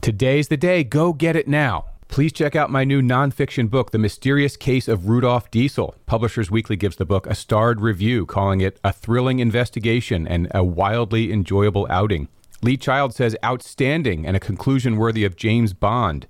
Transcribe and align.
Today's 0.00 0.48
the 0.48 0.56
day. 0.56 0.82
Go 0.82 1.12
get 1.12 1.36
it 1.36 1.46
now. 1.46 1.84
Please 2.08 2.32
check 2.32 2.56
out 2.56 2.70
my 2.70 2.84
new 2.84 3.02
nonfiction 3.02 3.68
book, 3.68 3.90
The 3.90 3.98
Mysterious 3.98 4.56
Case 4.56 4.88
of 4.88 5.10
Rudolf 5.10 5.50
Diesel. 5.50 5.94
Publishers 6.06 6.50
Weekly 6.50 6.76
gives 6.76 6.96
the 6.96 7.04
book 7.04 7.26
a 7.26 7.34
starred 7.34 7.82
review, 7.82 8.24
calling 8.24 8.62
it 8.62 8.80
a 8.82 8.94
thrilling 8.94 9.40
investigation 9.40 10.26
and 10.26 10.50
a 10.54 10.64
wildly 10.64 11.30
enjoyable 11.30 11.86
outing. 11.90 12.28
Lee 12.62 12.78
Child 12.78 13.14
says 13.14 13.36
outstanding 13.44 14.26
and 14.26 14.34
a 14.34 14.40
conclusion 14.40 14.96
worthy 14.96 15.22
of 15.22 15.36
James 15.36 15.74
Bond. 15.74 16.26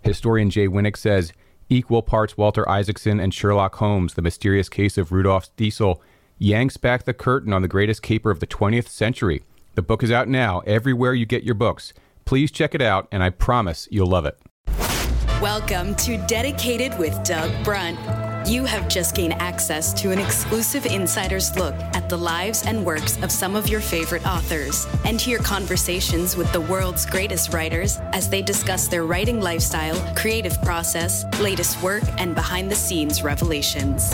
Historian 0.00 0.48
Jay 0.48 0.66
Winik 0.66 0.96
says 0.96 1.34
equal 1.68 2.02
parts 2.02 2.38
Walter 2.38 2.66
Isaacson 2.70 3.20
and 3.20 3.34
Sherlock 3.34 3.76
Holmes, 3.76 4.14
The 4.14 4.22
Mysterious 4.22 4.70
Case 4.70 4.96
of 4.96 5.12
Rudolf 5.12 5.54
Diesel, 5.56 6.02
yanks 6.38 6.78
back 6.78 7.04
the 7.04 7.12
curtain 7.12 7.52
on 7.52 7.60
the 7.60 7.68
greatest 7.68 8.00
caper 8.00 8.30
of 8.30 8.40
the 8.40 8.46
20th 8.46 8.88
century. 8.88 9.42
The 9.74 9.82
book 9.82 10.02
is 10.02 10.10
out 10.10 10.26
now 10.26 10.60
everywhere 10.60 11.12
you 11.12 11.26
get 11.26 11.44
your 11.44 11.54
books. 11.54 11.92
Please 12.30 12.52
check 12.52 12.76
it 12.76 12.80
out, 12.80 13.08
and 13.10 13.24
I 13.24 13.30
promise 13.30 13.88
you'll 13.90 14.06
love 14.06 14.24
it. 14.24 14.38
Welcome 15.42 15.96
to 15.96 16.16
Dedicated 16.28 16.96
with 16.96 17.20
Doug 17.24 17.50
Brunt. 17.64 17.98
You 18.46 18.64
have 18.66 18.86
just 18.86 19.16
gained 19.16 19.32
access 19.32 19.92
to 19.94 20.12
an 20.12 20.20
exclusive 20.20 20.86
insider's 20.86 21.52
look 21.56 21.74
at 21.74 22.08
the 22.08 22.16
lives 22.16 22.64
and 22.64 22.86
works 22.86 23.20
of 23.24 23.32
some 23.32 23.56
of 23.56 23.68
your 23.68 23.80
favorite 23.80 24.24
authors 24.24 24.86
and 25.04 25.20
hear 25.20 25.38
conversations 25.38 26.36
with 26.36 26.52
the 26.52 26.60
world's 26.60 27.04
greatest 27.04 27.52
writers 27.52 27.98
as 28.12 28.30
they 28.30 28.42
discuss 28.42 28.86
their 28.86 29.04
writing 29.04 29.40
lifestyle, 29.40 29.96
creative 30.14 30.56
process, 30.62 31.24
latest 31.40 31.82
work, 31.82 32.04
and 32.18 32.36
behind 32.36 32.70
the 32.70 32.76
scenes 32.76 33.24
revelations. 33.24 34.12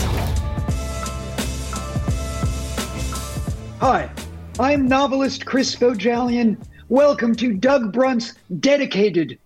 Hi, 3.79 4.09
I'm 4.59 4.87
novelist 4.87 5.45
Chris 5.45 5.75
Bohjalian. 5.75 6.57
Welcome 6.89 7.35
to 7.35 7.51
Doug 7.51 7.91
Brunt's 7.91 8.33
Dedicated 8.61 9.37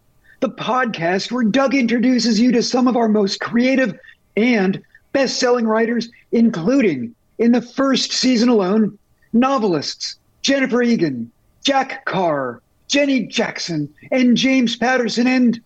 the 0.42 0.50
podcast 0.50 1.32
where 1.32 1.44
Doug 1.44 1.74
introduces 1.74 2.40
you 2.40 2.52
to 2.52 2.62
some 2.62 2.88
of 2.88 2.96
our 2.96 3.08
most 3.08 3.40
creative 3.40 3.98
and 4.38 4.80
best 5.12 5.40
selling 5.40 5.66
writers, 5.66 6.08
including 6.32 7.16
in 7.40 7.52
the 7.52 7.62
first 7.62 8.12
season 8.12 8.48
alone, 8.48 8.96
novelists 9.34 10.20
Jennifer 10.44 10.84
Egan, 10.84 11.32
Jack 11.64 12.06
Carr, 12.06 12.62
Jenny 12.88 13.24
Jackson, 13.24 13.92
and 14.12 14.38
James 14.38 14.76
Patterson, 14.76 15.26
and 15.26 15.60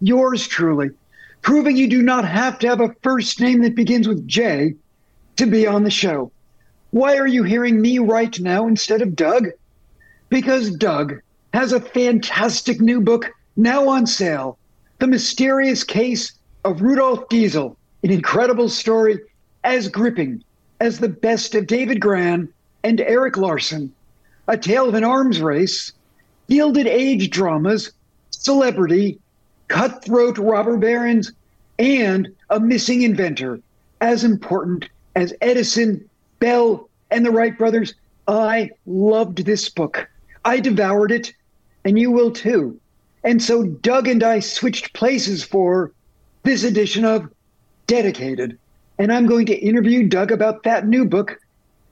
yours 0.00 0.48
truly, 0.48 0.88
proving 1.42 1.76
you 1.76 1.88
do 1.88 2.00
not 2.00 2.26
have 2.26 2.58
to 2.60 2.68
have 2.68 2.80
a 2.80 2.94
first 3.02 3.38
name 3.38 3.60
that 3.60 3.74
begins 3.74 4.08
with 4.08 4.26
J 4.26 4.74
to 5.36 5.44
be 5.44 5.66
on 5.66 5.84
the 5.84 5.90
show. 5.90 6.32
Why 6.90 7.18
are 7.18 7.26
you 7.26 7.42
hearing 7.42 7.82
me 7.82 7.98
right 7.98 8.40
now 8.40 8.66
instead 8.66 9.02
of 9.02 9.14
Doug? 9.14 9.48
Because 10.30 10.70
Doug 10.70 11.20
has 11.54 11.72
a 11.72 11.80
fantastic 11.80 12.80
new 12.82 13.00
book 13.00 13.30
now 13.56 13.88
on 13.88 14.06
sale 14.06 14.58
The 14.98 15.06
Mysterious 15.06 15.84
Case 15.84 16.32
of 16.64 16.82
Rudolf 16.82 17.28
Diesel, 17.30 17.76
an 18.02 18.10
incredible 18.10 18.68
story 18.68 19.18
as 19.64 19.88
gripping 19.88 20.44
as 20.80 20.98
the 20.98 21.08
best 21.08 21.54
of 21.54 21.66
David 21.66 22.00
Grann 22.00 22.48
and 22.84 23.00
Erik 23.00 23.38
Larson, 23.38 23.92
a 24.46 24.58
tale 24.58 24.88
of 24.88 24.94
an 24.94 25.02
arms 25.02 25.40
race, 25.40 25.92
gilded 26.48 26.86
age 26.86 27.30
dramas, 27.30 27.92
celebrity, 28.30 29.18
cutthroat 29.68 30.36
robber 30.36 30.76
barons, 30.76 31.32
and 31.78 32.28
a 32.50 32.60
missing 32.60 33.00
inventor 33.00 33.60
as 34.02 34.24
important 34.24 34.88
as 35.16 35.32
Edison, 35.40 36.08
Bell, 36.38 36.88
and 37.10 37.24
the 37.24 37.30
Wright 37.30 37.56
brothers. 37.56 37.94
I 38.28 38.70
loved 38.86 39.46
this 39.46 39.70
book. 39.70 40.08
I 40.48 40.60
devoured 40.60 41.12
it, 41.12 41.34
and 41.84 41.98
you 41.98 42.10
will 42.10 42.30
too. 42.30 42.80
And 43.22 43.42
so 43.42 43.64
Doug 43.64 44.08
and 44.08 44.22
I 44.22 44.40
switched 44.40 44.94
places 44.94 45.44
for 45.44 45.92
this 46.42 46.64
edition 46.64 47.04
of 47.04 47.28
Dedicated. 47.86 48.58
And 48.98 49.12
I'm 49.12 49.26
going 49.26 49.44
to 49.46 49.54
interview 49.54 50.08
Doug 50.08 50.32
about 50.32 50.62
that 50.62 50.88
new 50.88 51.04
book, 51.04 51.38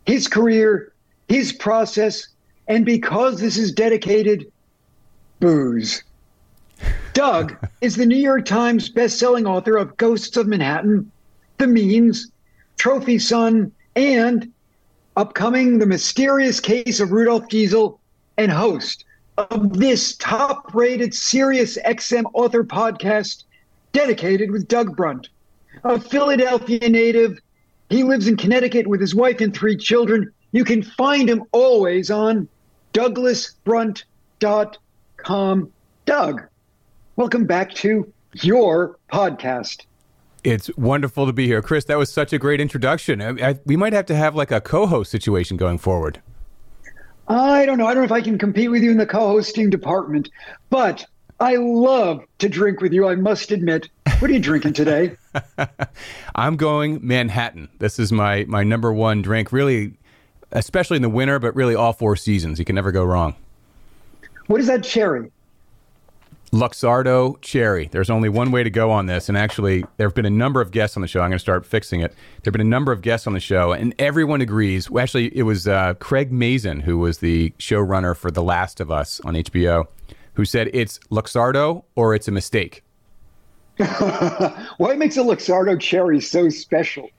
his 0.06 0.26
career, 0.26 0.94
his 1.28 1.52
process, 1.52 2.28
and 2.66 2.86
because 2.86 3.40
this 3.40 3.58
is 3.58 3.72
dedicated, 3.72 4.50
booze. 5.38 6.02
Doug 7.12 7.56
is 7.82 7.96
the 7.96 8.06
New 8.06 8.16
York 8.16 8.46
Times 8.46 8.90
bestselling 8.90 9.46
author 9.46 9.76
of 9.76 9.98
Ghosts 9.98 10.38
of 10.38 10.46
Manhattan, 10.46 11.10
The 11.58 11.66
Means, 11.66 12.30
Trophy 12.78 13.18
Son, 13.18 13.70
and 13.96 14.50
upcoming 15.14 15.78
The 15.78 15.86
Mysterious 15.86 16.58
Case 16.58 17.00
of 17.00 17.12
Rudolf 17.12 17.48
Diesel, 17.50 18.00
and 18.36 18.52
host 18.52 19.04
of 19.38 19.78
this 19.78 20.16
top 20.16 20.74
rated 20.74 21.14
Sirius 21.14 21.78
XM 21.78 22.24
author 22.34 22.64
podcast 22.64 23.44
dedicated 23.92 24.50
with 24.50 24.68
Doug 24.68 24.96
Brunt, 24.96 25.28
a 25.84 26.00
Philadelphia 26.00 26.88
native. 26.88 27.38
He 27.90 28.02
lives 28.02 28.26
in 28.26 28.36
Connecticut 28.36 28.86
with 28.86 29.00
his 29.00 29.14
wife 29.14 29.40
and 29.40 29.54
three 29.54 29.76
children. 29.76 30.32
You 30.52 30.64
can 30.64 30.82
find 30.82 31.28
him 31.28 31.44
always 31.52 32.10
on 32.10 32.48
douglasbrunt.com. 32.94 35.72
Doug, 36.06 36.42
welcome 37.16 37.46
back 37.46 37.74
to 37.74 38.12
your 38.34 38.96
podcast. 39.12 39.84
It's 40.44 40.70
wonderful 40.76 41.26
to 41.26 41.32
be 41.32 41.46
here. 41.46 41.60
Chris, 41.60 41.84
that 41.86 41.98
was 41.98 42.12
such 42.12 42.32
a 42.32 42.38
great 42.38 42.60
introduction. 42.60 43.20
I, 43.20 43.50
I, 43.50 43.58
we 43.66 43.76
might 43.76 43.92
have 43.92 44.06
to 44.06 44.14
have 44.14 44.36
like 44.36 44.52
a 44.52 44.60
co 44.60 44.86
host 44.86 45.10
situation 45.10 45.56
going 45.56 45.78
forward. 45.78 46.22
I 47.28 47.66
don't 47.66 47.78
know. 47.78 47.86
I 47.86 47.94
don't 47.94 48.02
know 48.02 48.06
if 48.06 48.12
I 48.12 48.20
can 48.20 48.38
compete 48.38 48.70
with 48.70 48.82
you 48.82 48.90
in 48.90 48.98
the 48.98 49.06
co-hosting 49.06 49.70
department, 49.70 50.30
but 50.70 51.04
I 51.40 51.56
love 51.56 52.24
to 52.38 52.48
drink 52.48 52.80
with 52.80 52.92
you. 52.92 53.08
I 53.08 53.16
must 53.16 53.50
admit. 53.50 53.88
What 54.18 54.30
are 54.30 54.34
you 54.34 54.40
drinking 54.40 54.74
today? 54.74 55.16
I'm 56.34 56.56
going 56.56 57.00
Manhattan. 57.02 57.68
This 57.78 57.98
is 57.98 58.12
my 58.12 58.44
my 58.48 58.62
number 58.62 58.92
one 58.92 59.22
drink. 59.22 59.52
Really, 59.52 59.94
especially 60.52 60.96
in 60.96 61.02
the 61.02 61.08
winter, 61.08 61.38
but 61.38 61.54
really 61.54 61.74
all 61.74 61.92
four 61.92 62.16
seasons. 62.16 62.58
You 62.58 62.64
can 62.64 62.74
never 62.74 62.92
go 62.92 63.04
wrong. 63.04 63.34
What 64.46 64.60
is 64.60 64.68
that 64.68 64.84
cherry? 64.84 65.30
Luxardo 66.52 67.40
cherry. 67.40 67.88
There's 67.90 68.10
only 68.10 68.28
one 68.28 68.50
way 68.50 68.62
to 68.62 68.70
go 68.70 68.90
on 68.90 69.06
this. 69.06 69.28
And 69.28 69.36
actually, 69.36 69.84
there 69.96 70.06
have 70.06 70.14
been 70.14 70.26
a 70.26 70.30
number 70.30 70.60
of 70.60 70.70
guests 70.70 70.96
on 70.96 71.00
the 71.00 71.08
show. 71.08 71.20
I'm 71.20 71.30
going 71.30 71.38
to 71.38 71.38
start 71.38 71.66
fixing 71.66 72.00
it. 72.00 72.12
There 72.42 72.50
have 72.50 72.52
been 72.52 72.60
a 72.60 72.64
number 72.64 72.92
of 72.92 73.02
guests 73.02 73.26
on 73.26 73.32
the 73.32 73.40
show, 73.40 73.72
and 73.72 73.94
everyone 73.98 74.40
agrees. 74.40 74.90
Well, 74.90 75.02
actually, 75.02 75.36
it 75.36 75.42
was 75.42 75.66
uh, 75.66 75.94
Craig 75.94 76.32
Mazin, 76.32 76.80
who 76.80 76.98
was 76.98 77.18
the 77.18 77.50
showrunner 77.58 78.16
for 78.16 78.30
The 78.30 78.42
Last 78.42 78.80
of 78.80 78.90
Us 78.90 79.20
on 79.20 79.34
HBO, 79.34 79.86
who 80.34 80.44
said 80.44 80.70
it's 80.72 80.98
Luxardo 81.10 81.84
or 81.94 82.14
it's 82.14 82.28
a 82.28 82.32
mistake. 82.32 82.82
What 84.78 84.98
makes 84.98 85.16
a 85.16 85.20
Luxardo 85.20 85.78
cherry 85.78 86.20
so 86.20 86.48
special? 86.48 87.10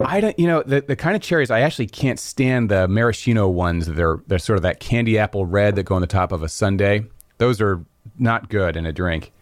I 0.00 0.20
don't, 0.20 0.38
you 0.38 0.46
know, 0.46 0.62
the, 0.62 0.80
the 0.80 0.96
kind 0.96 1.14
of 1.14 1.22
cherries 1.22 1.50
I 1.50 1.60
actually 1.60 1.86
can't 1.86 2.18
stand 2.18 2.70
the 2.70 2.88
maraschino 2.88 3.48
ones. 3.48 3.86
They're 3.86 4.20
they're 4.26 4.38
sort 4.38 4.56
of 4.56 4.62
that 4.62 4.80
candy 4.80 5.18
apple 5.18 5.44
red 5.44 5.76
that 5.76 5.82
go 5.84 5.94
on 5.94 6.00
the 6.00 6.06
top 6.06 6.32
of 6.32 6.42
a 6.42 6.48
sundae. 6.48 7.04
Those 7.38 7.60
are 7.60 7.84
not 8.20 8.48
good 8.48 8.76
in 8.76 8.86
a 8.86 8.92
drink. 8.92 9.32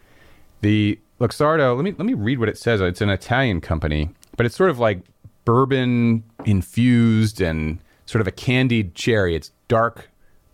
The 0.61 0.99
Luxardo, 1.21 1.75
let 1.77 1.85
me 1.85 1.95
let 1.99 2.07
me 2.07 2.15
read 2.15 2.39
what 2.39 2.49
it 2.49 2.59
says. 2.59 2.81
It's 2.81 3.01
an 3.01 3.11
Italian 3.11 3.61
company, 3.61 4.11
but 4.37 4.47
it's 4.47 4.57
sort 4.57 4.71
of 4.71 4.79
like 4.79 5.01
bourbon 5.45 6.25
infused 6.45 7.41
and 7.41 7.79
sort 8.07 8.21
of 8.21 8.27
a 8.27 8.33
candied 8.33 8.95
cherry. 8.95 9.35
It's 9.35 9.51
dark, 9.69 10.11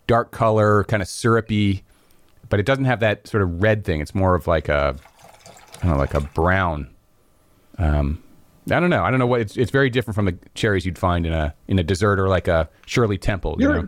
dark 0.07 0.31
color, 0.31 0.83
kind 0.85 1.01
of 1.01 1.07
syrupy. 1.07 1.83
but 2.49 2.59
it 2.59 2.65
doesn't 2.65 2.85
have 2.85 2.99
that 2.99 3.27
sort 3.27 3.43
of 3.43 3.61
red 3.61 3.83
thing. 3.83 4.01
It's 4.01 4.13
more 4.15 4.35
of 4.35 4.47
like 4.47 4.69
a, 4.69 4.95
I 5.77 5.85
don't 5.85 5.91
know, 5.91 5.97
like 5.97 6.13
a 6.13 6.21
brown. 6.21 6.89
Um, 7.77 8.21
I 8.71 8.79
don't 8.79 8.89
know. 8.89 9.03
I 9.03 9.11
don't 9.11 9.19
know 9.19 9.27
what 9.27 9.41
it's. 9.41 9.57
It's 9.57 9.71
very 9.71 9.89
different 9.89 10.15
from 10.15 10.25
the 10.25 10.37
cherries 10.55 10.85
you'd 10.85 10.97
find 10.97 11.25
in 11.25 11.33
a 11.33 11.53
in 11.67 11.77
a 11.77 11.83
dessert 11.83 12.19
or 12.19 12.27
like 12.27 12.47
a 12.47 12.67
Shirley 12.87 13.17
Temple. 13.17 13.57
You 13.59 13.67
You're, 13.67 13.81
know? 13.83 13.87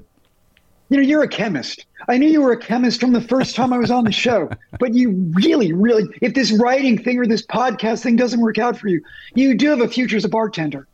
You 0.90 0.98
know, 0.98 1.04
you're 1.04 1.24
a 1.24 1.28
chemist. 1.28 1.86
I 2.08 2.18
knew 2.18 2.28
you 2.28 2.42
were 2.42 2.54
a 2.54 2.58
chemist 2.58 3.02
from 3.02 3.14
the 3.14 3.22
first 3.22 3.56
time 3.56 3.74
I 3.74 3.78
was 3.78 3.92
on 3.92 4.06
the 4.06 4.12
show. 4.12 4.50
But 4.80 4.94
you 4.94 5.12
really, 5.34 5.74
really, 5.74 6.06
if 6.22 6.34
this 6.34 6.52
writing 6.52 7.02
thing 7.02 7.20
or 7.20 7.26
this 7.26 7.46
podcast 7.46 8.04
thing 8.04 8.16
doesn't 8.16 8.40
work 8.40 8.58
out 8.58 8.78
for 8.78 8.88
you, 8.88 9.02
you 9.36 9.56
do 9.56 9.70
have 9.70 9.82
a 9.82 9.88
future 9.88 10.16
as 10.16 10.24
a 10.24 10.30
bartender. 10.30 10.88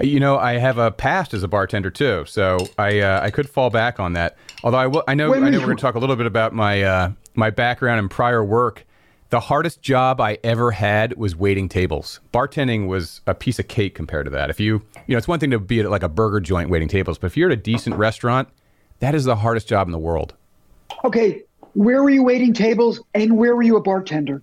You 0.00 0.20
know, 0.20 0.38
I 0.38 0.54
have 0.54 0.78
a 0.78 0.90
past 0.90 1.34
as 1.34 1.42
a 1.42 1.48
bartender 1.48 1.90
too, 1.90 2.24
so 2.26 2.58
I 2.78 3.00
uh, 3.00 3.20
I 3.22 3.30
could 3.30 3.48
fall 3.48 3.70
back 3.70 4.00
on 4.00 4.14
that. 4.14 4.36
Although 4.64 4.78
I 4.78 4.86
will, 4.86 5.04
I 5.06 5.14
know 5.14 5.30
Wait 5.30 5.42
I 5.42 5.50
know 5.50 5.58
we're 5.58 5.66
going 5.66 5.76
to 5.76 5.82
talk 5.82 5.96
a 5.96 5.98
little 5.98 6.16
bit 6.16 6.26
about 6.26 6.54
my 6.54 6.82
uh, 6.82 7.12
my 7.34 7.50
background 7.50 7.98
and 7.98 8.10
prior 8.10 8.42
work. 8.42 8.86
The 9.28 9.40
hardest 9.40 9.80
job 9.80 10.20
I 10.20 10.38
ever 10.44 10.72
had 10.72 11.16
was 11.16 11.34
waiting 11.34 11.68
tables. 11.68 12.20
Bartending 12.34 12.86
was 12.86 13.22
a 13.26 13.34
piece 13.34 13.58
of 13.58 13.68
cake 13.68 13.94
compared 13.94 14.26
to 14.26 14.30
that. 14.30 14.50
If 14.50 14.60
you 14.60 14.82
you 15.06 15.14
know, 15.14 15.18
it's 15.18 15.28
one 15.28 15.40
thing 15.40 15.50
to 15.50 15.58
be 15.58 15.80
at 15.80 15.90
like 15.90 16.02
a 16.02 16.08
burger 16.08 16.40
joint 16.40 16.70
waiting 16.70 16.88
tables, 16.88 17.18
but 17.18 17.26
if 17.26 17.36
you're 17.36 17.50
at 17.50 17.58
a 17.58 17.60
decent 17.60 17.96
restaurant, 17.96 18.48
that 19.02 19.14
is 19.14 19.24
the 19.24 19.36
hardest 19.36 19.68
job 19.68 19.88
in 19.88 19.92
the 19.92 19.98
world. 19.98 20.32
Okay, 21.04 21.42
where 21.74 22.02
were 22.02 22.10
you 22.10 22.22
waiting 22.22 22.54
tables 22.54 23.00
and 23.14 23.36
where 23.36 23.56
were 23.56 23.62
you 23.62 23.76
a 23.76 23.82
bartender? 23.82 24.42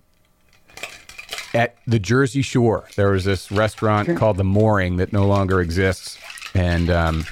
at 1.54 1.76
the 1.86 1.98
Jersey 1.98 2.42
Shore. 2.42 2.88
There 2.96 3.10
was 3.10 3.24
this 3.24 3.50
restaurant 3.50 4.16
called 4.16 4.36
the 4.36 4.44
Mooring 4.44 4.96
that 4.96 5.12
no 5.12 5.26
longer 5.26 5.60
exists, 5.60 6.18
and 6.54 6.90
um, 6.90 7.24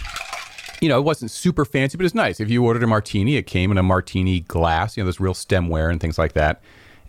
you 0.80 0.88
know 0.88 0.98
it 0.98 1.02
wasn't 1.02 1.30
super 1.30 1.64
fancy, 1.64 1.96
but 1.96 2.04
it's 2.04 2.14
nice. 2.14 2.40
If 2.40 2.50
you 2.50 2.64
ordered 2.64 2.82
a 2.82 2.86
martini, 2.86 3.36
it 3.36 3.46
came 3.46 3.70
in 3.70 3.78
a 3.78 3.82
martini 3.82 4.40
glass. 4.40 4.96
You 4.96 5.02
know, 5.02 5.06
there's 5.06 5.20
real 5.20 5.34
stemware 5.34 5.90
and 5.90 6.00
things 6.00 6.18
like 6.18 6.32
that. 6.32 6.60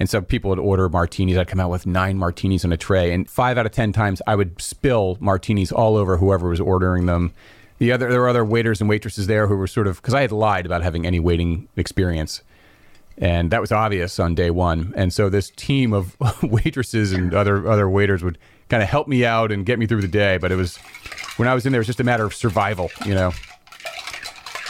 And 0.01 0.09
so 0.09 0.21
people 0.21 0.49
would 0.49 0.59
order 0.59 0.87
martinis. 0.87 1.37
I'd 1.37 1.49
come 1.49 1.59
out 1.59 1.69
with 1.69 1.85
nine 1.85 2.17
martinis 2.17 2.63
on 2.63 2.71
a 2.71 2.77
tray, 2.77 3.11
and 3.13 3.29
five 3.29 3.57
out 3.57 3.65
of 3.65 3.71
ten 3.71 3.91
times 3.91 4.21
I 4.27 4.35
would 4.35 4.61
spill 4.61 5.17
martinis 5.19 5.71
all 5.71 5.97
over 5.97 6.17
whoever 6.17 6.49
was 6.49 6.61
ordering 6.61 7.05
them. 7.05 7.33
The 7.79 7.91
other 7.91 8.09
there 8.09 8.21
were 8.21 8.29
other 8.29 8.45
waiters 8.45 8.79
and 8.79 8.89
waitresses 8.89 9.27
there 9.27 9.47
who 9.47 9.57
were 9.57 9.67
sort 9.67 9.87
of 9.87 9.97
because 9.97 10.13
I 10.13 10.21
had 10.21 10.31
lied 10.31 10.65
about 10.65 10.83
having 10.83 11.05
any 11.05 11.19
waiting 11.19 11.67
experience 11.75 12.43
and 13.19 13.51
that 13.51 13.59
was 13.59 13.71
obvious 13.71 14.17
on 14.17 14.33
day 14.33 14.49
one. 14.49 14.93
And 14.95 15.13
so 15.13 15.29
this 15.29 15.51
team 15.51 15.93
of 15.93 16.15
waitresses 16.43 17.11
and 17.11 17.33
other 17.33 17.69
other 17.69 17.89
waiters 17.89 18.23
would 18.23 18.37
kind 18.69 18.81
of 18.81 18.89
help 18.89 19.07
me 19.07 19.25
out 19.25 19.51
and 19.51 19.65
get 19.65 19.77
me 19.77 19.85
through 19.85 20.01
the 20.01 20.07
day. 20.07 20.37
But 20.37 20.51
it 20.51 20.55
was 20.55 20.77
when 21.37 21.47
I 21.47 21.53
was 21.53 21.65
in 21.65 21.71
there, 21.71 21.79
it 21.79 21.81
was 21.81 21.87
just 21.87 21.99
a 21.99 22.03
matter 22.03 22.25
of 22.25 22.33
survival, 22.33 22.89
you 23.05 23.13
know. 23.13 23.31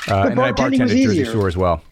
Uh, 0.07 0.29
and 0.29 0.37
then 0.37 0.39
I 0.39 0.51
bartended 0.51 1.03
Jersey. 1.03 1.25
Shore 1.25 1.47
as 1.47 1.55
well. 1.55 1.83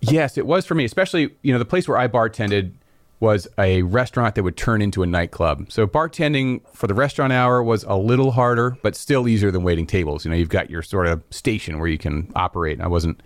Yes, 0.00 0.38
it 0.38 0.46
was 0.46 0.64
for 0.64 0.76
me, 0.76 0.84
especially 0.84 1.34
you 1.42 1.52
know 1.52 1.58
the 1.58 1.64
place 1.64 1.88
where 1.88 1.98
I 1.98 2.06
bartended 2.06 2.72
was 3.20 3.48
a 3.58 3.82
restaurant 3.82 4.34
that 4.36 4.44
would 4.44 4.56
turn 4.56 4.80
into 4.80 5.02
a 5.02 5.06
nightclub. 5.06 5.70
So 5.72 5.86
bartending 5.86 6.60
for 6.72 6.86
the 6.86 6.94
restaurant 6.94 7.32
hour 7.32 7.62
was 7.62 7.82
a 7.84 7.96
little 7.96 8.30
harder, 8.30 8.76
but 8.82 8.94
still 8.94 9.26
easier 9.26 9.50
than 9.50 9.62
waiting 9.64 9.86
tables. 9.86 10.24
You 10.24 10.30
know, 10.30 10.36
you've 10.36 10.48
got 10.48 10.70
your 10.70 10.82
sort 10.82 11.06
of 11.06 11.22
station 11.30 11.78
where 11.78 11.88
you 11.88 11.98
can 11.98 12.30
operate. 12.36 12.74
And 12.74 12.82
I 12.82 12.88
wasn't 12.88 13.20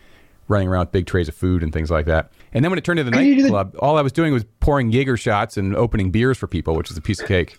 running 0.49 0.69
around 0.69 0.81
with 0.87 0.93
big 0.93 1.07
trays 1.07 1.29
of 1.29 1.35
food 1.35 1.63
and 1.63 1.73
things 1.73 1.91
like 1.91 2.07
that. 2.07 2.33
And 2.55 2.65
then 2.65 2.71
when 2.71 2.79
it 2.79 2.85
turned 2.85 2.99
into 3.01 3.11
the 3.11 3.19
do 3.19 3.35
the- 3.37 3.43
nightclub, 3.43 3.77
all 3.81 3.99
I 3.99 4.03
was 4.03 4.13
doing 4.13 4.33
was 4.33 4.45
pouring 4.61 4.91
Jaeger 4.91 5.17
shots 5.17 5.57
and 5.57 5.77
opening 5.77 6.11
beers 6.11 6.39
for 6.39 6.47
people, 6.47 6.75
which 6.75 6.91
is 6.91 6.97
a 6.97 7.03
piece 7.03 7.21
of 7.21 7.29
cake. 7.29 7.59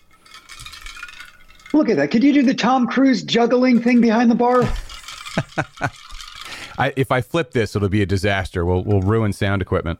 Look 1.72 1.88
at 1.88 1.96
that. 1.96 2.10
Could 2.10 2.22
you 2.22 2.32
do 2.32 2.42
the 2.42 2.54
Tom 2.54 2.86
Cruise 2.86 3.22
juggling 3.22 3.80
thing 3.80 4.00
behind 4.00 4.30
the 4.30 4.36
bar? 4.36 4.62
I, 6.78 6.92
if 6.96 7.10
I 7.10 7.20
flip 7.20 7.52
this, 7.52 7.74
it'll 7.74 7.88
be 7.88 8.02
a 8.02 8.06
disaster. 8.06 8.64
We'll, 8.64 8.82
we'll 8.82 9.00
ruin 9.00 9.32
sound 9.32 9.62
equipment. 9.62 9.98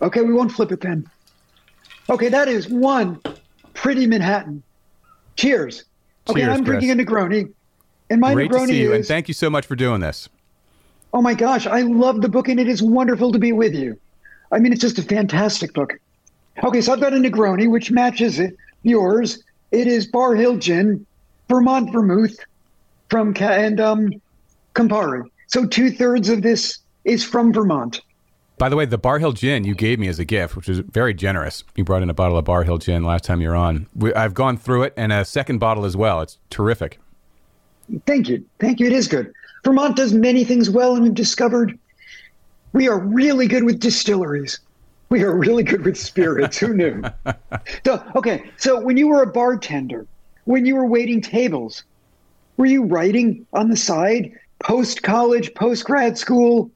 Okay, 0.00 0.22
we 0.22 0.32
won't 0.32 0.52
flip 0.52 0.72
it 0.72 0.80
then. 0.80 1.06
Okay, 2.08 2.28
that 2.28 2.48
is 2.48 2.68
one 2.68 3.20
pretty 3.74 4.06
Manhattan. 4.06 4.62
Cheers. 5.36 5.84
Okay, 6.28 6.40
Cheers, 6.40 6.56
I'm 6.58 6.64
drinking 6.64 6.90
a 6.90 6.94
Negroni. 6.94 7.52
And 8.10 8.20
my 8.20 8.34
Great 8.34 8.50
to 8.50 8.58
Negroni 8.58 8.66
see 8.68 8.82
you, 8.82 8.92
and 8.94 9.04
thank 9.04 9.28
you 9.28 9.34
so 9.34 9.50
much 9.50 9.66
for 9.66 9.74
doing 9.74 10.00
this. 10.00 10.28
oh 11.12 11.22
my 11.22 11.34
gosh, 11.34 11.66
I 11.66 11.80
love 11.82 12.20
the 12.20 12.28
book 12.28 12.48
and 12.48 12.60
it 12.60 12.68
is 12.68 12.82
wonderful 12.82 13.32
to 13.32 13.38
be 13.38 13.52
with 13.52 13.74
you. 13.74 13.98
I 14.52 14.58
mean, 14.58 14.72
it's 14.72 14.82
just 14.82 14.98
a 14.98 15.02
fantastic 15.02 15.72
book. 15.74 15.98
Okay, 16.62 16.80
so 16.80 16.92
I've 16.92 17.00
got 17.00 17.12
a 17.12 17.16
Negroni, 17.16 17.68
which 17.68 17.90
matches 17.90 18.38
it, 18.38 18.56
yours. 18.82 19.42
It 19.72 19.88
is 19.88 20.06
Barr 20.06 20.34
Hill 20.34 20.56
Gin, 20.58 21.04
Vermont 21.48 21.92
Vermouth 21.92 22.38
from 23.08 23.34
and 23.40 23.80
um, 23.80 24.10
Campari. 24.74 25.28
So 25.48 25.66
two 25.66 25.90
thirds 25.90 26.28
of 26.28 26.42
this 26.42 26.78
is 27.04 27.24
from 27.24 27.52
Vermont. 27.52 28.00
By 28.58 28.70
the 28.70 28.76
way, 28.76 28.86
the 28.86 28.96
Barr 28.96 29.18
Hill 29.18 29.32
Gin 29.32 29.64
you 29.64 29.74
gave 29.74 29.98
me 29.98 30.08
as 30.08 30.18
a 30.18 30.24
gift, 30.24 30.56
which 30.56 30.68
was 30.68 30.78
very 30.78 31.12
generous. 31.12 31.62
You 31.74 31.84
brought 31.84 32.02
in 32.02 32.08
a 32.08 32.14
bottle 32.14 32.38
of 32.38 32.44
Barr 32.46 32.64
Hill 32.64 32.78
Gin 32.78 33.04
last 33.04 33.24
time 33.24 33.40
you 33.40 33.48
were 33.48 33.56
on. 33.56 33.86
We, 33.94 34.14
I've 34.14 34.34
gone 34.34 34.56
through 34.56 34.84
it, 34.84 34.94
and 34.96 35.12
a 35.12 35.24
second 35.24 35.58
bottle 35.58 35.84
as 35.84 35.96
well. 35.96 36.22
It's 36.22 36.38
terrific. 36.48 36.98
Thank 38.06 38.28
you. 38.28 38.44
Thank 38.58 38.80
you. 38.80 38.86
It 38.86 38.92
is 38.92 39.08
good. 39.08 39.32
Vermont 39.62 39.96
does 39.96 40.12
many 40.12 40.44
things 40.44 40.70
well, 40.70 40.94
and 40.94 41.04
we've 41.04 41.14
discovered 41.14 41.78
we 42.72 42.88
are 42.88 42.98
really 42.98 43.46
good 43.46 43.64
with 43.64 43.80
distilleries. 43.80 44.60
We 45.08 45.22
are 45.22 45.36
really 45.36 45.62
good 45.62 45.84
with 45.84 45.96
spirits. 45.96 46.58
Who 46.58 46.74
knew? 46.74 47.02
So, 47.84 48.02
okay, 48.16 48.50
so 48.56 48.80
when 48.80 48.96
you 48.96 49.08
were 49.08 49.22
a 49.22 49.26
bartender, 49.26 50.06
when 50.44 50.66
you 50.66 50.74
were 50.74 50.86
waiting 50.86 51.20
tables, 51.20 51.84
were 52.56 52.66
you 52.66 52.82
writing 52.84 53.46
on 53.52 53.70
the 53.70 53.76
side, 53.76 54.32
post 54.58 55.02
college, 55.02 55.54
post 55.54 55.84
grad 55.84 56.18
school? 56.18 56.70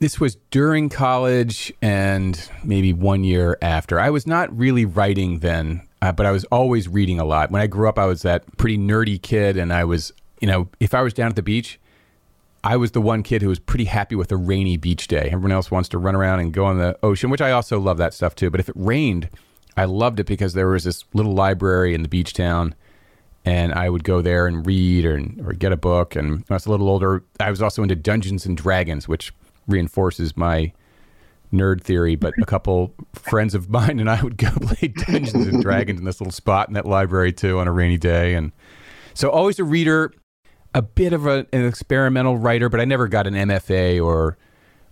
This 0.00 0.18
was 0.18 0.38
during 0.50 0.88
college 0.88 1.74
and 1.82 2.50
maybe 2.64 2.94
one 2.94 3.22
year 3.22 3.58
after. 3.60 4.00
I 4.00 4.08
was 4.08 4.26
not 4.26 4.56
really 4.56 4.86
writing 4.86 5.40
then, 5.40 5.86
uh, 6.00 6.10
but 6.10 6.24
I 6.24 6.30
was 6.30 6.44
always 6.44 6.88
reading 6.88 7.20
a 7.20 7.24
lot. 7.26 7.50
When 7.50 7.60
I 7.60 7.66
grew 7.66 7.86
up, 7.86 7.98
I 7.98 8.06
was 8.06 8.22
that 8.22 8.56
pretty 8.56 8.78
nerdy 8.78 9.20
kid, 9.20 9.58
and 9.58 9.70
I 9.70 9.84
was, 9.84 10.10
you 10.40 10.48
know, 10.48 10.68
if 10.80 10.94
I 10.94 11.02
was 11.02 11.12
down 11.12 11.28
at 11.28 11.36
the 11.36 11.42
beach, 11.42 11.78
I 12.64 12.78
was 12.78 12.92
the 12.92 13.00
one 13.02 13.22
kid 13.22 13.42
who 13.42 13.50
was 13.50 13.58
pretty 13.58 13.84
happy 13.84 14.14
with 14.14 14.32
a 14.32 14.38
rainy 14.38 14.78
beach 14.78 15.06
day. 15.06 15.28
Everyone 15.30 15.52
else 15.52 15.70
wants 15.70 15.90
to 15.90 15.98
run 15.98 16.16
around 16.16 16.40
and 16.40 16.50
go 16.50 16.64
on 16.64 16.78
the 16.78 16.98
ocean, 17.02 17.28
which 17.28 17.42
I 17.42 17.50
also 17.50 17.78
love 17.78 17.98
that 17.98 18.14
stuff 18.14 18.34
too. 18.34 18.48
But 18.48 18.60
if 18.60 18.70
it 18.70 18.76
rained, 18.78 19.28
I 19.76 19.84
loved 19.84 20.18
it 20.18 20.24
because 20.24 20.54
there 20.54 20.68
was 20.68 20.84
this 20.84 21.04
little 21.12 21.34
library 21.34 21.92
in 21.92 22.00
the 22.00 22.08
beach 22.08 22.32
town, 22.32 22.74
and 23.44 23.74
I 23.74 23.90
would 23.90 24.04
go 24.04 24.22
there 24.22 24.46
and 24.46 24.66
read 24.66 25.04
or, 25.04 25.22
or 25.44 25.52
get 25.52 25.72
a 25.72 25.76
book. 25.76 26.16
And 26.16 26.30
when 26.30 26.44
I 26.48 26.54
was 26.54 26.64
a 26.64 26.70
little 26.70 26.88
older, 26.88 27.22
I 27.38 27.50
was 27.50 27.60
also 27.60 27.82
into 27.82 27.96
Dungeons 27.96 28.46
and 28.46 28.56
Dragons, 28.56 29.06
which 29.06 29.34
reinforces 29.66 30.36
my 30.36 30.72
nerd 31.52 31.82
theory. 31.82 32.16
But 32.16 32.34
a 32.40 32.46
couple 32.46 32.94
friends 33.12 33.54
of 33.54 33.68
mine 33.70 34.00
and 34.00 34.10
I 34.10 34.22
would 34.22 34.36
go 34.36 34.50
play 34.60 34.88
Dungeons 34.88 35.46
and 35.46 35.62
Dragons 35.62 35.98
in 35.98 36.04
this 36.04 36.20
little 36.20 36.32
spot 36.32 36.68
in 36.68 36.74
that 36.74 36.86
library 36.86 37.32
too 37.32 37.58
on 37.58 37.68
a 37.68 37.72
rainy 37.72 37.98
day. 37.98 38.34
And 38.34 38.52
so 39.14 39.30
always 39.30 39.58
a 39.58 39.64
reader, 39.64 40.12
a 40.74 40.82
bit 40.82 41.12
of 41.12 41.26
a, 41.26 41.46
an 41.52 41.64
experimental 41.64 42.36
writer, 42.36 42.68
but 42.68 42.80
I 42.80 42.84
never 42.84 43.08
got 43.08 43.26
an 43.26 43.34
MFA 43.34 44.04
or 44.04 44.36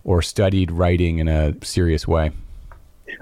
or 0.05 0.21
studied 0.21 0.71
writing 0.71 1.19
in 1.19 1.27
a 1.27 1.53
serious 1.63 2.07
way. 2.07 2.31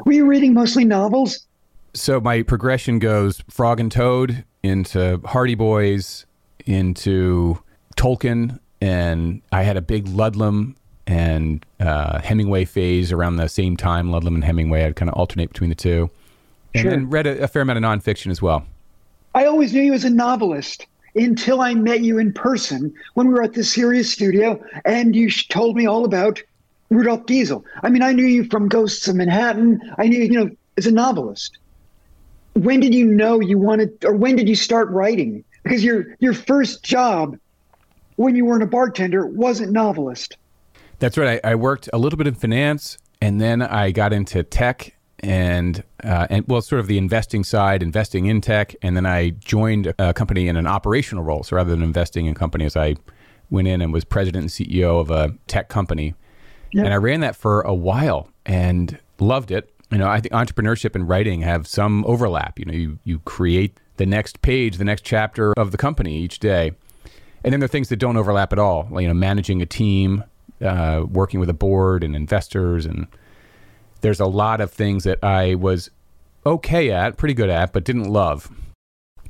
Were 0.05 0.11
you 0.11 0.25
reading 0.25 0.53
mostly 0.53 0.85
novels? 0.85 1.47
So 1.93 2.19
my 2.21 2.43
progression 2.43 2.99
goes 2.99 3.43
Frog 3.49 3.79
and 3.79 3.91
Toad 3.91 4.45
into 4.61 5.19
Hardy 5.25 5.55
Boys 5.55 6.25
into 6.65 7.59
Tolkien, 7.95 8.59
and 8.81 9.41
I 9.51 9.63
had 9.63 9.77
a 9.77 9.81
big 9.81 10.05
Ludlum 10.05 10.75
and 11.07 11.65
uh, 11.79 12.19
Hemingway 12.19 12.65
phase 12.65 13.11
around 13.11 13.37
the 13.37 13.47
same 13.47 13.77
time. 13.77 14.09
Ludlum 14.09 14.35
and 14.35 14.43
Hemingway, 14.43 14.83
I'd 14.83 14.95
kind 14.95 15.09
of 15.09 15.15
alternate 15.15 15.49
between 15.49 15.69
the 15.69 15.75
two, 15.75 16.09
and 16.75 16.81
Sure. 16.83 16.91
then 16.91 17.09
read 17.09 17.25
a, 17.25 17.43
a 17.43 17.47
fair 17.47 17.61
amount 17.63 17.77
of 17.77 17.83
nonfiction 17.83 18.29
as 18.29 18.41
well. 18.41 18.65
I 19.33 19.45
always 19.45 19.73
knew 19.73 19.81
you 19.81 19.93
as 19.93 20.03
a 20.03 20.09
novelist 20.09 20.85
until 21.15 21.61
I 21.61 21.73
met 21.73 22.01
you 22.01 22.17
in 22.19 22.33
person 22.33 22.93
when 23.13 23.27
we 23.27 23.33
were 23.33 23.43
at 23.43 23.53
the 23.53 23.63
Sirius 23.63 24.11
studio 24.11 24.61
and 24.85 25.15
you 25.15 25.31
told 25.31 25.75
me 25.75 25.87
all 25.87 26.05
about 26.05 26.41
Rudolf 26.89 27.25
Diesel. 27.25 27.65
I 27.83 27.89
mean, 27.89 28.01
I 28.01 28.11
knew 28.11 28.25
you 28.25 28.43
from 28.45 28.67
Ghosts 28.67 29.07
of 29.07 29.15
Manhattan. 29.15 29.81
I 29.97 30.07
knew, 30.07 30.19
you 30.19 30.45
know, 30.45 30.49
as 30.77 30.87
a 30.87 30.91
novelist. 30.91 31.57
When 32.53 32.79
did 32.79 32.93
you 32.93 33.05
know 33.05 33.39
you 33.39 33.57
wanted, 33.57 34.03
or 34.03 34.13
when 34.13 34.35
did 34.35 34.49
you 34.49 34.55
start 34.55 34.89
writing? 34.89 35.43
Because 35.63 35.83
your 35.83 36.15
your 36.19 36.33
first 36.33 36.83
job 36.83 37.37
when 38.15 38.35
you 38.35 38.45
weren't 38.45 38.63
a 38.63 38.67
bartender 38.67 39.25
wasn't 39.25 39.71
novelist. 39.71 40.37
That's 40.99 41.17
right. 41.17 41.39
I, 41.43 41.51
I 41.51 41.55
worked 41.55 41.89
a 41.93 41.97
little 41.97 42.17
bit 42.17 42.27
in 42.27 42.35
finance, 42.35 42.97
and 43.21 43.39
then 43.39 43.61
I 43.61 43.91
got 43.91 44.13
into 44.13 44.43
tech 44.43 44.93
and 45.19 45.83
uh, 46.03 46.27
and 46.29 46.45
well, 46.47 46.61
sort 46.61 46.79
of 46.79 46.87
the 46.87 46.97
investing 46.97 47.43
side, 47.43 47.81
investing 47.81 48.25
in 48.25 48.41
tech, 48.41 48.75
and 48.81 48.95
then 48.95 49.05
I 49.05 49.31
joined 49.31 49.93
a 49.99 50.13
company 50.13 50.47
in 50.47 50.55
an 50.55 50.67
operational 50.67 51.23
role. 51.23 51.43
So 51.43 51.55
rather 51.55 51.71
than 51.71 51.83
investing 51.83 52.25
in 52.25 52.33
companies, 52.33 52.75
I 52.75 52.95
went 53.49 53.67
in 53.67 53.81
and 53.81 53.93
was 53.93 54.03
president 54.03 54.43
and 54.43 54.49
CEO 54.51 54.99
of 54.99 55.11
a 55.11 55.33
tech 55.47 55.69
company, 55.69 56.15
and 56.73 56.93
I 56.93 56.97
ran 56.97 57.21
that 57.21 57.35
for 57.35 57.61
a 57.61 57.73
while 57.73 58.29
and 58.45 58.99
loved 59.19 59.51
it. 59.51 59.73
You 59.91 59.97
know, 59.99 60.07
I 60.07 60.19
think 60.19 60.33
entrepreneurship 60.33 60.95
and 60.95 61.07
writing 61.07 61.41
have 61.41 61.65
some 61.65 62.05
overlap. 62.05 62.59
You 62.59 62.65
know, 62.65 62.73
you 62.73 62.99
you 63.03 63.19
create 63.19 63.79
the 63.97 64.05
next 64.05 64.41
page, 64.41 64.77
the 64.77 64.85
next 64.85 65.03
chapter 65.03 65.53
of 65.57 65.71
the 65.71 65.77
company 65.77 66.17
each 66.17 66.39
day. 66.39 66.71
And 67.43 67.53
then 67.53 67.59
there 67.59 67.65
are 67.65 67.69
things 67.69 67.89
that 67.89 67.97
don't 67.97 68.17
overlap 68.17 68.51
at 68.51 68.59
all. 68.59 68.87
Like, 68.91 69.03
you 69.03 69.07
know, 69.07 69.13
managing 69.13 69.61
a 69.61 69.65
team, 69.65 70.23
uh, 70.61 71.05
working 71.09 71.39
with 71.39 71.49
a 71.49 71.53
board 71.53 72.03
and 72.03 72.15
investors, 72.15 72.85
and 72.85 73.07
there's 74.01 74.19
a 74.19 74.25
lot 74.25 74.61
of 74.61 74.71
things 74.71 75.03
that 75.03 75.23
I 75.23 75.55
was 75.55 75.89
okay 76.45 76.91
at, 76.91 77.17
pretty 77.17 77.33
good 77.33 77.49
at, 77.49 77.73
but 77.73 77.83
didn't 77.83 78.09
love 78.09 78.49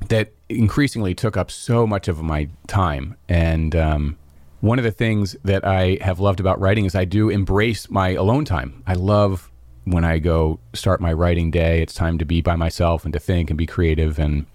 that 0.08 0.32
increasingly 0.48 1.14
took 1.14 1.36
up 1.36 1.50
so 1.50 1.86
much 1.86 2.08
of 2.08 2.22
my 2.22 2.48
time. 2.66 3.16
And 3.28 3.74
um, 3.74 4.16
one 4.60 4.78
of 4.78 4.84
the 4.84 4.90
things 4.90 5.36
that 5.44 5.64
I 5.64 5.98
have 6.00 6.20
loved 6.20 6.40
about 6.40 6.60
writing 6.60 6.84
is 6.84 6.94
I 6.94 7.04
do 7.04 7.28
embrace 7.28 7.90
my 7.90 8.10
alone 8.10 8.44
time. 8.44 8.82
I 8.86 8.94
love 8.94 9.50
when 9.84 10.04
I 10.04 10.18
go 10.18 10.60
start 10.74 11.00
my 11.00 11.12
writing 11.12 11.50
day. 11.50 11.82
It's 11.82 11.94
time 11.94 12.18
to 12.18 12.24
be 12.24 12.40
by 12.40 12.56
myself 12.56 13.04
and 13.04 13.12
to 13.12 13.18
think 13.18 13.50
and 13.50 13.58
be 13.58 13.66
creative. 13.66 14.18
And 14.18 14.46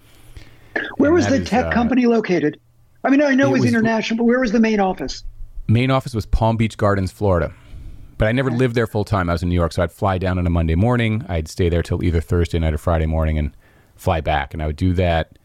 where 0.96 1.10
and 1.10 1.14
was 1.14 1.28
the 1.28 1.42
is, 1.42 1.48
tech 1.48 1.66
uh, 1.66 1.72
company 1.72 2.06
located? 2.06 2.58
I 3.04 3.10
mean, 3.10 3.22
I 3.22 3.34
know 3.34 3.48
it 3.48 3.48
it 3.48 3.52
was, 3.52 3.60
was- 3.62 3.74
international, 3.74 4.18
but 4.18 4.24
where 4.24 4.40
was 4.40 4.52
the 4.52 4.60
main 4.60 4.80
office? 4.80 5.24
Main 5.66 5.90
office 5.90 6.14
was 6.14 6.26
Palm 6.26 6.56
Beach 6.56 6.76
Gardens, 6.76 7.12
Florida. 7.12 7.52
But 8.16 8.28
I 8.28 8.32
never 8.32 8.50
lived 8.50 8.74
there 8.74 8.86
full 8.86 9.04
time. 9.04 9.28
I 9.28 9.32
was 9.32 9.42
in 9.42 9.48
New 9.48 9.54
York, 9.54 9.72
so 9.72 9.82
I'd 9.82 9.90
fly 9.90 10.18
down 10.18 10.38
on 10.38 10.46
a 10.46 10.50
Monday 10.50 10.76
morning. 10.76 11.24
I'd 11.28 11.48
stay 11.48 11.68
there 11.68 11.82
till 11.82 12.02
either 12.04 12.20
Thursday 12.20 12.58
night 12.58 12.72
or 12.72 12.78
Friday 12.78 13.06
morning 13.06 13.38
and 13.38 13.56
fly 13.96 14.20
back. 14.20 14.54
And 14.54 14.62
I 14.62 14.66
would 14.66 14.76
do 14.76 14.92
that 14.94 15.38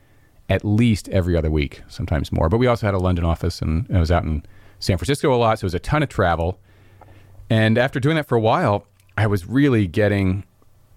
at 0.50 0.64
least 0.64 1.10
every 1.10 1.36
other 1.36 1.50
week, 1.50 1.82
sometimes 1.88 2.32
more. 2.32 2.50
But 2.50 2.58
we 2.58 2.68
also 2.68 2.86
had 2.86 2.94
a 2.94 3.00
London 3.00 3.26
office, 3.26 3.62
and 3.62 3.88
I 3.94 4.00
was 4.00 4.12
out 4.12 4.24
in 4.24 4.44
San 4.80 4.98
Francisco 4.98 5.34
a 5.34 5.38
lot, 5.38 5.60
so 5.60 5.66
it 5.66 5.68
was 5.68 5.74
a 5.74 5.80
ton 5.80 6.04
of 6.04 6.10
travel. 6.10 6.60
And 7.50 7.78
after 7.78 8.00
doing 8.00 8.16
that 8.16 8.28
for 8.28 8.36
a 8.36 8.42
while, 8.42 8.86
I 9.18 9.28
was 9.28 9.48
really 9.48 9.88
getting 9.88 10.44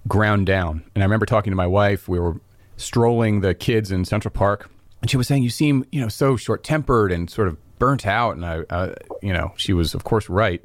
ground 0.09 0.47
down. 0.47 0.85
And 0.95 1.02
I 1.02 1.07
remember 1.07 1.26
talking 1.26 1.50
to 1.50 1.57
my 1.57 1.67
wife. 1.67 2.09
We 2.09 2.19
were 2.19 2.41
strolling 2.76 3.41
the 3.41 3.55
kids 3.55 3.91
in 3.91 4.05
Central 4.05 4.33
Park, 4.33 4.71
and 5.00 5.11
she 5.11 5.17
was 5.17 5.26
saying, 5.26 5.43
"You 5.43 5.50
seem, 5.50 5.85
you 5.91 6.00
know, 6.00 6.09
so 6.09 6.37
short-tempered 6.37 7.12
and 7.12 7.31
sort 7.31 7.49
of 7.49 7.57
burnt 7.82 8.06
out." 8.06 8.36
And 8.36 8.46
I, 8.46 8.60
uh, 8.70 8.94
you 9.22 9.32
know, 9.32 9.52
she 9.56 9.72
was, 9.72 9.92
of 9.94 10.04
course, 10.04 10.28
right. 10.28 10.62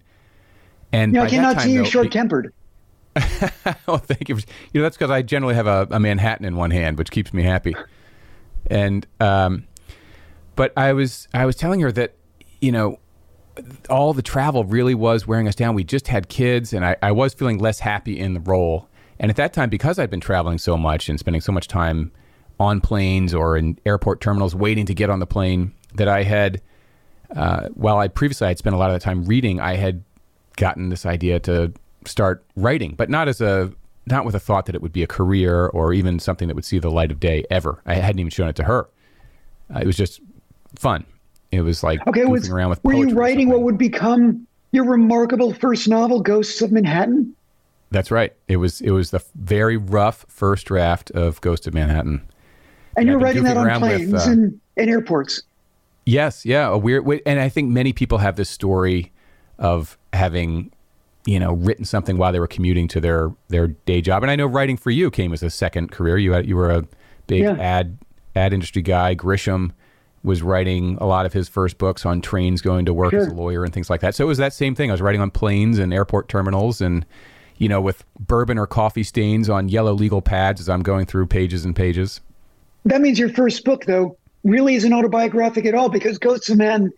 And 0.91 1.17
I 1.17 1.27
cannot 1.27 1.55
time, 1.55 1.63
see 1.63 1.73
you 1.73 1.83
short 1.83 2.11
tempered. 2.11 2.53
oh, 3.87 3.97
thank 3.97 4.29
you. 4.29 4.35
You 4.35 4.79
know, 4.79 4.83
that's 4.83 4.95
because 4.95 5.09
I 5.09 5.23
generally 5.23 5.55
have 5.55 5.65
a, 5.65 5.87
a 5.89 5.99
Manhattan 5.99 6.45
in 6.45 6.55
one 6.55 6.69
hand, 6.69 6.99
which 6.99 7.09
keeps 7.09 7.33
me 7.33 7.41
happy. 7.41 7.75
And, 8.67 9.07
um, 9.19 9.65
but 10.55 10.77
I 10.77 10.93
was, 10.93 11.27
I 11.33 11.45
was 11.45 11.55
telling 11.55 11.79
her 11.79 11.91
that, 11.93 12.13
you 12.61 12.71
know, 12.71 12.99
all 13.89 14.13
the 14.13 14.21
travel 14.21 14.63
really 14.65 14.93
was 14.93 15.25
wearing 15.25 15.47
us 15.47 15.55
down. 15.55 15.73
We 15.73 15.83
just 15.83 16.07
had 16.07 16.29
kids, 16.29 16.73
and 16.73 16.85
I, 16.85 16.95
I 17.01 17.11
was 17.11 17.33
feeling 17.33 17.57
less 17.57 17.79
happy 17.79 18.19
in 18.19 18.35
the 18.35 18.39
role. 18.39 18.87
And 19.19 19.31
at 19.31 19.37
that 19.37 19.53
time, 19.53 19.69
because 19.69 19.97
I'd 19.97 20.11
been 20.11 20.19
traveling 20.19 20.59
so 20.59 20.77
much 20.77 21.09
and 21.09 21.19
spending 21.19 21.41
so 21.41 21.51
much 21.51 21.67
time 21.67 22.11
on 22.59 22.81
planes 22.81 23.33
or 23.33 23.57
in 23.57 23.79
airport 23.85 24.21
terminals 24.21 24.53
waiting 24.53 24.85
to 24.85 24.93
get 24.93 25.09
on 25.09 25.19
the 25.19 25.25
plane, 25.25 25.73
that 25.95 26.07
I 26.07 26.23
had, 26.23 26.61
uh, 27.35 27.69
while 27.69 27.97
I 27.97 28.07
previously 28.07 28.47
had 28.47 28.57
spent 28.57 28.75
a 28.75 28.79
lot 28.79 28.89
of 28.89 28.93
the 28.93 28.99
time 28.99 29.25
reading, 29.25 29.59
I 29.59 29.75
had 29.75 30.03
gotten 30.55 30.89
this 30.89 31.05
idea 31.05 31.39
to 31.41 31.73
start 32.05 32.43
writing, 32.55 32.95
but 32.95 33.09
not 33.09 33.27
as 33.27 33.41
a 33.41 33.71
not 34.05 34.25
with 34.25 34.35
a 34.35 34.39
thought 34.39 34.65
that 34.67 34.75
it 34.75 34.81
would 34.81 34.93
be 34.93 35.03
a 35.03 35.07
career 35.07 35.67
or 35.67 35.93
even 35.93 36.17
something 36.19 36.47
that 36.47 36.55
would 36.55 36.63
see 36.63 36.79
the 36.79 36.89
light 36.89 37.11
of 37.11 37.19
day 37.19 37.43
ever. 37.51 37.81
I 37.85 37.95
hadn't 37.95 38.19
even 38.19 38.29
shown 38.29 38.47
it 38.47 38.55
to 38.55 38.63
her. 38.63 38.87
Uh, 39.73 39.79
it 39.79 39.85
was 39.85 39.97
just 39.97 40.21
fun. 40.75 41.05
It 41.51 41.61
was 41.61 41.83
like 41.83 42.05
Okay, 42.07 42.21
goofing 42.21 42.29
was, 42.29 42.49
around 42.49 42.69
with. 42.69 42.83
were 42.83 42.93
you 42.93 43.13
writing 43.13 43.49
what 43.49 43.61
would 43.61 43.77
become 43.77 44.47
your 44.71 44.85
remarkable 44.85 45.53
first 45.53 45.87
novel, 45.87 46.21
Ghosts 46.21 46.61
of 46.61 46.71
Manhattan? 46.71 47.35
That's 47.91 48.11
right. 48.11 48.33
It 48.47 48.57
was 48.57 48.81
it 48.81 48.91
was 48.91 49.11
the 49.11 49.23
very 49.35 49.77
rough 49.77 50.25
first 50.27 50.67
draft 50.67 51.11
of 51.11 51.39
Ghosts 51.41 51.67
of 51.67 51.73
Manhattan. 51.73 52.27
And 52.97 53.07
you're 53.07 53.17
I've 53.17 53.23
writing 53.23 53.43
that 53.43 53.57
on 53.57 53.67
around 53.67 53.81
with, 53.81 53.91
planes 53.91 54.13
uh, 54.13 54.31
and, 54.31 54.59
and 54.75 54.89
airports. 54.89 55.43
Yes, 56.07 56.45
yeah, 56.45 56.69
a 56.69 56.77
weird. 56.77 57.03
wi- 57.03 57.21
And 57.25 57.39
I 57.39 57.49
think 57.49 57.69
many 57.69 57.91
people 57.93 58.17
have 58.19 58.37
this 58.37 58.49
story 58.49 59.11
of 59.59 59.97
having, 60.13 60.71
you 61.25 61.39
know, 61.39 61.53
written 61.53 61.83
something 61.83 62.17
while 62.17 62.31
they 62.31 62.39
were 62.39 62.47
commuting 62.47 62.87
to 62.89 63.01
their 63.01 63.31
their 63.49 63.67
day 63.67 64.01
job. 64.01 64.23
And 64.23 64.31
I 64.31 64.35
know 64.35 64.45
writing 64.45 64.77
for 64.77 64.89
you 64.91 65.11
came 65.11 65.33
as 65.33 65.43
a 65.43 65.49
second 65.49 65.91
career. 65.91 66.17
You 66.17 66.31
had 66.31 66.47
you 66.47 66.55
were 66.55 66.71
a 66.71 66.85
big 67.27 67.41
Yeah. 67.43 67.57
ad 67.59 67.97
ad 68.35 68.53
industry 68.53 68.81
guy. 68.81 69.15
Grisham 69.15 69.71
was 70.23 70.41
writing 70.41 70.97
a 70.99 71.05
lot 71.05 71.25
of 71.25 71.33
his 71.33 71.47
first 71.49 71.77
books 71.77 72.05
on 72.05 72.21
trains 72.21 72.61
going 72.61 72.85
to 72.85 72.93
work 72.93 73.13
as 73.13 73.27
a 73.27 73.33
lawyer 73.33 73.63
and 73.63 73.73
things 73.73 73.89
like 73.89 74.01
that. 74.01 74.15
So 74.15 74.23
it 74.25 74.27
was 74.27 74.37
that 74.39 74.53
same 74.53 74.75
thing. 74.75 74.89
I 74.89 74.93
was 74.93 75.01
writing 75.01 75.21
on 75.21 75.29
planes 75.31 75.77
and 75.79 75.93
airport 75.93 76.27
terminals 76.29 76.81
and 76.81 77.05
you 77.57 77.69
know 77.69 77.81
with 77.81 78.03
bourbon 78.19 78.57
or 78.57 78.65
coffee 78.67 79.03
stains 79.03 79.49
on 79.49 79.69
yellow 79.69 79.93
legal 79.93 80.21
pads 80.21 80.61
as 80.61 80.69
I'm 80.69 80.81
going 80.83 81.05
through 81.05 81.27
pages 81.27 81.65
and 81.65 81.75
pages. 81.75 82.21
That 82.85 83.01
means 83.01 83.19
your 83.19 83.29
first 83.29 83.63
book, 83.65 83.83
though, 83.85 84.16
really 84.43 84.75
isn't 84.75 84.93
autobiographic 84.93 85.65
at 85.65 85.73
all 85.73 85.89
because 85.89 86.17
Ghosts 86.17 86.49
of 86.49 86.57
Manhattan, 86.57 86.93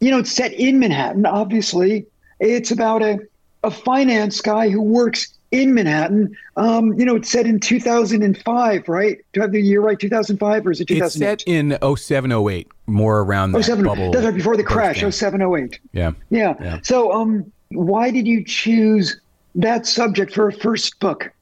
you 0.00 0.10
know, 0.10 0.18
it's 0.18 0.32
set 0.32 0.52
in 0.52 0.78
Manhattan, 0.78 1.26
obviously. 1.26 2.06
It's 2.40 2.70
about 2.70 3.02
a, 3.02 3.18
a 3.64 3.70
finance 3.70 4.40
guy 4.40 4.68
who 4.68 4.80
works 4.80 5.34
in 5.50 5.74
Manhattan. 5.74 6.36
Um, 6.56 6.92
you 6.94 7.04
know, 7.04 7.16
it's 7.16 7.30
set 7.30 7.46
in 7.46 7.58
2005, 7.60 8.88
right? 8.88 9.18
Do 9.32 9.40
I 9.40 9.44
have 9.44 9.52
the 9.52 9.60
year 9.62 9.80
right? 9.80 9.98
2005 9.98 10.66
or 10.66 10.70
is 10.70 10.80
it 10.80 10.90
It's 10.90 11.14
set 11.14 11.42
in 11.46 11.78
0708, 11.80 12.68
more 12.86 13.20
around 13.20 13.52
that 13.52 13.64
07. 13.64 13.84
bubble. 13.84 14.10
That's 14.12 14.24
right 14.24 14.34
before 14.34 14.56
the 14.56 14.64
crash, 14.64 15.00
burst 15.00 15.18
0708. 15.18 15.80
Yeah. 15.92 16.12
Yeah. 16.30 16.54
Yeah. 16.60 16.78
So, 16.82 17.12
um, 17.12 17.50
why 17.70 18.10
did 18.10 18.26
you 18.26 18.44
choose 18.44 19.20
that 19.54 19.86
subject 19.86 20.32
for 20.32 20.48
a 20.48 20.52
first 20.52 20.98
book? 21.00 21.32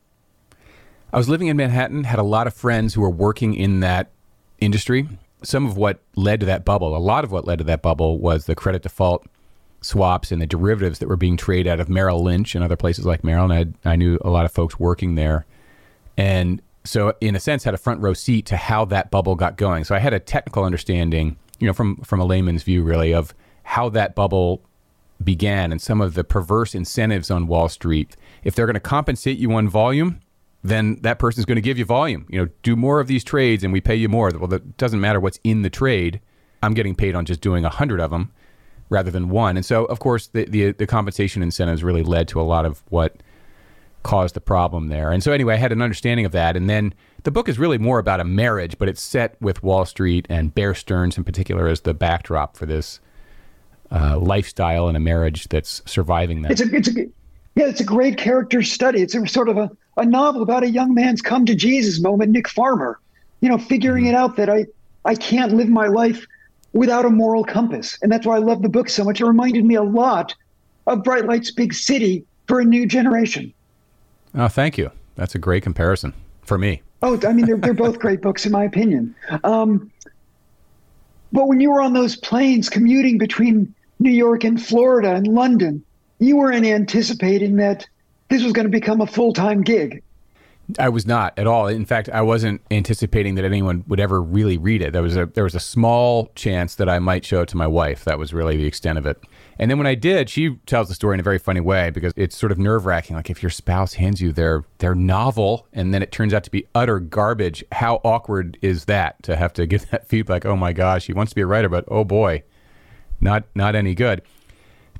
I 1.12 1.19
was 1.19 1.29
living 1.29 1.49
in 1.49 1.57
Manhattan, 1.57 2.05
had 2.05 2.19
a 2.19 2.25
lot 2.25 2.47
of 2.47 2.55
friends 2.55 2.95
who 2.95 3.00
were 3.00 3.11
working 3.11 3.55
in 3.55 3.81
that 3.81 4.11
industry. 4.59 5.09
Some 5.47 5.65
of 5.65 5.76
what 5.76 6.00
led 6.17 6.41
to 6.41 6.47
that 6.47 6.65
bubble, 6.65 6.97
a 6.97 6.99
lot 6.99 7.23
of 7.23 7.31
what 7.31 7.47
led 7.47 7.59
to 7.59 7.65
that 7.65 7.81
bubble 7.81 8.19
was 8.19 8.47
the 8.47 8.55
credit 8.55 8.83
default 8.83 9.26
swaps 9.81 10.33
and 10.33 10.43
the 10.43 10.47
derivatives 10.47 10.99
that 10.99 11.09
were 11.09 11.17
being 11.17 11.37
traded 11.37 11.69
out 11.69 11.79
of 11.79 11.88
Merrill 11.88 12.23
Lynch 12.23 12.57
and 12.57 12.65
other 12.65 12.76
places 12.76 13.07
like 13.07 13.23
Merrill. 13.23 13.50
And 13.50 13.76
I, 13.85 13.93
I 13.93 13.97
knew 13.97 14.19
a 14.23 14.31
lot 14.31 14.45
of 14.45 14.50
folks 14.50 14.81
working 14.81 15.15
there. 15.15 15.47
And 16.17 16.61
so, 16.83 17.15
in 17.21 17.37
a 17.37 17.41
sense, 17.41 17.62
had 17.62 17.75
a 17.75 17.79
front 17.79 18.00
row 18.00 18.12
seat 18.12 18.47
to 18.47 18.57
how 18.57 18.85
that 18.87 19.11
bubble 19.11 19.37
got 19.37 19.57
going. 19.57 19.85
So 19.85 19.95
I 19.95 19.99
had 19.99 20.12
a 20.12 20.19
technical 20.19 20.65
understanding, 20.65 21.37
you 21.61 21.67
know, 21.67 21.73
from, 21.73 21.97
from 21.99 22.21
a 22.21 22.25
layman's 22.25 22.65
view, 22.65 22.83
really, 22.83 23.15
of 23.15 23.33
how 23.62 23.88
that 23.91 24.15
bubble 24.15 24.62
began 25.23 25.73
and 25.73 25.81
some 25.81 26.00
of 26.00 26.15
the 26.15 26.25
perverse 26.25 26.75
incentives 26.75 27.31
on 27.31 27.47
Wall 27.47 27.69
Street. 27.69 28.17
If 28.43 28.55
they're 28.55 28.67
going 28.67 28.75
to 28.75 28.81
compensate 28.81 29.38
you 29.38 29.53
on 29.53 29.69
volume, 29.69 30.21
then 30.63 31.01
that 31.03 31.19
person's 31.19 31.47
going 31.47 31.57
to 31.57 31.63
give 31.63 31.79
you 31.79 31.85
volume. 31.85 32.27
You 32.29 32.41
know, 32.41 32.51
do 32.63 32.77
more 32.77 33.01
of 33.01 33.07
these 33.07 33.23
trades 33.23 33.63
and 33.63 33.73
we 33.73 33.81
pay 33.81 33.95
you 33.95 34.09
more. 34.09 34.31
Well, 34.31 34.53
it 34.53 34.77
doesn't 34.77 35.01
matter 35.01 35.21
what's 35.21 35.39
in 35.45 35.63
the 35.63 35.71
trade. 35.71 36.21
I'm 36.63 36.75
getting 36.75 36.95
paid 36.95 37.15
on 37.15 37.25
just 37.25 37.41
doing 37.41 37.65
a 37.65 37.69
hundred 37.69 38.01
of 38.01 38.11
them 38.11 38.33
rather 38.89 39.11
than 39.11 39.29
one. 39.29 39.57
And 39.57 39.65
so, 39.65 39.85
of 39.85 39.99
course, 39.99 40.29
the, 40.29 40.45
the 40.45 40.73
the 40.73 40.87
compensation 40.87 41.43
incentives 41.43 41.85
really 41.85 42.03
led 42.03 42.29
to 42.29 42.41
a 42.41 42.43
lot 42.43 42.65
of 42.65 42.83
what 42.89 43.23
caused 44.03 44.35
the 44.35 44.41
problem 44.41 44.89
there. 44.89 45.11
And 45.11 45.23
so, 45.23 45.33
anyway, 45.33 45.55
I 45.55 45.59
had 45.59 45.73
an 45.73 45.83
understanding 45.83 46.27
of 46.27 46.33
that. 46.33 46.57
And 46.57 46.71
then 46.71 46.95
the 47.25 47.31
book 47.31 47.49
is 47.49 47.59
really 47.59 47.79
more 47.79 47.99
about 47.99 48.21
a 48.21 48.25
marriage, 48.25 48.79
but 48.79 48.89
it's 48.89 49.03
set 49.03 49.41
with 49.41 49.63
Wall 49.63 49.85
Street 49.85 50.27
and 50.29 50.55
Bear 50.55 50.75
Stearns 50.75 51.19
in 51.19 51.25
particular 51.25 51.67
as 51.67 51.81
the 51.81 51.93
backdrop 51.95 52.57
for 52.57 52.67
this 52.67 53.01
uh, 53.91 54.19
lifestyle 54.19 54.89
and 54.89 54.97
a 54.97 55.01
marriage 55.01 55.49
that's 55.49 55.83
surviving 55.87 56.43
that. 56.43 56.53
It's 56.53 56.61
a, 56.61 56.75
it's 56.75 56.89
a, 56.89 57.01
yeah, 57.57 57.67
it's 57.67 57.81
a 57.81 57.85
great 57.85 58.17
character 58.17 58.63
study. 58.63 59.03
It's 59.03 59.15
a 59.15 59.27
sort 59.27 59.49
of 59.49 59.59
a, 59.59 59.71
a 59.97 60.05
novel 60.05 60.43
about 60.43 60.62
a 60.62 60.69
young 60.71 60.95
man's 60.95 61.23
come 61.23 61.47
to 61.47 61.55
Jesus 61.55 62.00
moment, 62.00 62.31
Nick 62.33 62.49
Farmer, 62.49 62.99
you 63.41 63.49
know, 63.49 63.59
figuring 63.59 64.05
Mm-hmm. 64.05 64.15
it 64.15 64.17
out 64.17 64.37
that 64.37 64.50
I, 64.50 64.67
I 65.05 65.15
can't 65.15 65.53
live 65.53 65.69
my 65.69 65.87
life 65.87 66.26
without 66.73 67.05
a 67.05 67.11
moral 67.11 67.45
compass. 67.45 67.99
And 68.03 68.12
that's 68.12 68.26
why 68.26 68.37
I 68.37 68.41
love 68.41 68.62
the 68.62 68.69
book 68.69 68.88
so 68.91 69.05
much. 69.05 69.21
It 69.21 69.26
reminded 69.26 69.65
me 69.65 69.75
a 69.76 69.83
lot 69.83 70.35
of 70.87 71.03
Bright 71.03 71.25
Lights 71.26 71.50
Big 71.50 71.73
City 71.73 72.25
for 72.47 72.61
a 72.61 72.65
new 72.65 72.87
generation. 72.87 73.53
oh, 74.35 74.49
thank 74.49 74.76
you. 74.79 74.91
That's 75.17 75.35
a 75.35 75.38
great 75.38 75.62
comparison 75.62 76.12
for 76.43 76.59
me. 76.59 76.83
Oh, 77.03 77.19
I 77.26 77.33
mean, 77.33 77.47
they're, 77.47 77.57
they're 77.57 77.75
both 77.75 77.99
great 77.99 78.21
books, 78.21 78.45
in 78.47 78.53
my 78.53 78.65
opinion. 78.65 79.15
Um, 79.45 79.91
but 81.33 81.49
when 81.49 81.61
you 81.61 81.71
were 81.71 81.81
on 81.81 81.93
those 81.95 82.17
planes 82.17 82.69
commuting 82.69 83.19
between 83.19 83.75
New 83.99 84.11
York 84.11 84.45
and 84.45 84.62
Florida 84.62 85.15
and 85.15 85.26
London, 85.26 85.83
you 86.19 86.37
weren't 86.37 86.65
anticipating 86.67 87.57
that 87.57 87.87
this 88.28 88.42
was 88.42 88.52
going 88.52 88.66
to 88.66 88.71
become 88.71 89.00
a 89.00 89.06
full 89.06 89.33
time 89.33 89.62
gig. 89.62 90.02
I 90.78 90.88
was 90.88 91.06
not 91.06 91.38
at 91.38 91.47
all. 91.47 91.68
In 91.68 91.85
fact, 91.85 92.09
I 92.09 92.23
wasn't 92.23 92.61
anticipating 92.73 93.37
that 93.37 93.45
anyone 93.45 93.85
would 93.87 94.00
ever 94.00 94.21
really 94.21 94.59
read 94.59 94.83
it. 94.83 94.92
There 94.92 95.02
was 95.02 95.16
a 95.16 95.26
there 95.26 95.45
was 95.45 95.54
a 95.54 95.61
small 95.61 96.33
chance 96.35 96.75
that 96.75 96.88
I 96.88 96.99
might 96.99 97.25
show 97.25 97.42
it 97.42 97.49
to 97.50 97.56
my 97.56 97.68
wife. 97.68 98.04
That 98.04 98.18
was 98.18 98.35
really 98.35 98.56
the 98.56 98.66
extent 98.66 98.99
of 98.99 99.06
it. 99.06 99.21
And 99.59 99.71
then 99.71 99.78
when 99.78 99.87
I 99.87 99.95
did, 99.95 100.28
she 100.28 100.56
tells 100.66 100.88
the 100.88 100.95
story 100.95 101.14
in 101.14 101.21
a 101.21 101.23
very 101.23 101.38
funny 101.38 101.61
way 101.61 101.90
because 101.90 102.12
it's 102.16 102.37
sort 102.37 102.52
of 102.52 102.59
nerve 102.59 102.85
wracking. 102.85 103.14
Like 103.14 103.30
if 103.30 103.42
your 103.42 103.50
spouse 103.50 103.95
hands 103.95 104.21
you 104.21 104.33
their 104.33 104.64
their 104.78 104.95
novel 104.95 105.66
and 105.73 105.95
then 105.95 106.02
it 106.02 106.11
turns 106.11 106.35
out 106.35 106.42
to 106.45 106.50
be 106.50 106.66
utter 106.75 106.99
garbage, 106.99 107.64
how 107.71 108.00
awkward 108.04 108.59
is 108.61 108.87
that 108.87 109.23
to 109.23 109.37
have 109.37 109.52
to 109.54 109.66
give 109.68 109.88
that 109.90 110.09
feedback? 110.09 110.45
Oh 110.45 110.56
my 110.56 110.73
gosh, 110.73 111.06
he 111.06 111.12
wants 111.12 111.30
to 111.30 111.37
be 111.37 111.42
a 111.42 111.47
writer, 111.47 111.68
but 111.68 111.85
oh 111.88 112.02
boy, 112.02 112.42
not 113.21 113.45
not 113.54 113.76
any 113.76 113.95
good. 113.95 114.23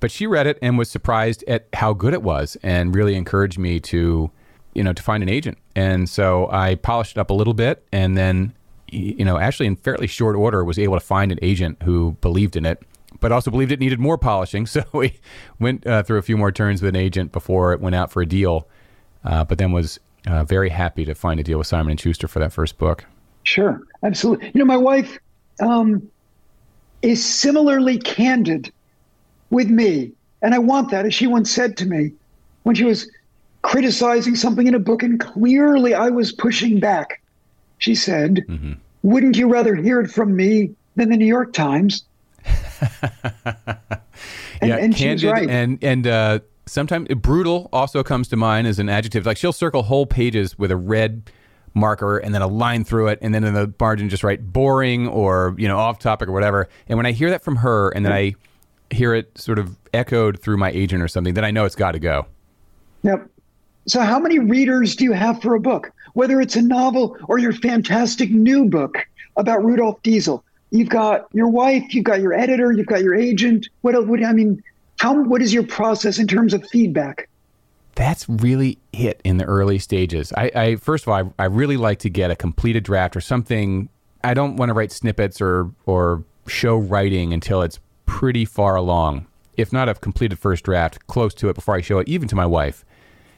But 0.01 0.11
she 0.11 0.27
read 0.27 0.47
it 0.47 0.59
and 0.63 0.79
was 0.79 0.91
surprised 0.91 1.45
at 1.49 1.69
how 1.73 1.93
good 1.93 2.13
it 2.13 2.23
was 2.23 2.57
and 2.63 2.95
really 2.95 3.15
encouraged 3.15 3.59
me 3.59 3.81
to, 3.81 4.31
you 4.75 4.83
know, 4.85 4.93
to 4.93 5.03
find 5.03 5.23
an 5.23 5.29
agent. 5.29 5.59
And 5.75 6.09
so 6.09 6.49
I 6.51 6.75
polished 6.77 7.17
it 7.17 7.21
up 7.21 7.31
a 7.31 7.35
little 7.35 7.55
bit 7.55 7.87
and 7.93 8.17
then, 8.17 8.55
you 8.89 9.25
know, 9.25 9.39
actually 9.39 9.67
in 9.67 9.77
fairly 9.77 10.07
short 10.07 10.37
order 10.37 10.65
was 10.65 10.79
able 10.79 10.95
to 10.95 11.05
find 11.05 11.33
an 11.33 11.39
agent 11.43 11.83
who 11.83 12.17
believed 12.21 12.57
in 12.57 12.67
it, 12.67 12.83
but 13.21 13.33
also 13.33 13.51
believed 13.51 13.73
it 13.73 13.81
needed 13.81 13.99
more 13.99 14.19
polishing. 14.19 14.67
So 14.71 14.83
we 14.93 15.19
went 15.59 15.87
uh, 15.87 16.03
through 16.03 16.19
a 16.19 16.23
few 16.23 16.37
more 16.37 16.53
turns 16.53 16.83
with 16.83 16.95
an 16.95 17.01
agent 17.01 17.33
before 17.33 17.73
it 17.73 17.81
went 17.81 17.95
out 17.95 18.11
for 18.11 18.23
a 18.23 18.27
deal. 18.27 18.69
uh, 19.25 19.45
but 19.45 19.59
then 19.59 19.73
was 19.73 19.99
uh, 20.27 20.45
very 20.45 20.69
happy 20.71 21.05
to 21.05 21.15
find 21.15 21.41
a 21.41 21.43
deal 21.43 21.59
with 21.59 21.67
Simon 21.67 21.93
and 21.93 22.01
Schuster 22.01 22.29
for 22.29 22.39
that 22.41 22.53
first 22.53 22.79
book. 22.79 23.05
Sure, 23.45 23.81
absolutely. 24.03 24.51
You 24.55 24.59
know, 24.59 24.65
my 24.65 24.77
wife 24.77 25.19
um, 25.61 26.09
is 27.03 27.25
similarly 27.25 27.99
candid 27.99 28.73
with 29.51 29.69
me, 29.69 30.13
and 30.43 30.55
I 30.55 30.59
want 30.59 30.91
that. 30.91 31.07
As 31.07 31.15
she 31.15 31.27
once 31.27 31.51
said 31.51 31.77
to 31.79 31.87
me 31.87 32.13
when 32.65 32.75
she 32.75 32.85
was 32.85 33.11
criticizing 33.63 34.37
something 34.37 34.67
in 34.67 34.75
a 34.75 34.79
book, 34.79 35.03
and 35.03 35.19
clearly 35.19 35.95
I 35.95 36.09
was 36.09 36.33
pushing 36.33 36.81
back, 36.81 37.23
she 37.79 37.95
said, 37.95 38.45
mm-hmm. 38.49 38.73
"Wouldn't 39.03 39.37
you 39.37 39.49
rather 39.49 39.75
hear 39.75 40.01
it 40.01 40.11
from 40.11 40.37
me 40.37 40.71
than 40.97 41.11
the 41.11 41.17
New 41.17 41.27
York 41.27 41.53
Times?" 41.53 42.05
and, 44.61 44.71
yeah, 44.71 44.77
and 44.77 44.95
candid 44.95 45.31
right. 45.31 45.49
and 45.49 45.83
and 45.83 46.07
uh, 46.07 46.39
sometimes 46.67 47.09
brutal 47.09 47.69
also 47.73 48.03
comes 48.03 48.29
to 48.29 48.37
mind 48.37 48.67
as 48.67 48.79
an 48.79 48.89
adjective. 48.89 49.27
Like 49.27 49.37
she'll 49.37 49.53
circle 49.53 49.83
whole 49.83 50.07
pages 50.07 50.59
with 50.59 50.71
a 50.71 50.77
red 50.77 51.31
marker 51.75 52.19
and 52.19 52.35
then 52.35 52.43
a 52.43 52.47
line 52.47 52.85
through 52.85 53.09
it, 53.09 53.19
and 53.23 53.35
then 53.35 53.45
in 53.45 53.55
the 53.55 53.73
margin 53.79 54.09
just 54.09 54.25
write 54.25 54.53
boring 54.53 55.07
or 55.09 55.55
you 55.59 55.69
know 55.69 55.79
off 55.79 55.99
topic 55.99 56.29
or 56.29 56.33
whatever. 56.33 56.69
And 56.89 56.97
when 56.97 57.07
I 57.07 57.13
hear 57.13 57.31
that 57.31 57.43
from 57.43 57.57
her, 57.57 57.91
and 57.91 58.05
then 58.05 58.13
I 58.13 58.35
hear 58.91 59.15
it 59.15 59.37
sort 59.39 59.59
of 59.59 59.77
echoed 59.93 60.41
through 60.41 60.57
my 60.57 60.71
agent 60.71 61.03
or 61.03 61.09
something, 61.09 61.35
then 61.35 61.45
I 61.45 61.51
know 61.51 61.65
it's 61.65 61.75
got 61.75 61.93
to 61.93 61.99
go. 61.99 62.27
Yep. 63.03 63.29
So, 63.87 64.01
how 64.01 64.19
many 64.19 64.39
readers 64.39 64.97
do 64.97 65.05
you 65.05 65.13
have 65.13 65.41
for 65.41 65.55
a 65.55 65.61
book? 65.61 65.93
Whether 66.15 66.41
it's 66.41 66.57
a 66.57 66.63
novel 66.63 67.17
or 67.29 67.39
your 67.39 67.53
fantastic 67.53 68.31
new 68.31 68.65
book 68.65 69.07
about 69.37 69.65
Rudolf 69.65 70.03
Diesel, 70.03 70.45
you've 70.71 70.89
got 70.89 71.27
your 71.33 71.49
wife, 71.49 71.95
you've 71.95 72.05
got 72.05 72.21
your 72.21 72.33
editor, 72.33 72.73
you've 72.73 72.87
got 72.87 73.03
your 73.03 73.15
agent. 73.15 73.69
What 73.83 73.95
else? 73.95 74.07
What, 74.07 74.25
I 74.25 74.33
mean, 74.33 74.63
how? 74.99 75.23
What 75.23 75.43
is 75.43 75.55
your 75.55 75.67
process 75.67 76.19
in 76.19 76.27
terms 76.27 76.53
of 76.53 76.67
feedback? 76.69 77.29
That's 77.95 78.29
really 78.29 78.79
it 78.93 79.21
in 79.25 79.39
the 79.39 79.45
early 79.45 79.79
stages. 79.79 80.33
I, 80.37 80.51
I 80.55 80.77
first 80.77 81.05
of 81.05 81.09
all, 81.09 81.33
I, 81.39 81.45
I 81.45 81.47
really 81.47 81.77
like 81.77 82.01
to 82.01 82.11
get 82.11 82.31
a 82.31 82.37
completed 82.37 82.83
draft 82.85 83.17
or 83.17 83.21
something. 83.21 83.89
I 84.25 84.35
don't 84.35 84.57
want 84.57 84.71
to 84.71 84.75
write 84.75 84.91
snippets 84.91 85.41
or 85.41 85.71
or 85.87 86.25
show 86.49 86.77
writing 86.77 87.33
until 87.33 87.63
it's 87.63 87.79
pretty 88.07 88.45
far 88.45 88.77
along. 88.77 89.27
If 89.57 89.73
not 89.73 89.89
a 89.89 89.95
completed 89.95 90.39
first 90.39 90.65
draft, 90.65 91.07
close 91.07 91.35
to 91.35 91.49
it 91.49 91.55
before 91.55 91.75
I 91.77 91.81
show 91.81 91.99
it, 91.99 92.09
even 92.09 92.29
to 92.29 92.37
my 92.37 92.47
wife. 92.47 92.85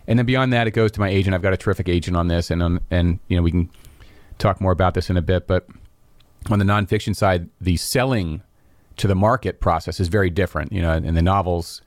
And 0.06 0.18
then 0.18 0.26
beyond 0.26 0.52
that, 0.52 0.66
it 0.66 0.70
goes 0.70 0.90
to 0.92 1.00
my 1.00 1.08
agent. 1.08 1.34
I've 1.34 1.42
got 1.42 1.52
a 1.52 1.56
terrific 1.56 1.88
agent 1.88 2.16
on 2.16 2.28
this, 2.28 2.50
and 2.50 2.62
um, 2.62 2.80
and 2.90 3.18
you 3.28 3.36
know 3.36 3.42
we 3.42 3.50
can 3.50 3.70
talk 4.38 4.60
more 4.60 4.72
about 4.72 4.94
this 4.94 5.10
in 5.10 5.16
a 5.16 5.22
bit. 5.22 5.46
But 5.46 5.66
on 6.50 6.58
the 6.58 6.64
nonfiction 6.64 7.14
side, 7.14 7.48
the 7.60 7.76
selling 7.76 8.42
to 8.96 9.06
the 9.06 9.14
market 9.14 9.60
process 9.60 10.00
is 10.00 10.08
very 10.08 10.30
different. 10.30 10.72
You 10.72 10.82
know, 10.82 10.92
in 10.94 11.14
the 11.14 11.22
novels 11.22 11.82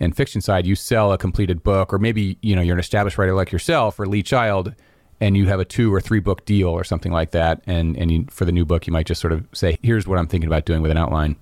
and 0.00 0.16
fiction 0.16 0.40
side, 0.40 0.66
you 0.66 0.74
sell 0.74 1.12
a 1.12 1.18
completed 1.18 1.62
book, 1.62 1.92
or 1.92 1.98
maybe 1.98 2.36
you 2.42 2.56
know 2.56 2.62
you're 2.62 2.74
an 2.74 2.80
established 2.80 3.16
writer 3.16 3.34
like 3.34 3.52
yourself 3.52 3.98
or 4.00 4.06
Lee 4.06 4.24
Child, 4.24 4.74
and 5.20 5.36
you 5.36 5.46
have 5.46 5.60
a 5.60 5.64
two 5.64 5.94
or 5.94 6.00
three 6.00 6.20
book 6.20 6.44
deal 6.44 6.68
or 6.68 6.82
something 6.82 7.12
like 7.12 7.30
that. 7.30 7.62
And 7.66 7.96
and 7.96 8.10
you, 8.10 8.26
for 8.28 8.44
the 8.44 8.52
new 8.52 8.64
book, 8.64 8.88
you 8.88 8.92
might 8.92 9.06
just 9.06 9.20
sort 9.20 9.32
of 9.32 9.46
say, 9.52 9.78
"Here's 9.82 10.06
what 10.06 10.18
I'm 10.18 10.26
thinking 10.26 10.48
about 10.48 10.64
doing 10.64 10.82
with 10.82 10.90
an 10.90 10.98
outline." 10.98 11.36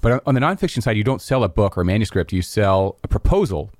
But 0.00 0.22
on 0.26 0.34
the 0.34 0.40
nonfiction 0.40 0.82
side, 0.82 0.96
you 0.96 1.04
don't 1.04 1.20
sell 1.20 1.44
a 1.44 1.48
book 1.48 1.76
or 1.76 1.82
a 1.82 1.84
manuscript; 1.84 2.32
you 2.32 2.42
sell 2.42 2.96
a 3.04 3.08
proposal, 3.08 3.70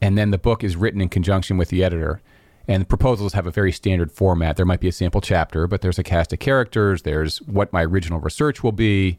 and 0.00 0.16
then 0.16 0.30
the 0.30 0.38
book 0.38 0.62
is 0.62 0.76
written 0.76 1.00
in 1.00 1.08
conjunction 1.08 1.56
with 1.56 1.68
the 1.68 1.82
editor. 1.82 2.20
And 2.66 2.88
proposals 2.88 3.34
have 3.34 3.46
a 3.46 3.50
very 3.50 3.72
standard 3.72 4.10
format. 4.10 4.56
There 4.56 4.64
might 4.64 4.80
be 4.80 4.88
a 4.88 4.92
sample 4.92 5.20
chapter, 5.20 5.66
but 5.66 5.82
there's 5.82 5.98
a 5.98 6.02
cast 6.02 6.32
of 6.32 6.38
characters. 6.38 7.02
There's 7.02 7.38
what 7.42 7.72
my 7.74 7.84
original 7.84 8.20
research 8.20 8.62
will 8.62 8.72
be 8.72 9.18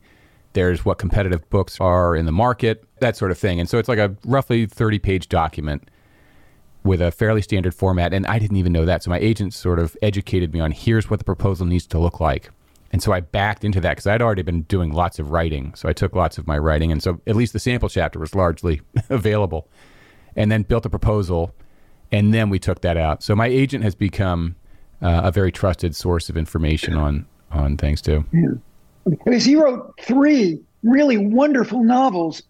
there's 0.56 0.84
what 0.84 0.98
competitive 0.98 1.48
books 1.50 1.80
are 1.80 2.16
in 2.16 2.26
the 2.26 2.32
market, 2.32 2.84
that 3.00 3.16
sort 3.16 3.30
of 3.30 3.38
thing. 3.38 3.60
And 3.60 3.70
so 3.70 3.78
it's 3.78 3.88
like 3.88 4.00
a 4.00 4.16
roughly 4.26 4.66
30 4.66 5.00
page 5.00 5.30
document 5.30 5.90
with 6.84 7.02
a 7.02 7.12
fairly 7.12 7.42
standard 7.42 7.76
format. 7.76 8.14
And 8.14 8.26
I 8.26 8.40
didn't 8.40 8.58
even 8.58 8.72
know 8.72 8.86
that. 8.86 9.04
So 9.04 9.12
my 9.12 9.20
agent 9.20 9.54
sort 9.54 9.80
of 9.80 9.96
educated 10.02 10.54
me 10.54 10.60
on 10.60 10.72
here's 10.72 11.10
what 11.10 11.20
the 11.20 11.26
proposal 11.26 11.66
needs 11.66 11.86
to 11.88 12.00
look 12.00 12.20
like. 12.20 12.50
And 12.92 13.04
so 13.04 13.12
I 13.12 13.20
backed 13.20 13.66
into 13.66 13.82
that 13.82 13.92
because 13.92 14.08
I'd 14.08 14.22
already 14.22 14.42
been 14.42 14.62
doing 14.64 14.94
lots 14.94 15.20
of 15.20 15.32
writing. 15.32 15.74
So 15.76 15.90
I 15.90 15.94
took 15.94 16.16
lots 16.16 16.38
of 16.38 16.48
my 16.48 16.58
writing. 16.58 16.92
And 16.92 17.04
so 17.04 17.20
at 17.28 17.36
least 17.36 17.54
the 17.54 17.60
sample 17.60 17.90
chapter 17.90 18.20
was 18.20 18.36
largely 18.36 18.82
available. 19.10 19.68
And 20.36 20.52
then 20.52 20.64
built 20.64 20.86
a 20.86 20.90
proposal. 20.90 21.54
And 22.12 22.34
then 22.34 22.50
we 22.50 22.60
took 22.60 22.82
that 22.82 22.98
out. 22.98 23.24
So 23.24 23.36
my 23.36 23.48
agent 23.48 23.84
has 23.84 23.96
become 23.96 24.56
uh, 25.02 25.22
a 25.26 25.32
very 25.32 25.52
trusted 25.52 25.96
source 25.96 26.30
of 26.30 26.38
information 26.38 26.94
on, 26.94 27.26
on 27.52 27.78
things 27.78 28.02
too. 28.02 28.26
Yeah 28.32 28.52
because 29.10 29.46
he 29.46 29.56
wrote 29.56 29.94
three 30.02 30.60
really 30.84 31.18
wonderful 31.18 31.84
novels 31.84 32.44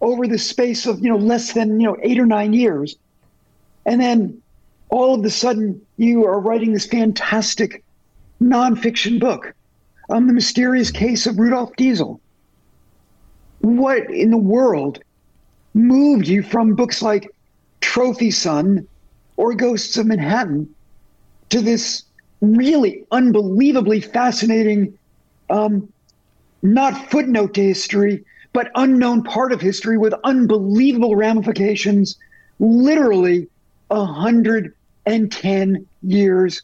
over 0.00 0.26
the 0.26 0.38
space 0.38 0.86
of 0.86 1.00
you 1.00 1.10
know 1.10 1.16
less 1.16 1.52
than 1.52 1.78
you 1.78 1.86
know 1.86 1.96
eight 2.02 2.18
or 2.18 2.26
nine 2.26 2.52
years, 2.52 2.96
and 3.86 4.00
then 4.00 4.40
all 4.88 5.14
of 5.14 5.24
a 5.24 5.30
sudden 5.30 5.80
you 5.96 6.24
are 6.26 6.40
writing 6.40 6.72
this 6.72 6.86
fantastic 6.86 7.84
nonfiction 8.42 9.20
book 9.20 9.54
on 10.12 10.26
the 10.26 10.32
mysterious 10.34 10.90
case 10.90 11.26
of 11.26 11.38
Rudolf 11.38 11.74
Diesel. 11.76 12.20
What 13.60 14.10
in 14.10 14.30
the 14.30 14.36
world 14.36 15.02
moved 15.72 16.28
you 16.28 16.42
from 16.42 16.74
books 16.74 17.00
like 17.00 17.34
Trophy 17.80 18.30
Son 18.30 18.86
or 19.38 19.54
Ghosts 19.54 19.96
of 19.96 20.04
Manhattan 20.06 20.68
to 21.48 21.62
this 21.62 22.04
really 22.42 23.04
unbelievably 23.10 24.02
fascinating 24.02 24.98
um, 25.48 25.90
not 26.60 27.10
footnote 27.10 27.54
to 27.54 27.62
history, 27.62 28.22
but 28.52 28.70
unknown 28.74 29.22
part 29.22 29.50
of 29.52 29.62
history 29.62 29.96
with 29.96 30.12
unbelievable 30.24 31.16
ramifications, 31.16 32.18
literally 32.58 33.48
110 33.88 35.86
years 36.02 36.62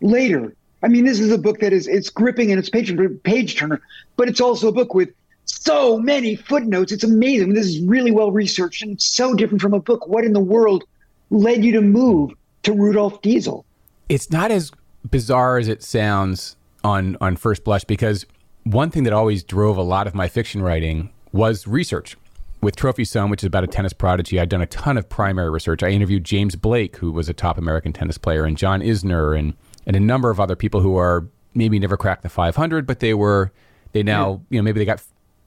later. 0.00 0.54
I 0.82 0.88
mean, 0.88 1.04
this 1.04 1.20
is 1.20 1.30
a 1.30 1.38
book 1.38 1.60
that 1.60 1.72
is 1.72 1.86
it's 1.86 2.08
gripping 2.08 2.50
and 2.50 2.58
it's 2.58 2.70
page 2.70 2.96
page 3.22 3.56
turner, 3.56 3.80
but 4.16 4.28
it's 4.28 4.40
also 4.40 4.68
a 4.68 4.72
book 4.72 4.94
with 4.94 5.10
so 5.44 5.98
many 5.98 6.36
footnotes. 6.36 6.92
It's 6.92 7.04
amazing. 7.04 7.54
This 7.54 7.66
is 7.66 7.80
really 7.82 8.10
well 8.10 8.32
researched 8.32 8.82
and 8.82 9.00
so 9.00 9.34
different 9.34 9.60
from 9.60 9.74
a 9.74 9.80
book. 9.80 10.06
What 10.06 10.24
in 10.24 10.32
the 10.32 10.40
world 10.40 10.84
led 11.30 11.64
you 11.64 11.72
to 11.72 11.80
move 11.80 12.32
to 12.62 12.72
Rudolf 12.72 13.20
Diesel? 13.22 13.64
It's 14.08 14.30
not 14.30 14.50
as 14.50 14.70
bizarre 15.08 15.58
as 15.58 15.68
it 15.68 15.82
sounds 15.82 16.56
on 16.82 17.16
on 17.20 17.36
first 17.36 17.64
blush 17.64 17.84
because 17.84 18.24
one 18.64 18.90
thing 18.90 19.04
that 19.04 19.12
always 19.12 19.42
drove 19.42 19.76
a 19.76 19.82
lot 19.82 20.06
of 20.06 20.14
my 20.14 20.28
fiction 20.28 20.62
writing 20.62 21.10
was 21.32 21.66
research. 21.66 22.16
With 22.62 22.76
Trophy 22.76 23.06
Son, 23.06 23.30
which 23.30 23.42
is 23.42 23.46
about 23.46 23.64
a 23.64 23.66
tennis 23.66 23.94
prodigy, 23.94 24.38
I'd 24.38 24.50
done 24.50 24.60
a 24.60 24.66
ton 24.66 24.98
of 24.98 25.08
primary 25.08 25.48
research. 25.48 25.82
I 25.82 25.88
interviewed 25.88 26.24
James 26.24 26.56
Blake, 26.56 26.96
who 26.96 27.10
was 27.10 27.26
a 27.30 27.32
top 27.32 27.56
American 27.56 27.94
tennis 27.94 28.18
player, 28.18 28.44
and 28.44 28.58
John 28.58 28.82
Isner, 28.82 29.38
and 29.38 29.54
and 29.86 29.96
a 29.96 30.00
number 30.00 30.30
of 30.30 30.40
other 30.40 30.56
people 30.56 30.80
who 30.80 30.96
are 30.96 31.26
maybe 31.54 31.78
never 31.78 31.96
cracked 31.96 32.22
the 32.22 32.28
500, 32.28 32.86
but 32.86 33.00
they 33.00 33.14
were 33.14 33.52
they 33.92 34.02
now 34.02 34.34
hmm. 34.34 34.54
you 34.54 34.58
know 34.60 34.62
maybe 34.62 34.78
they 34.78 34.84
got 34.84 35.02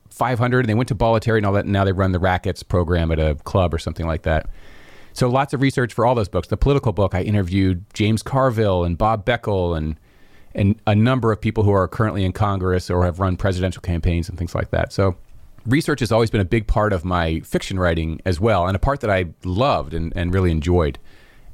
500 0.09 0.59
and 0.59 0.69
they 0.69 0.75
went 0.75 0.89
to 0.89 0.95
Bollettieri 0.95 1.37
and 1.37 1.45
all 1.45 1.53
that, 1.53 1.65
and 1.65 1.73
now 1.73 1.83
they 1.83 1.91
run 1.91 2.11
the 2.11 2.19
rackets 2.19 2.63
program 2.63 3.11
at 3.11 3.19
a 3.19 3.35
club 3.43 3.73
or 3.73 3.79
something 3.79 4.05
like 4.05 4.23
that. 4.23 4.47
So 5.13 5.29
lots 5.29 5.53
of 5.53 5.61
research 5.61 5.93
for 5.93 6.05
all 6.05 6.15
those 6.15 6.27
books. 6.27 6.47
The 6.47 6.57
political 6.57 6.91
book, 6.91 7.13
I 7.13 7.21
interviewed 7.21 7.85
James 7.93 8.23
Carville 8.23 8.83
and 8.83 8.97
Bob 8.97 9.25
Beckel 9.25 9.77
and 9.77 9.97
and 10.55 10.79
a 10.85 10.93
number 10.93 11.31
of 11.31 11.41
people 11.41 11.63
who 11.63 11.71
are 11.71 11.87
currently 11.87 12.23
in 12.23 12.31
Congress 12.31 12.89
or 12.89 13.05
have 13.05 13.19
run 13.19 13.37
presidential 13.37 13.81
campaigns 13.81 14.29
and 14.29 14.37
things 14.37 14.53
like 14.53 14.69
that. 14.69 14.93
So 14.93 15.15
research 15.65 15.99
has 16.01 16.11
always 16.11 16.29
been 16.29 16.41
a 16.41 16.45
big 16.45 16.67
part 16.67 16.93
of 16.93 17.03
my 17.03 17.39
fiction 17.39 17.79
writing 17.79 18.21
as 18.25 18.39
well, 18.39 18.67
and 18.67 18.75
a 18.75 18.79
part 18.79 18.99
that 19.01 19.09
I 19.09 19.25
loved 19.43 19.93
and, 19.93 20.13
and 20.15 20.33
really 20.33 20.51
enjoyed. 20.51 20.99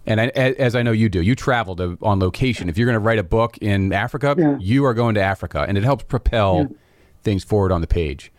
And 0.06 0.22
I, 0.22 0.28
as 0.28 0.76
I 0.76 0.82
know 0.82 0.92
you 0.92 1.10
do, 1.10 1.22
you 1.22 1.36
travel 1.36 1.76
to, 1.76 1.98
on 2.02 2.20
location. 2.20 2.70
If 2.70 2.78
you're 2.78 2.88
going 2.88 2.96
to 2.96 3.00
write 3.00 3.20
a 3.20 3.24
book 3.24 3.58
in 3.60 3.94
Africa, 3.94 4.36
yeah. 4.38 4.58
you 4.60 4.86
are 4.86 4.94
going 4.94 5.16
to 5.16 5.22
Africa, 5.22 5.66
and 5.68 5.78
it 5.78 5.84
helps 5.84 6.04
propel 6.06 6.68
yeah. 6.70 6.78
things 7.24 7.44
forward 7.44 7.72
on 7.72 7.82
the 7.82 7.88
page. 7.88 8.32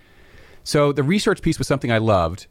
So 0.65 0.93
the 0.93 1.03
research 1.03 1.43
piece 1.43 1.59
was 1.59 1.69
something 1.69 1.93
I 1.93 1.99
loved, 1.99 2.47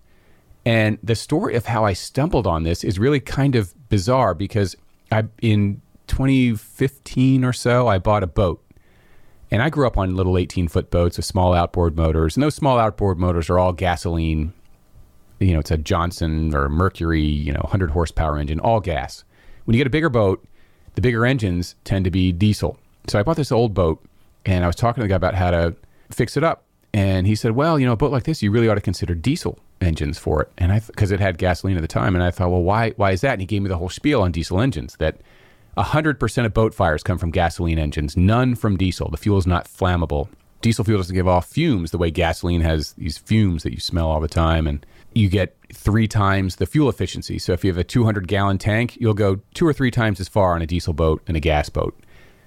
and 0.65 1.00
the 1.04 1.15
story 1.15 1.56
of 1.56 1.65
how 1.65 1.86
I 1.86 1.93
stumbled 1.93 2.48
on 2.48 2.63
this 2.63 2.84
is 2.84 3.00
really 3.00 3.19
kind 3.19 3.56
of 3.56 3.74
bizarre 3.89 4.34
because 4.34 4.76
I 5.12 5.26
in 5.41 5.82
2015 6.10 7.45
or 7.45 7.54
so, 7.54 7.88
I 7.88 7.98
bought 7.98 8.24
a 8.24 8.28
boat. 8.28 8.63
And 9.52 9.63
I 9.63 9.69
grew 9.69 9.88
up 9.88 9.98
on 9.98 10.15
little 10.15 10.38
18 10.38 10.67
foot 10.67 10.91
boats 10.91 11.17
with 11.17 11.26
small 11.26 11.54
outboard 11.54 11.95
motors. 11.95 12.36
And 12.36 12.43
those 12.43 12.56
small 12.56 12.78
outboard 12.78 13.17
motors 13.17 13.50
are 13.50 13.58
all 13.58 13.74
gasoline. 13.74 14.54
You 15.39 15.54
know, 15.54 15.60
it's 15.60 15.71
a 15.71 15.78
Johnson 15.78 16.54
or 16.54 16.69
Mercury, 16.69 17.21
you 17.21 17.52
know, 17.52 17.62
100 17.62 17.91
horsepower 17.91 18.38
engine, 18.38 18.60
all 18.60 18.80
gas. 18.80 19.23
When 19.65 19.73
you 19.73 19.80
get 19.80 19.88
a 19.88 19.91
bigger 19.91 20.10
boat, 20.10 20.45
the 20.95 21.02
bigger 21.02 21.25
engines 21.25 21.75
tend 21.84 22.06
to 22.06 22.12
be 22.12 22.32
diesel. 22.32 22.78
So 23.08 23.19
I 23.19 23.23
bought 23.23 23.38
this 23.38 23.52
old 23.52 23.73
boat 23.73 24.04
and 24.45 24.63
I 24.63 24.67
was 24.67 24.75
talking 24.75 25.02
to 25.02 25.06
the 25.06 25.10
guy 25.10 25.15
about 25.15 25.36
how 25.36 25.52
to 25.52 25.75
fix 26.12 26.36
it 26.36 26.43
up. 26.43 26.63
And 26.93 27.28
he 27.28 27.36
said, 27.36 27.52
well, 27.52 27.80
you 27.80 27.86
know, 27.86 27.93
a 27.93 27.97
boat 27.97 28.12
like 28.12 28.23
this, 28.23 28.41
you 28.41 28.52
really 28.52 28.67
ought 28.67 28.75
to 28.75 28.82
consider 28.82 29.13
diesel 29.13 29.60
engines 29.80 30.17
for 30.17 30.41
it. 30.41 30.52
And 30.58 30.71
I, 30.71 30.80
because 30.80 31.12
it 31.12 31.19
had 31.19 31.38
gasoline 31.38 31.78
at 31.78 31.82
the 31.82 31.88
time. 31.88 32.15
And 32.15 32.23
I 32.23 32.32
thought, 32.32 32.49
well, 32.49 32.63
why, 32.63 32.91
why 32.91 33.12
is 33.12 33.21
that? 33.21 33.34
And 33.34 33.41
he 33.41 33.47
gave 33.47 33.62
me 33.62 33.69
the 33.69 33.78
whole 33.78 33.89
spiel 33.89 34.21
on 34.21 34.32
diesel 34.32 34.60
engines 34.60 34.95
that 34.97 35.17
100% 35.78 36.45
of 36.45 36.54
boat 36.54 36.73
fires 36.73 37.04
come 37.04 37.17
from 37.17 37.32
gasoline 37.32 37.80
engines, 37.80 38.17
none 38.17 38.56
from 38.56 38.75
diesel. 38.75 39.10
The 39.10 39.17
fuel 39.17 39.38
is 39.38 39.47
not 39.47 39.65
flammable. 39.65 40.28
Diesel 40.62 40.84
fuel 40.84 40.99
doesn't 40.99 41.15
give 41.15 41.28
off 41.28 41.47
fumes 41.47 41.91
the 41.91 41.97
way 41.97 42.12
gasoline 42.12 42.62
has 42.62 42.93
these 42.93 43.17
fumes 43.17 43.63
that 43.63 43.71
you 43.71 43.80
smell 43.80 44.10
all 44.10 44.19
the 44.19 44.28
time. 44.28 44.67
And 44.67 44.86
you 45.13 45.30
get 45.30 45.56
three 45.74 46.08
times 46.08 46.58
the 46.58 46.65
fuel 46.65 46.89
efficiency. 46.89 47.39
So 47.39 47.54
if 47.54 47.63
you 47.63 47.69
have 47.72 47.78
a 47.78 47.84
200 47.84 48.28
gallon 48.28 48.58
tank, 48.58 48.98
you'll 49.00 49.13
go 49.13 49.39
two 49.54 49.65
or 49.65 49.74
three 49.74 49.91
times 49.91 50.19
as 50.19 50.28
far 50.28 50.56
on 50.56 50.62
a 50.62 50.67
diesel 50.67 50.93
boat 50.93 51.26
than 51.26 51.36
a 51.36 51.39
gas 51.39 51.69
boat. 51.69 51.98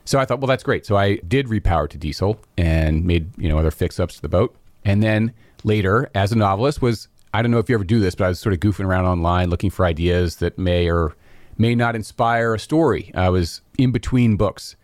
So 0.05 0.19
I 0.19 0.25
thought, 0.25 0.41
well, 0.41 0.49
that's 0.49 0.63
great. 0.63 0.85
So 0.85 0.97
I 0.97 1.17
did 1.17 1.47
repower 1.47 1.89
to 1.89 1.99
diesel 1.99 2.41
and 2.57 3.05
made 3.05 3.31
you 3.39 3.49
know 3.49 3.59
other 3.59 3.71
fix 3.71 4.01
ups 4.01 4.17
to 4.17 4.23
the 4.23 4.29
boat. 4.29 4.55
And 4.85 5.03
then 5.03 5.33
later, 5.65 6.11
as 6.15 6.33
a 6.33 6.37
novelist, 6.37 6.83
was 6.83 7.09
I 7.33 7.43
don't 7.43 7.51
know 7.51 7.59
if 7.59 7.69
you 7.69 7.75
ever 7.75 7.85
do 7.85 8.01
this, 8.01 8.15
but 8.15 8.25
I 8.25 8.29
was 8.29 8.41
sort 8.41 8.53
of 8.53 8.61
goofing 8.61 8.85
around 8.85 9.07
online 9.07 9.49
looking 9.49 9.71
for 9.71 9.87
ideas 9.87 10.37
that 10.37 10.59
may 10.59 10.91
or 10.91 11.17
may 11.57 11.75
not 11.75 11.95
inspire 11.95 12.55
a 12.55 12.59
story. 12.59 13.11
I 13.15 13.29
was 13.29 13.63
in 13.79 13.93
between 13.93 14.37
books, 14.37 14.77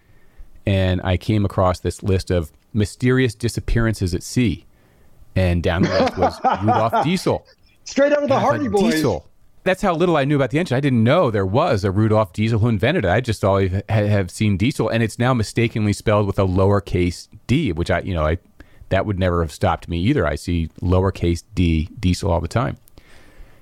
and 0.65 1.01
I 1.03 1.17
came 1.17 1.45
across 1.45 1.81
this 1.81 2.03
list 2.03 2.31
of 2.31 2.53
mysterious 2.73 3.35
disappearances 3.35 4.15
at 4.15 4.23
sea, 4.23 4.67
and 5.35 5.63
down 5.63 5.83
the 5.83 5.91
list 5.91 6.17
was 6.17 6.41
Rudolf 6.63 7.05
Diesel. 7.05 7.45
Straight 7.89 8.13
out 8.13 8.23
of 8.23 8.29
the 8.29 8.39
Hardy 8.39 8.69
Boys. 8.69 8.97
Diesel. 8.97 9.27
That's 9.65 9.81
how 9.81 9.95
little 9.95 10.19
I 10.19 10.27
knew 10.27 10.37
about 10.37 10.51
the 10.51 10.59
engine. 10.59 10.77
I 10.77 10.81
didn't 10.81 11.03
know 11.03 11.31
there 11.31 11.47
was 11.47 11.85
a 11.85 11.91
Rudolf 11.91 12.35
Diesel 12.35 12.59
who 12.59 12.69
invented 12.69 13.07
it. 13.07 13.11
I 13.11 13.23
just 13.23 13.43
always 13.43 13.73
ha- 13.73 13.83
have 13.89 14.31
seen 14.31 14.59
Diesel, 14.59 14.91
and 14.91 15.03
it's 15.03 15.19
now 15.19 15.33
mistakenly 15.33 15.95
spelled 15.95 16.27
with 16.27 16.39
a 16.39 16.45
lowercase 16.45 17.29
d, 17.47 17.73
which 17.73 17.91
I, 17.91 18.01
you 18.01 18.13
know, 18.13 18.27
I 18.27 18.39
that 18.91 19.07
would 19.07 19.19
never 19.19 19.41
have 19.41 19.51
stopped 19.51 19.89
me 19.89 19.99
either. 20.01 20.27
I 20.27 20.35
see 20.35 20.69
lowercase 20.83 21.45
d 21.55 21.89
Diesel 21.99 22.31
all 22.31 22.43
the 22.43 22.47
time, 22.47 22.77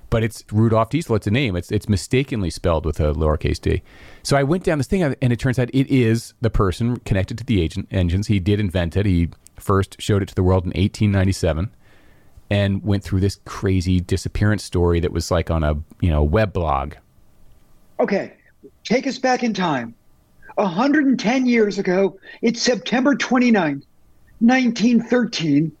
but 0.09 0.23
it's 0.23 0.43
Rudolf 0.51 0.89
Diesel. 0.89 1.15
It's 1.15 1.27
a 1.27 1.31
name. 1.31 1.55
It's 1.55 1.71
it's 1.71 1.87
mistakenly 1.87 2.49
spelled 2.49 2.85
with 2.85 2.99
a 2.99 3.13
lowercase 3.13 3.61
d. 3.61 3.81
So 4.23 4.35
I 4.35 4.43
went 4.43 4.65
down 4.65 4.77
this 4.77 4.87
thing, 4.87 5.03
and 5.03 5.31
it 5.31 5.39
turns 5.39 5.57
out 5.57 5.69
it 5.73 5.87
is 5.89 6.33
the 6.41 6.49
person 6.49 6.97
connected 6.97 7.37
to 7.37 7.45
the 7.45 7.61
agent 7.61 7.87
engines. 7.91 8.27
He 8.27 8.41
did 8.41 8.59
invent 8.59 8.97
it. 8.97 9.05
He 9.05 9.29
first 9.55 10.01
showed 10.01 10.21
it 10.21 10.27
to 10.27 10.35
the 10.35 10.43
world 10.43 10.65
in 10.65 10.71
1897 10.71 11.71
and 12.49 12.83
went 12.83 13.03
through 13.03 13.19
this 13.19 13.39
crazy 13.45 13.99
disappearance 13.99 14.63
story 14.63 14.99
that 14.99 15.11
was 15.11 15.31
like 15.31 15.51
on 15.51 15.63
a 15.63 15.75
you 16.01 16.09
know 16.09 16.23
web 16.23 16.53
blog. 16.53 16.93
Okay, 17.99 18.33
take 18.83 19.07
us 19.07 19.17
back 19.17 19.43
in 19.43 19.53
time. 19.53 19.93
110 20.55 21.45
years 21.45 21.77
ago, 21.77 22.17
it's 22.41 22.61
September 22.61 23.15
29th, 23.15 23.83
1913. 24.39 25.71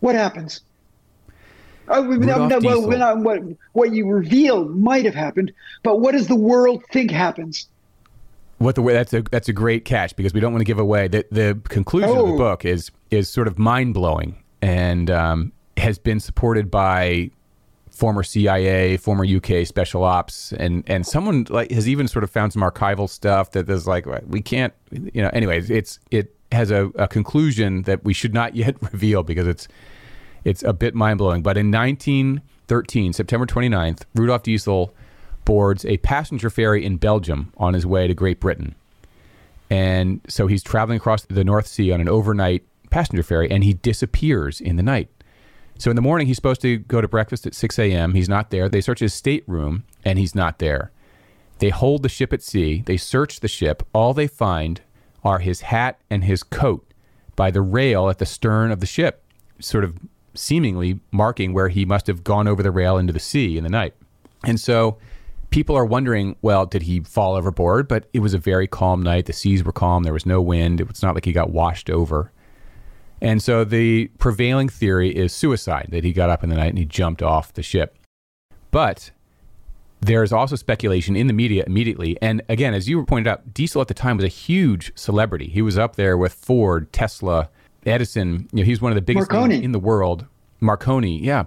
What 0.00 0.14
happens? 0.14 0.60
Oh, 1.88 2.02
no, 2.02 2.46
no, 2.46 2.58
well, 2.60 2.86
well, 2.86 3.22
what, 3.22 3.40
what 3.72 3.92
you 3.92 4.06
reveal 4.06 4.66
might 4.66 5.04
have 5.04 5.14
happened, 5.14 5.52
but 5.82 6.00
what 6.00 6.12
does 6.12 6.28
the 6.28 6.36
world 6.36 6.82
think 6.92 7.10
happens? 7.10 7.68
What 8.58 8.76
the 8.76 8.82
way 8.82 8.94
that's 8.94 9.12
a 9.12 9.22
that's 9.22 9.48
a 9.48 9.52
great 9.52 9.84
catch 9.84 10.14
because 10.14 10.32
we 10.32 10.40
don't 10.40 10.52
want 10.52 10.60
to 10.60 10.64
give 10.64 10.78
away 10.78 11.08
the 11.08 11.26
the 11.30 11.60
conclusion 11.68 12.10
oh. 12.10 12.24
of 12.24 12.30
the 12.30 12.36
book 12.38 12.64
is 12.64 12.90
is 13.10 13.28
sort 13.28 13.48
of 13.48 13.58
mind 13.58 13.94
blowing 13.94 14.36
and 14.62 15.10
um, 15.10 15.52
has 15.76 15.98
been 15.98 16.20
supported 16.20 16.70
by 16.70 17.30
former 17.90 18.22
CIA, 18.22 18.96
former 18.96 19.24
UK 19.24 19.66
special 19.66 20.04
ops, 20.04 20.52
and 20.52 20.82
and 20.86 21.06
someone 21.06 21.46
like 21.48 21.70
has 21.70 21.88
even 21.88 22.08
sort 22.08 22.24
of 22.24 22.30
found 22.30 22.52
some 22.52 22.62
archival 22.62 23.08
stuff 23.08 23.52
that 23.52 23.68
is 23.68 23.86
like 23.86 24.06
we 24.26 24.42
can't, 24.42 24.74
you 24.90 25.22
know. 25.22 25.30
Anyways, 25.32 25.70
it's 25.70 25.98
it 26.10 26.34
has 26.52 26.70
a, 26.70 26.86
a 26.96 27.08
conclusion 27.08 27.82
that 27.82 28.04
we 28.04 28.12
should 28.12 28.34
not 28.34 28.56
yet 28.56 28.76
reveal 28.92 29.22
because 29.22 29.46
it's 29.46 29.68
it's 30.44 30.62
a 30.62 30.72
bit 30.72 30.94
mind 30.94 31.18
blowing. 31.18 31.42
But 31.42 31.56
in 31.56 31.70
1913, 31.70 33.12
September 33.12 33.46
29th, 33.46 34.02
Rudolf 34.14 34.42
Diesel 34.42 34.94
boards 35.44 35.84
a 35.84 35.98
passenger 35.98 36.50
ferry 36.50 36.84
in 36.84 36.96
Belgium 36.96 37.52
on 37.56 37.74
his 37.74 37.86
way 37.86 38.06
to 38.06 38.14
Great 38.14 38.40
Britain. 38.40 38.74
And 39.70 40.20
so 40.28 40.46
he's 40.46 40.62
traveling 40.62 40.96
across 40.96 41.24
the 41.24 41.44
North 41.44 41.66
Sea 41.66 41.92
on 41.92 42.00
an 42.00 42.08
overnight 42.08 42.64
passenger 42.90 43.22
ferry 43.22 43.50
and 43.50 43.64
he 43.64 43.74
disappears 43.74 44.60
in 44.60 44.76
the 44.76 44.82
night. 44.82 45.08
So 45.78 45.90
in 45.90 45.96
the 45.96 46.02
morning, 46.02 46.26
he's 46.26 46.36
supposed 46.36 46.60
to 46.62 46.78
go 46.78 47.00
to 47.00 47.08
breakfast 47.08 47.46
at 47.46 47.54
6 47.54 47.78
a.m. 47.78 48.14
He's 48.14 48.28
not 48.28 48.50
there. 48.50 48.68
They 48.68 48.80
search 48.80 49.00
his 49.00 49.12
stateroom 49.12 49.84
and 50.04 50.18
he's 50.18 50.34
not 50.34 50.58
there. 50.58 50.92
They 51.58 51.70
hold 51.70 52.02
the 52.02 52.08
ship 52.08 52.32
at 52.32 52.42
sea. 52.42 52.82
They 52.86 52.96
search 52.96 53.40
the 53.40 53.48
ship. 53.48 53.82
All 53.92 54.14
they 54.14 54.26
find 54.26 54.80
are 55.22 55.38
his 55.38 55.62
hat 55.62 55.98
and 56.10 56.24
his 56.24 56.42
coat 56.42 56.92
by 57.36 57.50
the 57.50 57.62
rail 57.62 58.08
at 58.08 58.18
the 58.18 58.26
stern 58.26 58.70
of 58.70 58.80
the 58.80 58.86
ship, 58.86 59.24
sort 59.60 59.84
of 59.84 59.98
seemingly 60.34 61.00
marking 61.10 61.52
where 61.52 61.68
he 61.68 61.84
must 61.84 62.06
have 62.06 62.24
gone 62.24 62.48
over 62.48 62.62
the 62.62 62.70
rail 62.70 62.98
into 62.98 63.12
the 63.12 63.20
sea 63.20 63.56
in 63.56 63.64
the 63.64 63.70
night. 63.70 63.94
And 64.44 64.60
so 64.60 64.98
people 65.50 65.76
are 65.76 65.84
wondering, 65.84 66.36
well, 66.42 66.66
did 66.66 66.82
he 66.82 67.00
fall 67.00 67.34
overboard? 67.34 67.88
But 67.88 68.08
it 68.12 68.20
was 68.20 68.34
a 68.34 68.38
very 68.38 68.66
calm 68.66 69.02
night. 69.02 69.26
The 69.26 69.32
seas 69.32 69.64
were 69.64 69.72
calm. 69.72 70.02
There 70.02 70.12
was 70.12 70.26
no 70.26 70.40
wind. 70.40 70.80
It's 70.80 71.02
not 71.02 71.14
like 71.14 71.24
he 71.24 71.32
got 71.32 71.50
washed 71.50 71.88
over. 71.88 72.32
And 73.24 73.42
so 73.42 73.64
the 73.64 74.08
prevailing 74.18 74.68
theory 74.68 75.08
is 75.08 75.32
suicide, 75.32 75.88
that 75.92 76.04
he 76.04 76.12
got 76.12 76.28
up 76.28 76.44
in 76.44 76.50
the 76.50 76.56
night 76.56 76.68
and 76.68 76.78
he 76.78 76.84
jumped 76.84 77.22
off 77.22 77.54
the 77.54 77.62
ship. 77.62 77.96
But 78.70 79.12
there's 80.02 80.30
also 80.30 80.56
speculation 80.56 81.16
in 81.16 81.26
the 81.26 81.32
media 81.32 81.64
immediately. 81.66 82.18
And 82.20 82.42
again, 82.50 82.74
as 82.74 82.86
you 82.86 82.98
were 82.98 83.06
pointed 83.06 83.30
out, 83.30 83.54
Diesel 83.54 83.80
at 83.80 83.88
the 83.88 83.94
time 83.94 84.18
was 84.18 84.24
a 84.26 84.28
huge 84.28 84.92
celebrity. 84.94 85.48
He 85.48 85.62
was 85.62 85.78
up 85.78 85.96
there 85.96 86.18
with 86.18 86.34
Ford, 86.34 86.92
Tesla, 86.92 87.48
Edison. 87.86 88.46
You 88.52 88.62
know, 88.62 88.66
he's 88.66 88.82
one 88.82 88.92
of 88.92 88.96
the 88.96 89.02
biggest 89.02 89.32
in 89.32 89.72
the 89.72 89.78
world. 89.78 90.26
Marconi, 90.60 91.18
yeah. 91.18 91.44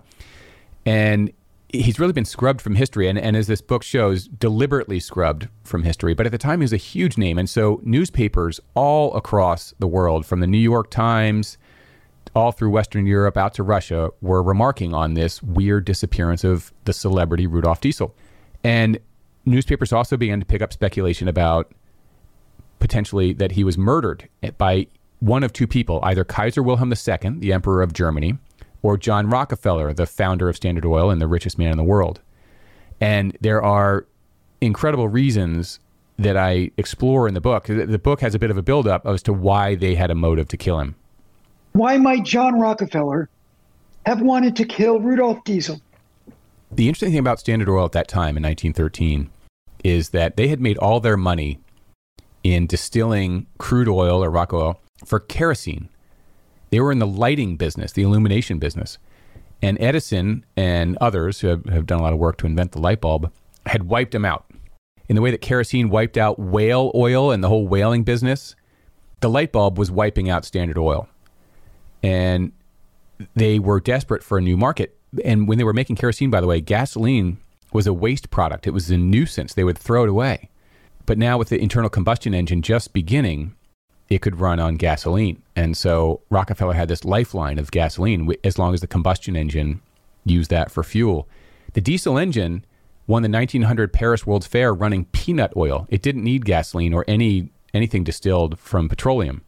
And 0.84 1.32
he's 1.70 2.00
really 2.00 2.14
been 2.14 2.26
scrubbed 2.26 2.62
from 2.62 2.74
history. 2.74 3.08
And, 3.08 3.20
and 3.20 3.38
as 3.38 3.46
this 3.46 3.62
book 3.62 3.84
shows, 3.84 4.28
deliberately 4.28 5.00
scrubbed 5.00 5.48
from 5.64 5.84
history. 5.84 6.16
But 6.16 6.26
at 6.26 6.32
the 6.32 6.40
time, 6.40 6.62
he 6.62 6.64
was 6.64 6.74
a 6.74 6.78
huge 6.78 7.20
name. 7.20 7.38
And 7.38 7.48
so 7.48 7.82
newspapers 7.84 8.60
all 8.74 9.16
across 9.16 9.76
the 9.78 9.88
world, 9.88 10.26
from 10.26 10.40
the 10.40 10.48
New 10.48 10.58
York 10.58 10.90
Times 10.90 11.60
all 12.36 12.52
through 12.52 12.70
Western 12.70 13.06
Europe 13.06 13.38
out 13.38 13.54
to 13.56 13.64
Russia, 13.64 14.10
were 14.22 14.44
remarking 14.44 14.94
on 14.94 15.14
this 15.14 15.42
weird 15.42 15.86
disappearance 15.86 16.44
of 16.44 16.72
the 16.86 16.94
celebrity 16.94 17.48
Rudolf 17.48 17.82
Diesel. 17.82 18.16
And 18.64 19.00
newspapers 19.46 19.94
also 19.94 20.18
began 20.18 20.40
to 20.40 20.46
pick 20.46 20.62
up 20.62 20.74
speculation 20.74 21.28
about 21.28 21.72
potentially 22.80 23.34
that 23.34 23.54
he 23.54 23.64
was 23.64 23.78
murdered 23.78 24.28
by 24.58 24.88
one 25.20 25.44
of 25.44 25.52
two 25.52 25.68
people, 25.68 26.00
either 26.04 26.24
Kaiser 26.24 26.62
Wilhelm 26.62 26.92
II, 26.92 27.40
the 27.40 27.54
Emperor 27.54 27.82
of 27.82 27.94
Germany, 27.94 28.38
or 28.84 28.98
John 28.98 29.30
Rockefeller, 29.30 29.94
the 29.94 30.06
founder 30.06 30.48
of 30.48 30.56
Standard 30.56 30.86
Oil 30.86 31.10
and 31.10 31.20
the 31.20 31.28
richest 31.28 31.58
man 31.58 31.72
in 31.72 31.78
the 31.78 31.84
world. 31.84 32.22
And 33.02 33.36
there 33.42 33.62
are 33.64 34.06
incredible 34.62 35.08
reasons 35.08 35.80
that 36.18 36.38
I 36.38 36.72
explore 36.78 37.28
in 37.28 37.34
the 37.34 37.42
book. 37.42 37.66
The 37.66 38.00
book 38.00 38.22
has 38.22 38.34
a 38.36 38.40
bit 38.40 38.50
of 38.50 38.58
a 38.58 38.62
buildup 38.62 39.06
as 39.06 39.22
to 39.24 39.34
why 39.34 39.76
they 39.76 39.96
had 39.96 40.10
a 40.10 40.16
motive 40.16 40.48
to 40.50 40.58
kill 40.58 40.80
him. 40.80 40.96
Why 41.78 41.98
might 41.98 42.24
John 42.24 42.60
Rockefeller 42.60 43.30
have 44.08 44.20
wanted 44.20 44.56
to 44.56 44.66
kill 44.66 45.00
Rudolf 45.00 45.44
Diesel? 45.44 45.80
The 46.72 46.88
interesting 46.88 47.12
thing 47.12 47.20
about 47.20 47.40
Standard 47.40 47.70
Oil 47.70 47.86
at 47.86 47.92
that 47.92 48.08
time 48.08 48.36
in 48.36 48.42
1913 48.42 49.30
is 49.84 50.10
that 50.10 50.38
they 50.38 50.48
had 50.48 50.60
made 50.60 50.80
all 50.80 51.00
their 51.00 51.18
money 51.18 51.60
in 52.44 52.66
distilling 52.66 53.46
crude 53.60 53.88
oil 53.88 54.24
or 54.24 54.32
rock 54.32 54.54
oil 54.54 54.82
for 55.06 55.20
kerosene. 55.20 55.88
They 56.72 56.80
were 56.80 56.92
in 56.92 56.98
the 56.98 57.06
lighting 57.06 57.58
business, 57.58 57.92
the 57.92 58.02
illumination 58.02 58.58
business. 58.58 58.98
And 59.62 59.80
Edison 59.80 60.48
and 60.56 60.98
others 61.00 61.42
who 61.42 61.50
have, 61.50 61.66
have 61.66 61.86
done 61.86 62.00
a 62.00 62.02
lot 62.02 62.14
of 62.14 62.18
work 62.18 62.38
to 62.38 62.48
invent 62.48 62.72
the 62.72 62.82
light 62.82 63.02
bulb 63.02 63.32
had 63.68 63.84
wiped 63.84 64.14
them 64.14 64.26
out. 64.26 64.50
In 65.08 65.16
the 65.16 65.22
way 65.22 65.30
that 65.30 65.42
kerosene 65.42 65.92
wiped 65.92 66.18
out 66.18 66.40
whale 66.40 66.92
oil 66.96 67.30
and 67.30 67.44
the 67.44 67.50
whole 67.50 67.68
whaling 67.68 68.02
business, 68.02 68.56
the 69.20 69.30
light 69.30 69.52
bulb 69.52 69.78
was 69.78 69.92
wiping 69.92 70.28
out 70.28 70.44
Standard 70.44 70.80
Oil. 70.80 71.08
And 72.08 72.52
they 73.36 73.60
were 73.60 73.80
desperate 73.80 74.24
for 74.24 74.38
a 74.38 74.42
new 74.42 74.58
market 74.58 74.98
and 75.24 75.48
when 75.48 75.58
they 75.58 75.64
were 75.64 75.74
making 75.74 75.96
kerosene, 75.96 76.30
by 76.30 76.42
the 76.42 76.48
way, 76.48 76.62
gasoline 76.62 77.38
was 77.74 77.88
a 77.88 77.94
waste 77.94 78.30
product. 78.30 78.68
It 78.68 78.72
was 78.72 78.90
a 78.90 78.98
nuisance. 78.98 79.54
They 79.54 79.64
would 79.64 79.78
throw 79.78 80.04
it 80.04 80.10
away. 80.10 80.50
But 81.06 81.18
now, 81.18 81.38
with 81.38 81.50
the 81.50 81.60
internal 81.60 81.90
combustion 81.90 82.34
engine 82.34 82.62
just 82.62 82.94
beginning, 82.94 83.56
it 84.10 84.22
could 84.22 84.40
run 84.40 84.60
on 84.60 84.76
gasoline. 84.76 85.42
And 85.56 85.78
so 85.78 86.22
Rockefeller 86.30 86.74
had 86.74 86.90
this 86.90 87.06
lifeline 87.06 87.60
of 87.60 87.72
gasoline 87.72 88.34
as 88.44 88.60
long 88.60 88.74
as 88.74 88.82
the 88.82 88.88
combustion 88.88 89.36
engine 89.36 89.82
used 90.26 90.50
that 90.50 90.72
for 90.72 90.84
fuel. 90.84 91.28
The 91.74 91.82
diesel 91.82 92.18
engine 92.18 92.66
won 93.06 93.24
the 93.24 93.30
1900 93.30 93.94
Paris 93.94 94.28
World's 94.28 94.48
Fair 94.48 94.74
running 94.74 95.06
peanut 95.06 95.54
oil. 95.56 95.88
It 95.90 96.02
didn't 96.02 96.24
need 96.24 96.46
gasoline 96.46 96.94
or 96.94 97.06
any 97.08 97.50
anything 97.74 98.04
distilled 98.04 98.58
from 98.58 98.90
petroleum 98.90 99.44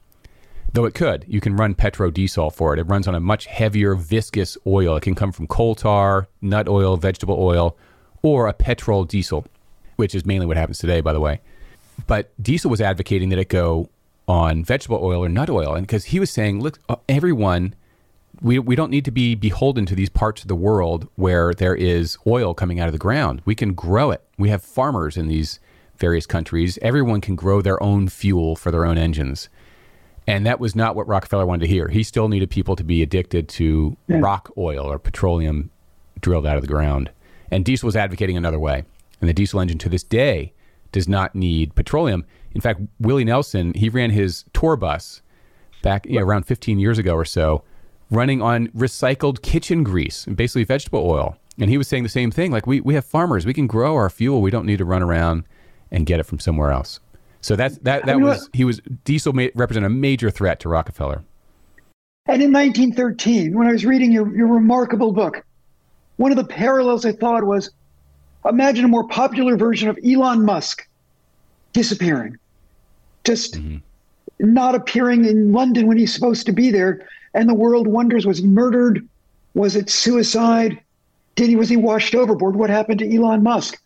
though 0.74 0.86
it 0.86 0.94
could. 0.94 1.26
You 1.28 1.42
can 1.42 1.56
run 1.56 1.76
petrodiesel 1.76 2.54
for 2.54 2.74
it. 2.74 2.80
It 2.80 2.84
runs 2.84 3.08
on 3.08 3.16
a 3.16 3.20
much 3.20 3.46
heavier, 3.46 3.96
viscous 3.96 4.58
oil. 4.66 4.96
It 4.96 5.04
can 5.04 5.16
come 5.16 5.32
from 5.32 5.48
coal 5.48 5.76
tar, 5.76 6.28
nut 6.42 6.68
oil, 6.68 6.98
vegetable 6.98 7.38
oil, 7.40 7.78
or 8.22 8.48
a 8.48 8.54
petrol 8.54 9.04
diesel, 9.04 9.46
which 9.96 10.14
is 10.14 10.26
mainly 10.26 10.46
what 10.46 10.58
happens 10.58 10.80
today, 10.80 11.02
by 11.02 11.14
the 11.14 11.20
way. 11.20 11.42
But 12.08 12.32
Diesel 12.42 12.72
was 12.72 12.82
advocating 12.82 13.30
that 13.30 13.40
it 13.40 13.50
go 13.50 13.90
on 14.28 14.64
vegetable 14.64 15.00
oil 15.02 15.24
or 15.24 15.30
nut 15.30 15.50
oil, 15.50 15.74
and 15.76 15.86
because 15.86 16.06
he 16.06 16.20
was 16.20 16.30
saying, 16.30 16.62
look, 16.62 16.80
uh, 16.88 16.98
everyone, 17.08 17.76
we 18.42 18.60
we 18.60 18.76
don't 18.76 18.92
need 18.92 19.06
to 19.06 19.12
be 19.12 19.36
beholden 19.36 19.86
to 19.88 19.96
these 19.96 20.10
parts 20.10 20.42
of 20.42 20.48
the 20.48 20.56
world 20.56 21.08
where 21.16 21.54
there 21.54 21.76
is 21.76 22.18
oil 22.26 22.54
coming 22.54 22.80
out 22.80 22.88
of 22.88 22.94
the 22.94 23.00
ground. 23.00 23.42
We 23.44 23.56
can 23.56 23.74
grow 23.74 24.12
it. 24.12 24.24
We 24.38 24.50
have 24.50 24.62
farmers 24.62 25.18
in 25.18 25.28
these 25.28 25.60
various 25.98 26.26
countries. 26.26 26.80
Everyone 26.82 27.22
can 27.22 27.36
grow 27.36 27.62
their 27.62 27.82
own 27.84 28.08
fuel 28.08 28.56
for 28.56 28.72
their 28.72 28.86
own 28.86 28.98
engines. 28.98 29.50
And 30.30 30.46
that 30.46 30.60
was 30.60 30.76
not 30.76 30.96
what 30.96 31.08
Rockefeller 31.08 31.48
wanted 31.48 31.62
to 31.62 31.68
hear. 31.68 31.88
He 31.88 32.04
still 32.04 32.28
needed 32.28 32.52
people 32.52 32.76
to 32.76 32.84
be 32.84 33.02
addicted 33.02 33.50
to 33.50 33.98
yeah. 34.08 34.20
rock 34.20 34.52
oil 34.58 34.86
or 34.86 35.00
petroleum 35.00 35.72
drilled 36.22 36.46
out 36.46 36.56
of 36.56 36.62
the 36.62 36.68
ground. 36.68 37.10
And 37.50 37.66
Diesel 37.66 37.88
was 37.88 37.96
advocating 37.96 38.38
another 38.38 38.60
way. 38.60 38.84
And 39.20 39.28
the 39.28 39.34
diesel 39.34 39.60
engine 39.60 39.80
to 39.80 39.90
this 39.90 40.04
day 40.04 40.54
does 40.92 41.08
not 41.08 41.34
need 41.34 41.74
petroleum. 41.74 42.26
In 42.54 42.62
fact, 42.62 42.80
Willie 43.00 43.26
Nelson, 43.26 43.74
he 43.74 43.90
ran 43.90 44.12
his 44.12 44.46
tour 44.54 44.76
bus 44.76 45.24
back 45.82 46.06
you 46.06 46.20
know, 46.20 46.26
around 46.26 46.44
15 46.44 46.78
years 46.78 47.00
ago 47.00 47.16
or 47.16 47.26
so, 47.26 47.64
running 48.12 48.40
on 48.40 48.68
recycled 48.68 49.42
kitchen 49.42 49.84
grease, 49.84 50.26
basically 50.26 50.64
vegetable 50.64 51.10
oil. 51.10 51.38
And 51.60 51.72
he 51.72 51.78
was 51.78 51.88
saying 51.88 52.04
the 52.04 52.10
same 52.10 52.30
thing. 52.30 52.52
Like, 52.52 52.68
we, 52.68 52.82
we 52.82 52.94
have 52.94 53.04
farmers, 53.04 53.48
we 53.48 53.54
can 53.54 53.66
grow 53.66 53.96
our 53.96 54.12
fuel. 54.12 54.44
We 54.44 54.52
don't 54.52 54.68
need 54.68 54.78
to 54.78 54.86
run 54.86 55.02
around 55.02 55.46
and 55.90 56.06
get 56.06 56.20
it 56.20 56.24
from 56.24 56.40
somewhere 56.40 56.70
else. 56.70 57.00
So 57.42 57.56
that's, 57.56 57.78
that, 57.80 58.06
that 58.06 58.20
was, 58.20 58.50
he 58.54 58.66
was, 58.66 58.82
diesel 59.06 59.34
may 59.34 59.52
represent 59.56 59.86
a 59.86 59.90
major 59.90 60.30
threat 60.30 60.60
to 60.62 60.70
Rockefeller. 60.70 61.24
And 62.28 62.44
in 62.44 62.52
1913, 62.52 63.58
when 63.58 63.68
I 63.68 63.72
was 63.72 63.86
reading 63.86 64.12
your, 64.12 64.36
your 64.36 64.48
remarkable 64.48 65.12
book, 65.12 65.44
one 66.18 66.32
of 66.32 66.38
the 66.38 66.44
parallels 66.44 67.06
I 67.06 67.14
thought 67.14 67.44
was 67.44 67.72
imagine 68.46 68.86
a 68.86 68.90
more 68.90 69.08
popular 69.08 69.58
version 69.58 69.90
of 69.90 69.98
Elon 70.06 70.46
Musk 70.46 70.88
disappearing, 71.74 72.38
just 73.24 73.56
mm-hmm. 73.56 73.78
not 74.40 74.76
appearing 74.76 75.26
in 75.26 75.52
London 75.52 75.88
when 75.88 75.98
he's 75.98 76.14
supposed 76.14 76.46
to 76.46 76.52
be 76.52 76.72
there. 76.72 77.08
And 77.34 77.48
the 77.48 77.54
world 77.54 77.88
wonders 77.88 78.26
was 78.26 78.40
he 78.40 78.48
murdered? 78.48 79.08
Was 79.54 79.76
it 79.76 79.90
suicide? 79.90 80.80
Did 81.36 81.50
he 81.50 81.56
was 81.56 81.70
he 81.70 81.78
washed 81.78 82.16
overboard? 82.16 82.56
What 82.56 82.70
happened 82.70 83.00
to 83.00 83.16
Elon 83.16 83.44
Musk? 83.44 83.82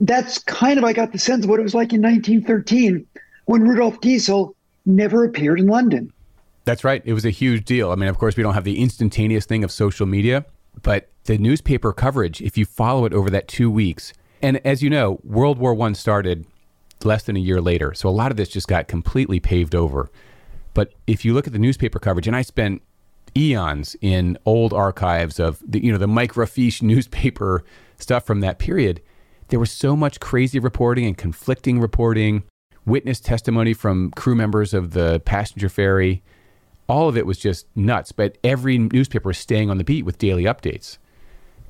That's 0.00 0.38
kind 0.38 0.78
of 0.78 0.84
I 0.84 0.92
got 0.92 1.12
the 1.12 1.18
sense 1.18 1.44
of 1.44 1.50
what 1.50 1.60
it 1.60 1.62
was 1.62 1.74
like 1.74 1.92
in 1.92 2.02
1913 2.02 3.06
when 3.46 3.62
Rudolf 3.62 4.00
Diesel 4.00 4.54
never 4.86 5.24
appeared 5.24 5.60
in 5.60 5.66
London. 5.66 6.12
That's 6.64 6.84
right. 6.84 7.02
It 7.04 7.12
was 7.12 7.24
a 7.24 7.30
huge 7.30 7.64
deal. 7.64 7.90
I 7.90 7.94
mean, 7.94 8.08
of 8.08 8.18
course, 8.18 8.36
we 8.36 8.42
don't 8.42 8.54
have 8.54 8.64
the 8.64 8.80
instantaneous 8.80 9.44
thing 9.44 9.64
of 9.64 9.70
social 9.70 10.06
media, 10.06 10.46
but 10.82 11.10
the 11.24 11.38
newspaper 11.38 11.92
coverage, 11.92 12.40
if 12.40 12.56
you 12.56 12.64
follow 12.64 13.04
it 13.04 13.12
over 13.12 13.30
that 13.30 13.48
two 13.48 13.70
weeks, 13.70 14.12
and 14.42 14.58
as 14.66 14.82
you 14.82 14.90
know, 14.90 15.20
World 15.24 15.58
War 15.58 15.74
One 15.74 15.94
started 15.94 16.46
less 17.02 17.22
than 17.22 17.36
a 17.36 17.40
year 17.40 17.60
later, 17.60 17.92
so 17.94 18.08
a 18.08 18.10
lot 18.10 18.30
of 18.30 18.36
this 18.36 18.48
just 18.48 18.68
got 18.68 18.88
completely 18.88 19.40
paved 19.40 19.74
over. 19.74 20.10
But 20.72 20.92
if 21.06 21.24
you 21.24 21.34
look 21.34 21.46
at 21.46 21.52
the 21.52 21.58
newspaper 21.58 21.98
coverage, 21.98 22.26
and 22.26 22.36
I 22.36 22.42
spent 22.42 22.82
eons 23.36 23.96
in 24.00 24.38
old 24.44 24.72
archives 24.72 25.40
of 25.40 25.62
the 25.66 25.82
you 25.84 25.92
know 25.92 25.98
the 25.98 26.06
microfiche 26.06 26.82
newspaper 26.92 27.64
stuff 27.98 28.24
from 28.24 28.40
that 28.40 28.58
period, 28.58 29.00
there 29.48 29.60
was 29.60 29.70
so 29.70 29.96
much 29.96 30.20
crazy 30.20 30.58
reporting 30.58 31.06
and 31.06 31.16
conflicting 31.16 31.80
reporting, 31.80 32.44
witness 32.86 33.20
testimony 33.20 33.72
from 33.72 34.10
crew 34.12 34.34
members 34.34 34.74
of 34.74 34.92
the 34.92 35.20
passenger 35.20 35.68
ferry 35.68 36.22
all 36.88 37.08
of 37.08 37.16
it 37.16 37.26
was 37.26 37.38
just 37.38 37.66
nuts. 37.76 38.12
But 38.12 38.38
every 38.44 38.78
newspaper 38.78 39.28
was 39.28 39.38
staying 39.38 39.70
on 39.70 39.78
the 39.78 39.84
beat 39.84 40.04
with 40.04 40.18
daily 40.18 40.44
updates. 40.44 40.98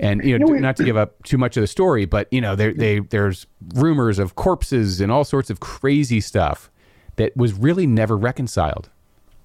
And 0.01 0.25
you 0.25 0.39
know, 0.39 0.47
not 0.47 0.77
to 0.77 0.85
give 0.85 0.97
up 0.97 1.23
too 1.23 1.39
much 1.39 1.57
of 1.57 1.61
the 1.61 1.69
story, 1.69 2.05
but 2.05 2.27
you 2.33 2.41
know, 2.41 2.57
there 2.57 2.75
they, 2.75 2.99
there's 2.99 3.47
rumors 3.75 4.19
of 4.19 4.35
corpses 4.35 5.01
and 5.01 5.13
all 5.13 5.23
sorts 5.23 5.51
of 5.51 5.61
crazy 5.61 6.21
stuff 6.21 6.69
that 7.15 7.37
was 7.37 7.53
really 7.53 7.87
never 7.87 8.17
reconciled 8.17 8.91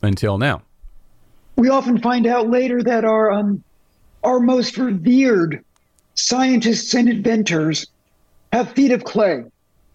until 0.02 0.40
now. 0.40 0.64
We 1.56 1.70
often 1.70 2.00
find 2.00 2.26
out 2.26 2.50
later 2.50 2.82
that 2.82 3.06
our 3.06 3.32
um, 3.32 3.64
our 4.24 4.40
most 4.40 4.80
revered 4.80 5.64
scientists 6.16 6.96
and 6.96 7.08
inventors 7.08 7.86
have 8.52 8.72
feet 8.72 8.92
of 8.92 9.04
clay. 9.04 9.44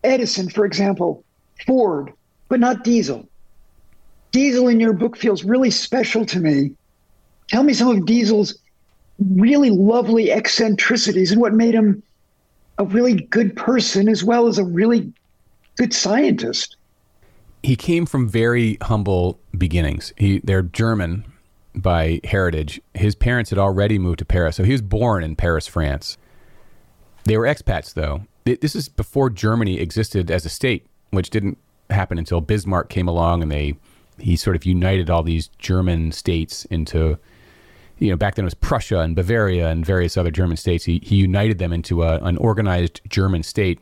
Edison, 0.03 0.49
for 0.49 0.65
example, 0.65 1.25
Ford, 1.67 2.13
but 2.49 2.61
not 2.61 2.85
Diesel. 2.85 3.27
Diesel 4.33 4.69
in 4.69 4.81
your 4.81 4.93
book 4.93 5.17
feels 5.17 5.45
really 5.45 5.71
special 5.71 6.27
to 6.27 6.41
me. 6.41 6.73
Tell 7.49 7.63
me 7.63 7.73
some 7.73 7.89
of 7.89 8.05
Diesel's 8.05 8.59
really 9.19 9.71
lovely 9.71 10.31
eccentricities 10.33 11.31
and 11.31 11.41
what 11.41 11.55
made 11.55 11.75
him 11.75 12.03
a 12.79 12.85
really 12.85 13.15
good 13.15 13.57
person 13.57 14.09
as 14.09 14.25
well 14.25 14.47
as 14.47 14.59
a 14.59 14.65
really 14.65 15.13
good 15.77 15.93
scientist. 15.93 16.77
He 17.63 17.77
came 17.77 18.05
from 18.05 18.29
very 18.29 18.77
humble 18.83 19.39
beginnings. 19.57 20.13
He, 20.17 20.41
they're 20.41 20.63
German 20.63 21.25
by 21.75 22.21
heritage. 22.25 22.81
His 22.95 23.15
parents 23.15 23.51
had 23.51 23.59
already 23.59 23.99
moved 23.99 24.19
to 24.19 24.25
Paris, 24.25 24.57
so 24.57 24.65
he 24.65 24.73
was 24.73 24.83
born 24.83 25.25
in 25.25 25.37
Paris, 25.37 25.67
France. 25.67 26.19
They 27.25 27.39
were 27.39 27.47
expats, 27.47 27.95
though. 27.95 28.23
This 28.45 28.77
is 28.77 28.89
before 28.89 29.31
Germany 29.31 29.81
existed 29.81 30.31
as 30.31 30.45
a 30.45 30.51
state, 30.51 30.87
which 31.11 31.31
didn't 31.31 31.57
happen 31.89 32.19
until 32.19 32.41
Bismarck 32.41 32.91
came 32.91 33.09
along 33.09 33.43
and 33.43 33.51
they 33.51 33.77
he 34.19 34.37
sort 34.37 34.55
of 34.55 34.65
united 34.65 35.11
all 35.11 35.23
these 35.23 35.49
German 35.59 36.13
states 36.13 36.65
into, 36.67 37.19
you 37.99 38.11
know, 38.11 38.17
back 38.17 38.35
then 38.35 38.45
it 38.45 38.47
was 38.47 38.55
Prussia 38.55 39.01
and 39.01 39.17
Bavaria 39.17 39.69
and 39.69 39.85
various 39.85 40.17
other 40.17 40.31
German 40.31 40.57
states. 40.57 40.85
He, 40.85 41.01
he 41.03 41.17
united 41.17 41.59
them 41.59 41.73
into 41.73 42.03
a, 42.03 42.19
an 42.19 42.37
organized 42.37 43.01
German 43.09 43.43
state, 43.43 43.81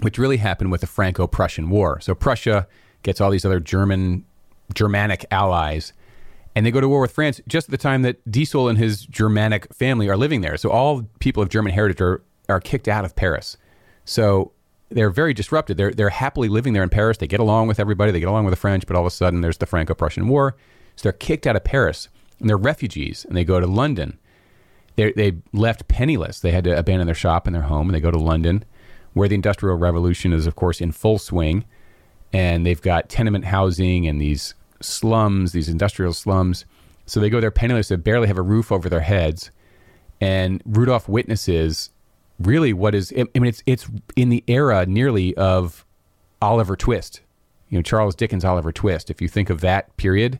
which 0.00 0.18
really 0.18 0.36
happened 0.38 0.70
with 0.70 0.82
the 0.82 0.86
Franco 0.86 1.26
Prussian 1.26 1.70
War. 1.70 2.00
So 2.00 2.14
Prussia 2.14 2.66
gets 3.02 3.20
all 3.20 3.30
these 3.30 3.44
other 3.44 3.60
German, 3.60 4.24
Germanic 4.74 5.24
allies, 5.30 5.92
and 6.54 6.64
they 6.66 6.70
go 6.70 6.80
to 6.80 6.88
war 6.88 7.00
with 7.00 7.12
France 7.12 7.40
just 7.48 7.68
at 7.68 7.70
the 7.70 7.78
time 7.78 8.02
that 8.02 8.30
Diesel 8.30 8.68
and 8.68 8.78
his 8.78 9.06
Germanic 9.06 9.72
family 9.72 10.08
are 10.08 10.16
living 10.16 10.40
there. 10.40 10.56
So 10.56 10.70
all 10.70 11.06
people 11.20 11.42
of 11.42 11.48
German 11.48 11.72
heritage 11.72 12.00
are, 12.00 12.22
are 12.48 12.60
kicked 12.60 12.86
out 12.86 13.04
of 13.04 13.16
Paris. 13.16 13.56
So 14.04 14.52
they're 14.90 15.10
very 15.10 15.34
disrupted. 15.34 15.76
They're 15.76 15.92
they're 15.92 16.10
happily 16.10 16.48
living 16.48 16.72
there 16.72 16.82
in 16.82 16.88
Paris. 16.88 17.18
They 17.18 17.26
get 17.26 17.40
along 17.40 17.68
with 17.68 17.80
everybody. 17.80 18.12
They 18.12 18.20
get 18.20 18.28
along 18.28 18.44
with 18.44 18.52
the 18.52 18.60
French, 18.60 18.86
but 18.86 18.96
all 18.96 19.02
of 19.02 19.06
a 19.06 19.10
sudden 19.10 19.40
there's 19.40 19.58
the 19.58 19.66
Franco-Prussian 19.66 20.28
War, 20.28 20.56
so 20.96 21.04
they're 21.04 21.12
kicked 21.12 21.46
out 21.46 21.56
of 21.56 21.64
Paris 21.64 22.08
and 22.38 22.48
they're 22.48 22.56
refugees 22.56 23.24
and 23.24 23.36
they 23.36 23.44
go 23.44 23.60
to 23.60 23.66
London. 23.66 24.18
They 24.96 25.12
they 25.12 25.38
left 25.52 25.88
penniless. 25.88 26.40
They 26.40 26.52
had 26.52 26.64
to 26.64 26.78
abandon 26.78 27.06
their 27.06 27.14
shop 27.14 27.46
and 27.46 27.54
their 27.54 27.62
home 27.62 27.88
and 27.88 27.94
they 27.94 28.00
go 28.00 28.10
to 28.10 28.18
London, 28.18 28.64
where 29.14 29.28
the 29.28 29.34
Industrial 29.34 29.76
Revolution 29.76 30.32
is 30.32 30.46
of 30.46 30.54
course 30.54 30.80
in 30.80 30.92
full 30.92 31.18
swing, 31.18 31.64
and 32.32 32.64
they've 32.64 32.82
got 32.82 33.08
tenement 33.08 33.46
housing 33.46 34.06
and 34.06 34.20
these 34.20 34.54
slums, 34.80 35.52
these 35.52 35.68
industrial 35.68 36.12
slums. 36.12 36.66
So 37.06 37.20
they 37.20 37.30
go 37.30 37.40
there 37.40 37.50
penniless. 37.50 37.88
They 37.88 37.96
barely 37.96 38.28
have 38.28 38.38
a 38.38 38.42
roof 38.42 38.70
over 38.70 38.88
their 38.88 39.00
heads, 39.00 39.50
and 40.20 40.62
Rudolf 40.64 41.08
witnesses 41.08 41.90
really 42.38 42.72
what 42.72 42.94
is 42.94 43.12
I 43.16 43.26
mean 43.34 43.46
it's 43.46 43.62
it's 43.66 43.88
in 44.16 44.28
the 44.28 44.42
era 44.46 44.86
nearly 44.86 45.36
of 45.36 45.84
Oliver 46.42 46.76
Twist. 46.76 47.20
You 47.68 47.78
know, 47.78 47.82
Charles 47.82 48.14
Dickens 48.14 48.44
Oliver 48.44 48.72
Twist. 48.72 49.10
If 49.10 49.20
you 49.20 49.28
think 49.28 49.50
of 49.50 49.60
that 49.62 49.96
period, 49.96 50.38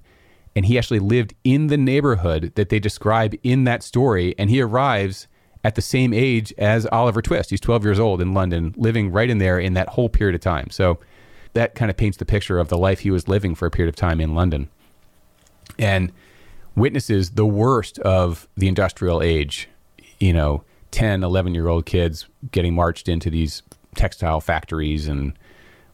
and 0.55 0.67
he 0.67 0.79
actually 0.79 1.01
lived 1.01 1.35
in 1.43 1.67
the 1.69 1.77
neighborhood 1.77 2.53
that 2.55 2.69
they 2.69 2.79
describe 2.79 3.35
in 3.43 3.65
that 3.65 3.83
story 3.83 4.35
and 4.39 4.51
he 4.51 4.61
arrives 4.61 5.27
at 5.65 5.75
the 5.75 5.83
same 5.83 6.13
age 6.13 6.53
as 6.59 6.87
Oliver 6.93 7.23
Twist. 7.23 7.51
He's 7.51 7.61
12 7.61 7.85
years 7.85 7.99
old 7.99 8.21
in 8.21 8.35
London, 8.35 8.75
living 8.77 9.11
right 9.11 9.31
in 9.31 9.39
there 9.39 9.59
in 9.59 9.75
that 9.75 9.89
whole 9.89 10.09
period 10.09 10.35
of 10.35 10.43
time. 10.43 10.71
So 10.71 10.99
that 11.55 11.75
kind 11.75 11.91
of 11.91 11.97
paints 11.97 12.19
the 12.19 12.27
picture 12.27 12.59
of 12.59 12.69
the 12.69 12.79
life 12.79 13.01
he 13.01 13.11
was 13.11 13.29
living 13.29 13.55
for 13.55 13.67
a 13.67 13.71
period 13.71 13.89
of 13.89 13.97
time 13.97 14.21
in 14.21 14.35
London. 14.35 14.69
And 15.79 16.13
witnesses 16.77 17.31
the 17.31 17.47
worst 17.47 17.99
of 18.01 18.47
the 18.57 18.69
industrial 18.69 19.23
age, 19.23 19.69
you 20.21 20.33
know, 20.33 20.63
10, 20.95 21.25
11 21.25 21.55
year 21.57 21.67
old 21.67 21.87
kids 21.87 22.27
getting 22.53 22.73
marched 22.73 23.09
into 23.09 23.29
these 23.29 23.63
textile 23.97 24.41
factories 24.41 25.09
and 25.09 25.37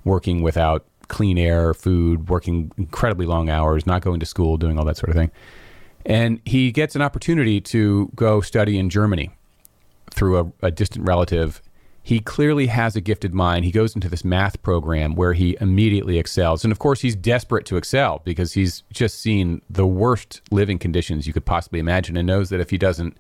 working 0.05 0.43
without 0.43 0.85
clean 1.09 1.39
air, 1.39 1.73
food, 1.73 2.29
working 2.29 2.71
incredibly 2.77 3.25
long 3.25 3.49
hours, 3.49 3.87
not 3.87 4.03
going 4.03 4.21
to 4.21 4.27
school, 4.27 4.59
doing 4.59 4.79
all 4.79 4.85
that 4.85 4.99
sort 4.99 5.09
of 5.09 5.17
thing. 5.17 5.31
And 6.05 6.39
he 6.45 6.71
gets 6.71 6.95
an 6.95 7.01
opportunity 7.01 7.63
to 7.63 8.11
go 8.15 8.43
study 8.43 8.79
in 8.79 8.91
Germany 8.91 9.31
through 10.11 10.39
a, 10.39 10.67
a 10.67 10.71
distant 10.71 11.07
relative. 11.07 11.63
He 12.03 12.21
clearly 12.21 12.67
has 12.67 12.95
a 12.95 13.01
gifted 13.01 13.33
mind. 13.33 13.65
He 13.65 13.71
goes 13.71 13.95
into 13.95 14.11
this 14.11 14.23
math 14.23 14.63
program 14.63 15.15
where 15.15 15.33
he 15.33 15.57
immediately 15.63 16.19
excels. 16.19 16.63
And 16.63 16.73
of 16.73 16.79
course, 16.79 17.01
he's 17.01 17.17
desperate 17.17 17.65
to 17.67 17.79
excel 17.79 18.21
because 18.23 18.53
he's 18.53 18.83
just 18.93 19.19
seen 19.19 19.63
the 19.71 19.87
worst 19.87 20.43
living 20.51 20.79
conditions 20.79 21.27
you 21.27 21.33
could 21.33 21.47
possibly 21.47 21.81
imagine 21.81 22.19
and 22.19 22.27
knows 22.27 22.51
that 22.51 22.61
if 22.61 22.69
he 22.69 22.77
doesn't 22.77 23.17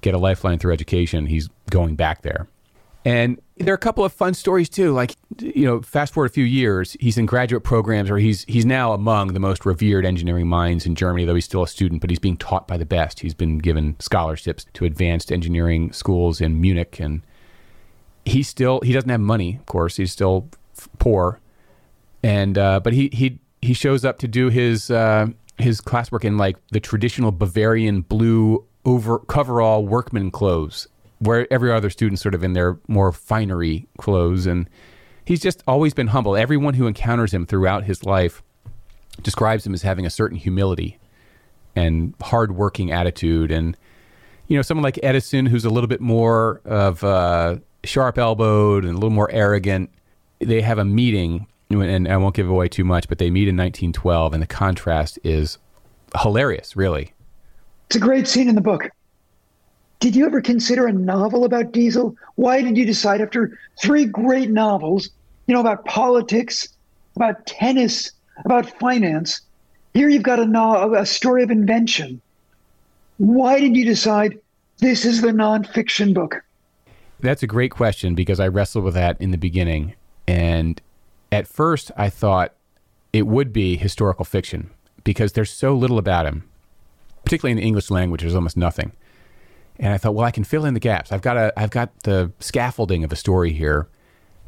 get 0.00 0.14
a 0.14 0.18
lifeline 0.18 0.58
through 0.58 0.72
education, 0.72 1.26
he's 1.26 1.48
going 1.70 1.96
back 1.96 2.22
there. 2.22 2.48
And 3.06 3.40
there 3.56 3.72
are 3.72 3.76
a 3.76 3.78
couple 3.78 4.04
of 4.04 4.12
fun 4.12 4.34
stories 4.34 4.68
too. 4.68 4.92
Like, 4.92 5.14
you 5.40 5.64
know, 5.64 5.80
fast 5.80 6.12
forward 6.12 6.28
a 6.28 6.34
few 6.34 6.44
years, 6.44 6.96
he's 6.98 7.16
in 7.16 7.24
graduate 7.24 7.62
programs, 7.62 8.10
or 8.10 8.18
he's 8.18 8.44
he's 8.48 8.66
now 8.66 8.92
among 8.92 9.32
the 9.32 9.38
most 9.38 9.64
revered 9.64 10.04
engineering 10.04 10.48
minds 10.48 10.86
in 10.86 10.96
Germany. 10.96 11.24
Though 11.24 11.36
he's 11.36 11.44
still 11.44 11.62
a 11.62 11.68
student, 11.68 12.00
but 12.00 12.10
he's 12.10 12.18
being 12.18 12.36
taught 12.36 12.66
by 12.66 12.76
the 12.76 12.84
best. 12.84 13.20
He's 13.20 13.32
been 13.32 13.58
given 13.58 13.94
scholarships 14.00 14.66
to 14.74 14.84
advanced 14.84 15.30
engineering 15.30 15.92
schools 15.92 16.40
in 16.40 16.60
Munich, 16.60 16.98
and 16.98 17.22
he 18.24 18.42
still 18.42 18.80
he 18.80 18.92
doesn't 18.92 19.08
have 19.08 19.20
money. 19.20 19.54
Of 19.54 19.66
course, 19.66 19.96
he's 19.96 20.10
still 20.10 20.50
poor, 20.98 21.38
and 22.24 22.58
uh, 22.58 22.80
but 22.80 22.92
he 22.92 23.08
he 23.12 23.38
he 23.62 23.72
shows 23.72 24.04
up 24.04 24.18
to 24.18 24.26
do 24.26 24.48
his 24.48 24.90
uh, 24.90 25.28
his 25.58 25.80
classwork 25.80 26.24
in 26.24 26.38
like 26.38 26.56
the 26.72 26.80
traditional 26.80 27.30
Bavarian 27.30 28.00
blue 28.00 28.65
over 28.86 29.18
coverall 29.18 29.84
workman 29.84 30.30
clothes, 30.30 30.88
where 31.18 31.52
every 31.52 31.72
other 31.72 31.90
student's 31.90 32.22
sort 32.22 32.34
of 32.34 32.42
in 32.42 32.54
their 32.54 32.78
more 32.88 33.12
finery 33.12 33.86
clothes. 33.98 34.46
And 34.46 34.70
he's 35.24 35.40
just 35.40 35.62
always 35.66 35.92
been 35.92 36.06
humble. 36.06 36.36
Everyone 36.36 36.74
who 36.74 36.86
encounters 36.86 37.34
him 37.34 37.44
throughout 37.44 37.84
his 37.84 38.04
life 38.04 38.42
describes 39.22 39.66
him 39.66 39.74
as 39.74 39.82
having 39.82 40.06
a 40.06 40.10
certain 40.10 40.38
humility 40.38 40.98
and 41.74 42.14
hardworking 42.22 42.92
attitude. 42.92 43.50
And 43.50 43.76
you 44.46 44.56
know, 44.56 44.62
someone 44.62 44.84
like 44.84 45.00
Edison, 45.02 45.46
who's 45.46 45.64
a 45.64 45.70
little 45.70 45.88
bit 45.88 46.00
more 46.00 46.60
of 46.64 47.02
uh, 47.02 47.56
sharp 47.84 48.18
elbowed 48.18 48.84
and 48.84 48.92
a 48.92 48.96
little 48.96 49.10
more 49.10 49.30
arrogant, 49.32 49.90
they 50.38 50.60
have 50.60 50.78
a 50.78 50.84
meeting, 50.84 51.46
and 51.70 52.06
I 52.06 52.16
won't 52.18 52.36
give 52.36 52.48
away 52.48 52.68
too 52.68 52.84
much, 52.84 53.08
but 53.08 53.18
they 53.18 53.30
meet 53.30 53.48
in 53.48 53.56
1912, 53.56 54.34
and 54.34 54.42
the 54.42 54.46
contrast 54.46 55.18
is 55.24 55.58
hilarious, 56.22 56.76
really. 56.76 57.12
It's 57.86 57.96
a 57.96 58.00
great 58.00 58.26
scene 58.26 58.48
in 58.48 58.54
the 58.54 58.60
book. 58.60 58.90
Did 60.00 60.14
you 60.14 60.26
ever 60.26 60.40
consider 60.40 60.86
a 60.86 60.92
novel 60.92 61.44
about 61.44 61.72
Diesel? 61.72 62.16
Why 62.34 62.62
did 62.62 62.76
you 62.76 62.84
decide 62.84 63.20
after 63.20 63.58
three 63.80 64.04
great 64.04 64.50
novels, 64.50 65.08
you 65.46 65.54
know, 65.54 65.60
about 65.60 65.84
politics, 65.84 66.68
about 67.14 67.46
tennis, 67.46 68.12
about 68.44 68.78
finance, 68.78 69.40
here 69.94 70.08
you've 70.08 70.22
got 70.22 70.38
a, 70.38 70.44
no- 70.44 70.94
a 70.94 71.06
story 71.06 71.42
of 71.42 71.50
invention. 71.50 72.20
Why 73.16 73.60
did 73.60 73.74
you 73.74 73.84
decide 73.84 74.38
this 74.78 75.06
is 75.06 75.22
the 75.22 75.28
nonfiction 75.28 76.12
book? 76.12 76.44
That's 77.20 77.42
a 77.42 77.46
great 77.46 77.70
question 77.70 78.14
because 78.14 78.38
I 78.38 78.48
wrestled 78.48 78.84
with 78.84 78.94
that 78.94 79.18
in 79.20 79.30
the 79.30 79.38
beginning. 79.38 79.94
And 80.28 80.80
at 81.32 81.48
first, 81.48 81.90
I 81.96 82.10
thought 82.10 82.52
it 83.12 83.26
would 83.26 83.54
be 83.54 83.76
historical 83.76 84.26
fiction 84.26 84.70
because 85.02 85.32
there's 85.32 85.50
so 85.50 85.74
little 85.74 85.96
about 85.96 86.26
him, 86.26 86.44
particularly 87.26 87.50
in 87.50 87.58
the 87.58 87.64
English 87.64 87.90
language, 87.90 88.22
there's 88.22 88.36
almost 88.36 88.56
nothing. 88.56 88.92
And 89.78 89.92
I 89.92 89.98
thought, 89.98 90.14
well, 90.14 90.24
I 90.24 90.30
can 90.30 90.44
fill 90.44 90.64
in 90.64 90.74
the 90.74 90.80
gaps. 90.80 91.12
I've 91.12 91.20
got 91.20 91.36
a, 91.36 91.52
I've 91.58 91.70
got 91.70 92.04
the 92.04 92.32
scaffolding 92.40 93.04
of 93.04 93.12
a 93.12 93.16
story 93.16 93.52
here, 93.52 93.88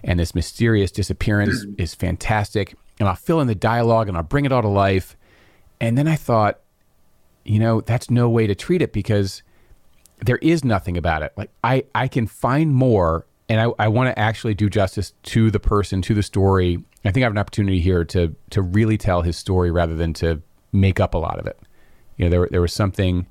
and 0.02 0.18
this 0.18 0.34
mysterious 0.34 0.90
disappearance 0.90 1.66
mm. 1.66 1.78
is 1.78 1.94
fantastic. 1.94 2.74
And 3.00 3.08
I'll 3.08 3.16
fill 3.16 3.40
in 3.40 3.48
the 3.48 3.54
dialogue 3.54 4.08
and 4.08 4.16
I'll 4.16 4.22
bring 4.22 4.44
it 4.44 4.52
all 4.52 4.62
to 4.62 4.68
life. 4.68 5.16
And 5.80 5.98
then 5.98 6.08
I 6.08 6.16
thought, 6.16 6.60
you 7.44 7.58
know, 7.58 7.80
that's 7.80 8.10
no 8.10 8.28
way 8.28 8.46
to 8.46 8.54
treat 8.54 8.80
it 8.80 8.92
because 8.92 9.42
there 10.24 10.38
is 10.38 10.64
nothing 10.64 10.96
about 10.96 11.22
it. 11.22 11.32
Like 11.36 11.50
I, 11.62 11.84
I 11.94 12.08
can 12.08 12.26
find 12.26 12.74
more 12.74 13.26
and 13.48 13.60
I, 13.60 13.84
I 13.84 13.88
want 13.88 14.08
to 14.08 14.18
actually 14.18 14.54
do 14.54 14.68
justice 14.68 15.12
to 15.24 15.50
the 15.50 15.60
person, 15.60 16.02
to 16.02 16.14
the 16.14 16.22
story. 16.22 16.82
I 17.04 17.10
think 17.10 17.22
I 17.22 17.26
have 17.26 17.32
an 17.32 17.38
opportunity 17.38 17.80
here 17.80 18.04
to 18.06 18.34
to 18.50 18.62
really 18.62 18.98
tell 18.98 19.22
his 19.22 19.36
story 19.36 19.70
rather 19.70 19.94
than 19.94 20.12
to 20.14 20.42
make 20.72 21.00
up 21.00 21.14
a 21.14 21.18
lot 21.18 21.38
of 21.38 21.46
it. 21.46 21.58
You 22.18 22.26
know, 22.26 22.31
there 22.31 22.48
there 22.50 22.61
was 22.61 22.72
something 22.72 23.26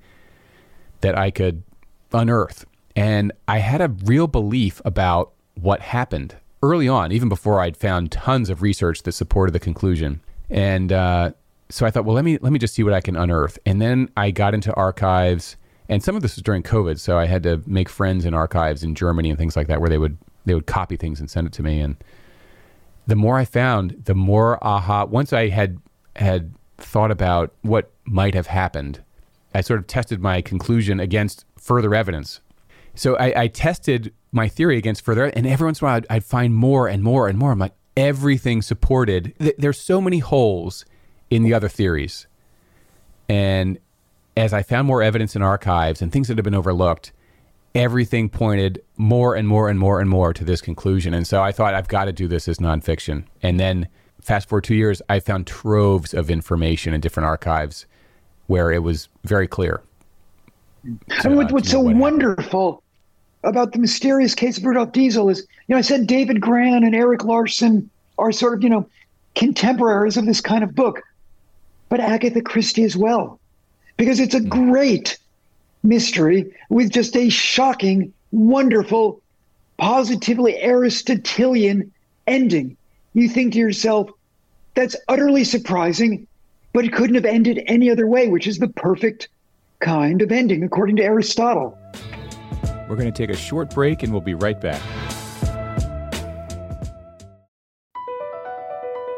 that 1.02 1.17
I 1.17 1.30
could 1.30 1.63
unearth. 2.12 2.65
And 2.95 3.32
I 3.47 3.60
had 3.60 3.82
a 3.82 3.89
real 4.06 4.26
belief 4.26 4.82
about 4.84 5.34
what 5.54 5.82
happened 5.82 6.36
early 6.63 6.88
on, 6.88 7.12
even 7.12 7.30
before 7.30 7.62
I'd 7.62 7.78
found 7.78 8.12
tons 8.12 8.50
of 8.50 8.62
research 8.62 9.04
that 9.04 9.12
supported 9.12 9.52
the 9.52 9.60
conclusion. 9.60 10.21
And 10.50 10.91
uh, 10.91 11.32
so 11.69 11.86
I 11.86 11.91
thought, 11.91 12.06
well, 12.06 12.15
let 12.15 12.26
me 12.26 12.38
let 12.41 12.52
me 12.52 12.60
just 12.60 12.73
see 12.73 12.84
what 12.84 12.93
I 12.93 13.02
can 13.02 13.15
unearth. 13.15 13.60
And 13.65 13.82
then 13.82 14.10
I 14.17 14.32
got 14.32 14.54
into 14.54 14.73
archives, 14.73 15.58
and 15.89 16.04
some 16.04 16.15
of 16.15 16.21
this 16.21 16.36
was 16.36 16.43
during 16.43 16.63
COVID, 16.63 17.00
so 17.00 17.17
I 17.17 17.26
had 17.26 17.43
to 17.43 17.62
make 17.65 17.89
friends 17.89 18.26
in 18.26 18.34
archives 18.34 18.84
in 18.84 18.95
Germany 18.95 19.30
and 19.30 19.38
things 19.38 19.56
like 19.56 19.67
that, 19.67 19.80
where 19.80 19.89
they 19.89 19.97
would 19.97 20.17
they 20.45 20.54
would 20.54 20.65
copy 20.65 20.95
things 20.95 21.19
and 21.19 21.30
send 21.30 21.47
it 21.47 21.54
to 21.54 21.63
me. 21.63 21.80
And 21.80 21.97
the 23.06 23.15
more 23.15 23.38
I 23.38 23.45
found, 23.45 24.04
the 24.06 24.15
more 24.15 24.63
aha. 24.65 25.06
Once 25.06 25.34
I 25.34 25.50
had 25.50 25.78
had 26.15 26.54
thought 26.78 27.12
about 27.12 27.54
what 27.62 27.92
might 28.06 28.34
have 28.34 28.48
happened, 28.48 29.04
I 29.54 29.62
sort 29.62 29.80
of 29.80 29.88
tested 29.88 30.22
my 30.22 30.42
conclusion 30.42 31.00
against 31.00 31.46
further 31.58 31.96
evidence. 31.96 32.42
So 32.96 33.16
I, 33.18 33.44
I 33.44 33.48
tested 33.48 34.13
my 34.32 34.48
theory 34.48 34.78
against 34.78 35.04
further, 35.04 35.26
and 35.26 35.46
every 35.46 35.66
once 35.66 35.82
in 35.82 35.86
a 35.86 35.88
while 35.88 35.98
I'd, 35.98 36.08
I'd 36.10 36.24
find 36.24 36.54
more 36.54 36.88
and 36.88 37.04
more 37.04 37.28
and 37.28 37.38
more. 37.38 37.52
I'm 37.52 37.60
like, 37.60 37.74
everything 37.96 38.62
supported. 38.62 39.34
Th- 39.40 39.56
there's 39.58 39.80
so 39.80 40.02
many 40.02 40.20
holes 40.20 40.86
in 41.30 41.44
the 41.44 41.54
other 41.54 41.70
theories. 41.70 42.28
And 43.30 43.80
as 44.36 44.54
I 44.54 44.63
found 44.63 44.88
more 44.88 45.02
evidence 45.02 45.36
in 45.36 45.42
archives 45.42 46.02
and 46.02 46.12
things 46.12 46.28
that 46.28 46.38
had 46.38 46.44
been 46.44 46.56
overlooked, 46.56 47.12
everything 47.76 48.30
pointed 48.30 48.82
more 48.96 49.36
and 49.36 49.48
more 49.48 49.70
and 49.70 49.80
more 49.80 50.00
and 50.00 50.10
more 50.10 50.34
to 50.34 50.44
this 50.44 50.62
conclusion. 50.62 51.13
And 51.13 51.28
so 51.28 51.42
I 51.42 51.52
thought, 51.52 51.74
I've 51.74 51.88
got 51.88 52.06
to 52.06 52.13
do 52.13 52.28
this 52.28 52.48
as 52.48 52.58
nonfiction. 52.58 53.26
And 53.42 53.60
then 53.60 53.88
fast 54.21 54.49
forward 54.49 54.63
two 54.63 54.75
years, 54.75 55.01
I 55.10 55.19
found 55.19 55.47
troves 55.47 56.13
of 56.13 56.30
information 56.30 56.93
in 56.93 57.01
different 57.01 57.27
archives 57.27 57.86
where 58.47 58.71
it 58.71 58.84
was 58.84 59.10
very 59.23 59.47
clear. 59.47 59.82
and 60.84 61.36
what, 61.36 61.51
what's 61.51 61.69
so 61.69 61.80
what 61.80 61.95
wonderful 61.95 62.82
about 63.43 63.71
the 63.71 63.80
mysterious 63.80 64.34
case 64.34 64.58
of 64.58 64.65
Rudolf 64.65 64.91
Diesel 64.91 65.30
is, 65.30 65.39
you 65.67 65.73
know, 65.73 65.77
I 65.77 65.82
said 65.82 66.08
David 66.08 66.41
Grann 66.41 66.84
and 66.84 66.95
Erik 66.95 67.23
Larson 67.23 67.89
are 68.17 68.32
sort 68.32 68.56
of, 68.56 68.63
you 68.63 68.69
know, 68.69 68.89
contemporaries 69.36 70.17
of 70.17 70.25
this 70.25 70.41
kind 70.41 70.63
of 70.63 70.73
book, 70.73 71.01
but 71.89 71.99
Agatha 71.99 72.41
Christie 72.41 72.84
as 72.84 72.97
well, 72.97 73.39
because 73.95 74.19
it's 74.19 74.34
a 74.34 74.39
hmm. 74.39 74.49
great 74.49 75.17
mystery 75.84 76.51
with 76.69 76.91
just 76.91 77.15
a 77.15 77.30
shocking, 77.30 78.12
wonderful, 78.32 79.21
positively 79.77 80.62
Aristotelian 80.62 81.91
ending. 82.25 82.75
You 83.13 83.30
think 83.30 83.54
to 83.54 83.60
yourself, 83.60 84.10
that's 84.76 84.96
utterly 85.08 85.43
surprising, 85.43 86.28
but 86.74 86.86
it 86.86 86.93
couldn't 86.93 87.15
have 87.15 87.26
ended 87.26 87.63
any 87.65 87.89
other 87.89 88.08
way, 88.08 88.28
which 88.28 88.48
is 88.48 88.60
the 88.60 88.67
perfect 88.67 89.30
kind 89.80 90.22
of 90.22 90.32
ending, 90.32 90.63
according 90.63 90.98
to 90.98 91.04
Aristotle. 91.04 91.78
We're 92.88 92.96
going 92.96 93.12
to 93.12 93.17
take 93.17 93.30
a 93.30 93.38
short 93.38 93.74
break 93.74 94.04
and 94.04 94.12
we'll 94.12 94.22
be 94.22 94.34
right 94.34 94.60
back. 94.60 94.82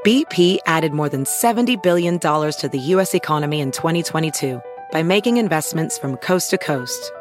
BP 0.06 0.60
added 0.66 0.94
more 0.94 1.10
than 1.10 1.26
$70 1.26 1.84
billion 1.84 2.20
to 2.20 2.70
the 2.72 2.80
U.S. 2.80 3.14
economy 3.14 3.60
in 3.60 3.72
2022 3.72 4.62
by 4.92 5.04
making 5.04 5.38
investments 5.38 5.98
from 5.98 6.16
coast 6.18 6.50
to 6.52 6.58
coast. 6.58 7.12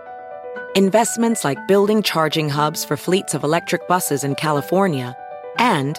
Investments 0.77 1.45
like 1.45 1.59
building 1.67 2.03
charging 2.03 2.49
hubs 2.49 2.85
for 2.85 2.97
fleets 2.97 3.35
of 3.35 3.43
electric 3.43 3.89
buses 3.89 4.23
in 4.23 4.37
California 4.37 5.17
and 5.59 5.99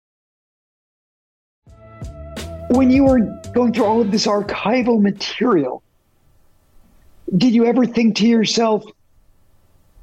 When 2.69 2.89
you 2.89 3.03
were 3.03 3.19
going 3.53 3.73
through 3.73 3.85
all 3.85 4.01
of 4.01 4.11
this 4.11 4.27
archival 4.27 5.01
material, 5.01 5.83
did 7.35 7.53
you 7.53 7.65
ever 7.65 7.85
think 7.85 8.15
to 8.17 8.27
yourself, 8.27 8.83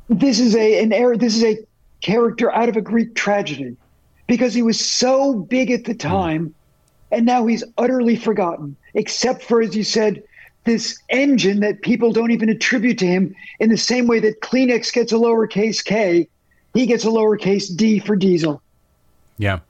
this 0.09 0.41
is 0.41 0.55
a 0.55 0.83
an 0.83 0.93
error, 0.93 1.17
this 1.17 1.37
is 1.37 1.45
a 1.45 1.59
character 2.01 2.53
out 2.53 2.69
of 2.69 2.77
a 2.77 2.81
Greek 2.81 3.15
tragedy? 3.15 3.77
because 4.29 4.55
he 4.55 4.63
was 4.63 4.79
so 4.79 5.35
big 5.35 5.73
at 5.73 5.85
the 5.85 5.93
hmm. 5.93 5.99
time 5.99 6.55
and 7.11 7.27
now 7.27 7.47
he's 7.47 7.65
utterly 7.79 8.15
forgotten, 8.15 8.77
except 8.93 9.43
for, 9.43 9.63
as 9.63 9.75
you 9.75 9.83
said, 9.83 10.23
this 10.65 10.99
engine 11.09 11.61
that 11.61 11.81
people 11.81 12.13
don't 12.13 12.31
even 12.31 12.51
attribute 12.51 12.99
to 12.99 13.07
him 13.07 13.35
in 13.61 13.71
the 13.71 13.79
same 13.79 14.07
way 14.07 14.21
that 14.21 14.43
Kleenex 14.43 14.93
gets 14.93 15.11
a 15.11 15.15
lowercase 15.15 15.83
k, 15.83 16.29
he 16.75 16.85
gets 16.85 17.07
a 17.07 17.09
lowercase 17.09 17.75
d 17.75 17.99
for 17.99 18.15
diesel. 18.15 18.61
Yeah. 19.39 19.61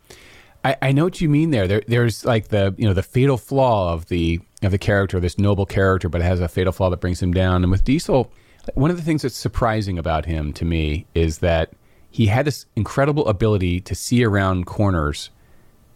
I, 0.65 0.77
I 0.83 0.93
know 0.93 1.05
what 1.05 1.21
you 1.21 1.29
mean 1.29 1.51
there. 1.51 1.69
there. 1.69 1.83
There's 1.87 2.25
like 2.25 2.49
the 2.49 2.75
you 2.77 2.87
know 2.87 2.95
the 2.95 3.03
fatal 3.03 3.37
flaw 3.37 3.93
of 3.93 4.07
the 4.07 4.41
of 4.63 4.73
the 4.73 4.79
character, 4.79 5.21
this 5.21 5.39
noble 5.39 5.67
character, 5.67 6.09
but 6.09 6.21
it 6.21 6.25
has 6.25 6.41
a 6.41 6.49
fatal 6.49 6.73
flaw 6.73 6.91
that 6.91 7.01
brings 7.01 7.23
him 7.23 7.33
down. 7.33 7.63
And 7.63 7.71
with 7.71 7.85
Diesel, 7.85 8.31
one 8.75 8.91
of 8.91 8.97
the 8.97 9.03
things 9.03 9.23
that's 9.23 9.37
surprising 9.37 9.99
about 9.99 10.27
him 10.27 10.53
to 10.55 10.65
me 10.65 11.07
is 11.15 11.39
that 11.39 11.73
he 12.11 12.27
had 12.27 12.47
this 12.47 12.67
incredible 12.75 13.27
ability 13.29 13.81
to 13.81 13.95
see 13.95 14.25
around 14.25 14.67
corners 14.67 15.31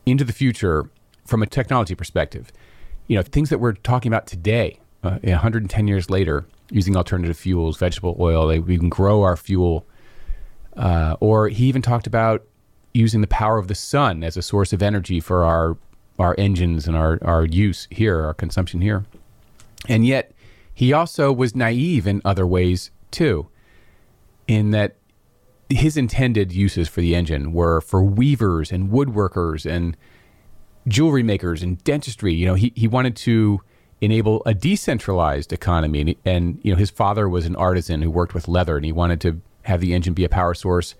into 0.06 0.24
the 0.24 0.32
future 0.32 0.90
from 1.24 1.42
a 1.42 1.46
technology 1.46 1.94
perspective. 1.94 2.52
You 3.08 3.16
know, 3.16 3.22
things 3.22 3.50
that 3.50 3.58
we're 3.58 3.72
talking 3.72 4.10
about 4.12 4.26
today, 4.26 4.78
uh, 5.02 5.18
110 5.22 5.88
years 5.88 6.08
later, 6.10 6.46
using 6.70 6.96
alternative 6.96 7.36
fuels, 7.36 7.76
vegetable 7.76 8.16
oil, 8.18 8.46
we 8.60 8.78
can 8.78 8.88
grow 8.88 9.22
our 9.22 9.36
fuel. 9.36 9.86
Uh, 10.76 11.16
or 11.20 11.48
he 11.48 11.66
even 11.66 11.82
talked 11.82 12.06
about 12.06 12.44
using 12.92 13.20
the 13.20 13.26
power 13.26 13.58
of 13.58 13.68
the 13.68 13.74
sun 13.74 14.22
as 14.22 14.36
a 14.36 14.42
source 14.42 14.72
of 14.72 14.82
energy 14.82 15.20
for 15.20 15.44
our 15.44 15.76
our 16.18 16.34
engines 16.38 16.86
and 16.86 16.96
our, 16.96 17.18
our 17.22 17.44
use 17.46 17.88
here, 17.90 18.22
our 18.22 18.34
consumption 18.34 18.80
here. 18.80 19.04
And 19.88 20.06
yet, 20.06 20.32
he 20.74 20.92
also 20.92 21.32
was 21.32 21.56
naive 21.56 22.06
in 22.06 22.20
other 22.24 22.46
ways 22.46 22.90
too, 23.10 23.48
in 24.46 24.70
that 24.70 24.96
his 25.68 25.96
intended 25.96 26.52
uses 26.52 26.88
for 26.88 27.00
the 27.00 27.14
engine 27.14 27.52
were 27.52 27.80
for 27.80 28.02
weavers 28.02 28.70
and 28.70 28.90
woodworkers 28.90 29.68
and 29.68 29.96
jewelry 30.86 31.22
makers 31.22 31.62
and 31.62 31.82
dentistry. 31.82 32.34
You 32.34 32.46
know, 32.46 32.54
he, 32.54 32.72
he 32.76 32.86
wanted 32.86 33.16
to 33.16 33.60
enable 34.00 34.42
a 34.44 34.52
decentralized 34.52 35.52
economy. 35.52 36.00
And, 36.00 36.14
and, 36.24 36.60
you 36.62 36.72
know, 36.72 36.78
his 36.78 36.90
father 36.90 37.28
was 37.28 37.46
an 37.46 37.56
artisan 37.56 38.02
who 38.02 38.10
worked 38.10 38.34
with 38.34 38.48
leather, 38.48 38.76
and 38.76 38.84
he 38.84 38.92
wanted 38.92 39.20
to 39.22 39.40
have 39.62 39.80
the 39.80 39.94
engine 39.94 40.12
be 40.12 40.24
a 40.24 40.28
power 40.28 40.54
source 40.54 40.94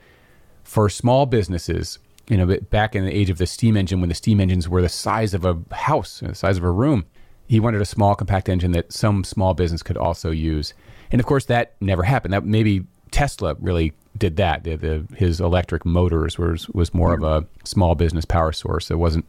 for 0.64 0.88
small 0.88 1.26
businesses. 1.26 1.98
You 2.28 2.36
know, 2.36 2.56
back 2.70 2.94
in 2.94 3.04
the 3.04 3.12
age 3.12 3.30
of 3.30 3.38
the 3.38 3.46
steam 3.46 3.76
engine, 3.76 4.00
when 4.00 4.08
the 4.08 4.14
steam 4.14 4.40
engines 4.40 4.68
were 4.68 4.80
the 4.80 4.88
size 4.88 5.34
of 5.34 5.44
a 5.44 5.58
house, 5.74 6.20
the 6.20 6.34
size 6.34 6.56
of 6.56 6.64
a 6.64 6.70
room, 6.70 7.04
he 7.48 7.60
wanted 7.60 7.80
a 7.80 7.84
small, 7.84 8.14
compact 8.14 8.48
engine 8.48 8.72
that 8.72 8.92
some 8.92 9.24
small 9.24 9.54
business 9.54 9.82
could 9.82 9.96
also 9.96 10.30
use. 10.30 10.72
And 11.10 11.20
of 11.20 11.26
course, 11.26 11.44
that 11.46 11.74
never 11.80 12.04
happened. 12.04 12.32
That 12.32 12.46
maybe 12.46 12.86
Tesla 13.10 13.56
really 13.60 13.92
did 14.16 14.36
that. 14.36 14.64
The, 14.64 14.76
the, 14.76 15.06
his 15.16 15.40
electric 15.40 15.84
motors 15.84 16.38
was 16.38 16.68
was 16.70 16.94
more 16.94 17.12
of 17.12 17.22
a 17.22 17.46
small 17.64 17.94
business 17.94 18.24
power 18.24 18.52
source. 18.52 18.90
It 18.90 18.98
wasn't 18.98 19.26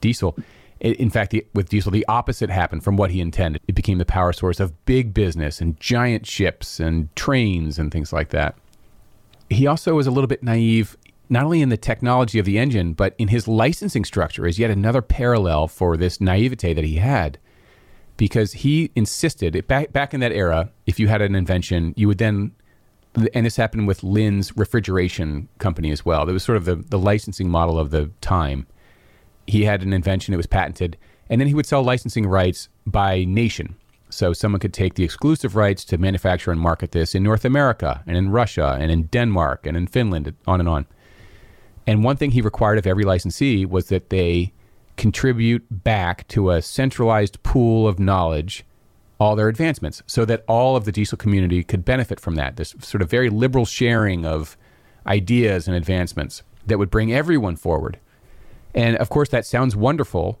diesel. 0.00 0.36
In 0.80 1.10
fact, 1.10 1.30
the, 1.30 1.46
with 1.54 1.68
diesel, 1.68 1.92
the 1.92 2.06
opposite 2.08 2.48
happened 2.48 2.82
from 2.82 2.96
what 2.96 3.10
he 3.10 3.20
intended. 3.20 3.60
It 3.68 3.74
became 3.74 3.98
the 3.98 4.06
power 4.06 4.32
source 4.32 4.60
of 4.60 4.84
big 4.86 5.12
business 5.12 5.60
and 5.60 5.78
giant 5.78 6.26
ships 6.26 6.80
and 6.80 7.14
trains 7.16 7.78
and 7.78 7.92
things 7.92 8.12
like 8.12 8.30
that. 8.30 8.56
He 9.50 9.66
also 9.66 9.94
was 9.94 10.06
a 10.06 10.10
little 10.10 10.28
bit 10.28 10.42
naive, 10.42 10.96
not 11.28 11.44
only 11.44 11.60
in 11.60 11.68
the 11.68 11.76
technology 11.76 12.38
of 12.38 12.46
the 12.46 12.58
engine, 12.58 12.92
but 12.92 13.14
in 13.18 13.28
his 13.28 13.46
licensing 13.46 14.04
structure, 14.04 14.46
is 14.46 14.58
yet 14.58 14.70
another 14.70 15.02
parallel 15.02 15.68
for 15.68 15.96
this 15.96 16.20
naivete 16.20 16.72
that 16.72 16.84
he 16.84 16.96
had. 16.96 17.38
Because 18.16 18.52
he 18.52 18.90
insisted, 18.94 19.66
back, 19.66 19.92
back 19.92 20.14
in 20.14 20.20
that 20.20 20.32
era, 20.32 20.70
if 20.86 21.00
you 21.00 21.08
had 21.08 21.22
an 21.22 21.34
invention, 21.34 21.94
you 21.96 22.06
would 22.08 22.18
then 22.18 22.52
and 23.34 23.44
this 23.44 23.56
happened 23.56 23.88
with 23.88 24.04
Linde's 24.04 24.56
refrigeration 24.56 25.48
company 25.58 25.90
as 25.90 26.04
well. 26.04 26.24
That 26.24 26.32
was 26.32 26.44
sort 26.44 26.56
of 26.56 26.64
the, 26.64 26.76
the 26.76 26.98
licensing 26.98 27.48
model 27.48 27.76
of 27.76 27.90
the 27.90 28.10
time 28.20 28.68
he 29.50 29.64
had 29.64 29.82
an 29.82 29.92
invention, 29.92 30.32
it 30.32 30.36
was 30.36 30.46
patented, 30.46 30.96
and 31.28 31.40
then 31.40 31.48
he 31.48 31.54
would 31.54 31.66
sell 31.66 31.82
licensing 31.82 32.26
rights 32.26 32.68
by 32.86 33.24
nation. 33.24 33.76
So 34.10 34.32
someone 34.32 34.60
could 34.60 34.74
take 34.74 34.94
the 34.94 35.04
exclusive 35.04 35.56
rights 35.56 35.84
to 35.86 35.98
manufacture 35.98 36.50
and 36.50 36.60
market 36.60 36.92
this 36.92 37.14
in 37.14 37.22
North 37.22 37.44
America 37.44 38.02
and 38.06 38.16
in 38.16 38.30
Russia 38.30 38.76
and 38.80 38.90
in 38.90 39.04
Denmark 39.04 39.66
and 39.66 39.76
in 39.76 39.86
Finland, 39.86 40.34
on 40.46 40.60
and 40.60 40.68
on. 40.68 40.86
And 41.86 42.04
one 42.04 42.16
thing 42.16 42.32
he 42.32 42.40
required 42.40 42.78
of 42.78 42.86
every 42.86 43.04
licensee 43.04 43.64
was 43.64 43.88
that 43.88 44.10
they 44.10 44.52
contribute 44.96 45.64
back 45.70 46.28
to 46.28 46.50
a 46.50 46.60
centralized 46.60 47.42
pool 47.42 47.88
of 47.88 47.98
knowledge 47.98 48.64
all 49.18 49.36
their 49.36 49.48
advancements 49.48 50.02
so 50.06 50.24
that 50.24 50.44
all 50.48 50.76
of 50.76 50.86
the 50.86 50.92
diesel 50.92 51.18
community 51.18 51.62
could 51.62 51.84
benefit 51.84 52.18
from 52.18 52.34
that. 52.36 52.56
This 52.56 52.74
sort 52.80 53.02
of 53.02 53.10
very 53.10 53.28
liberal 53.28 53.66
sharing 53.66 54.24
of 54.24 54.56
ideas 55.06 55.68
and 55.68 55.76
advancements 55.76 56.42
that 56.66 56.78
would 56.78 56.90
bring 56.90 57.12
everyone 57.12 57.56
forward. 57.56 57.98
And 58.74 58.96
of 58.96 59.10
course, 59.10 59.28
that 59.30 59.44
sounds 59.44 59.76
wonderful, 59.76 60.40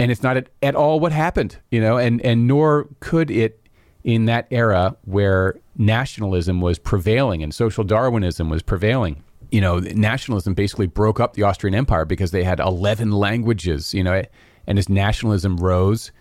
and 0.00 0.10
it's 0.10 0.22
not 0.22 0.38
at, 0.38 0.48
at 0.62 0.74
all 0.74 0.98
what 0.98 1.12
happened, 1.12 1.58
you 1.70 1.78
know, 1.78 1.98
and, 1.98 2.22
and 2.22 2.46
nor 2.46 2.88
could 3.00 3.30
it 3.30 3.60
in 4.02 4.24
that 4.24 4.46
era 4.50 4.96
where 5.04 5.60
nationalism 5.76 6.62
was 6.62 6.78
prevailing 6.78 7.42
and 7.42 7.54
social 7.54 7.84
Darwinism 7.84 8.48
was 8.48 8.62
prevailing. 8.62 9.22
You 9.50 9.60
know, 9.60 9.78
nationalism 9.78 10.54
basically 10.54 10.86
broke 10.86 11.20
up 11.20 11.34
the 11.34 11.42
Austrian 11.42 11.74
Empire 11.74 12.06
because 12.06 12.30
they 12.30 12.44
had 12.44 12.60
11 12.60 13.12
languages, 13.12 13.92
you 13.92 14.02
know, 14.02 14.22
and 14.66 14.78
as 14.78 14.88
nationalism 14.88 15.58
rose, 15.58 16.12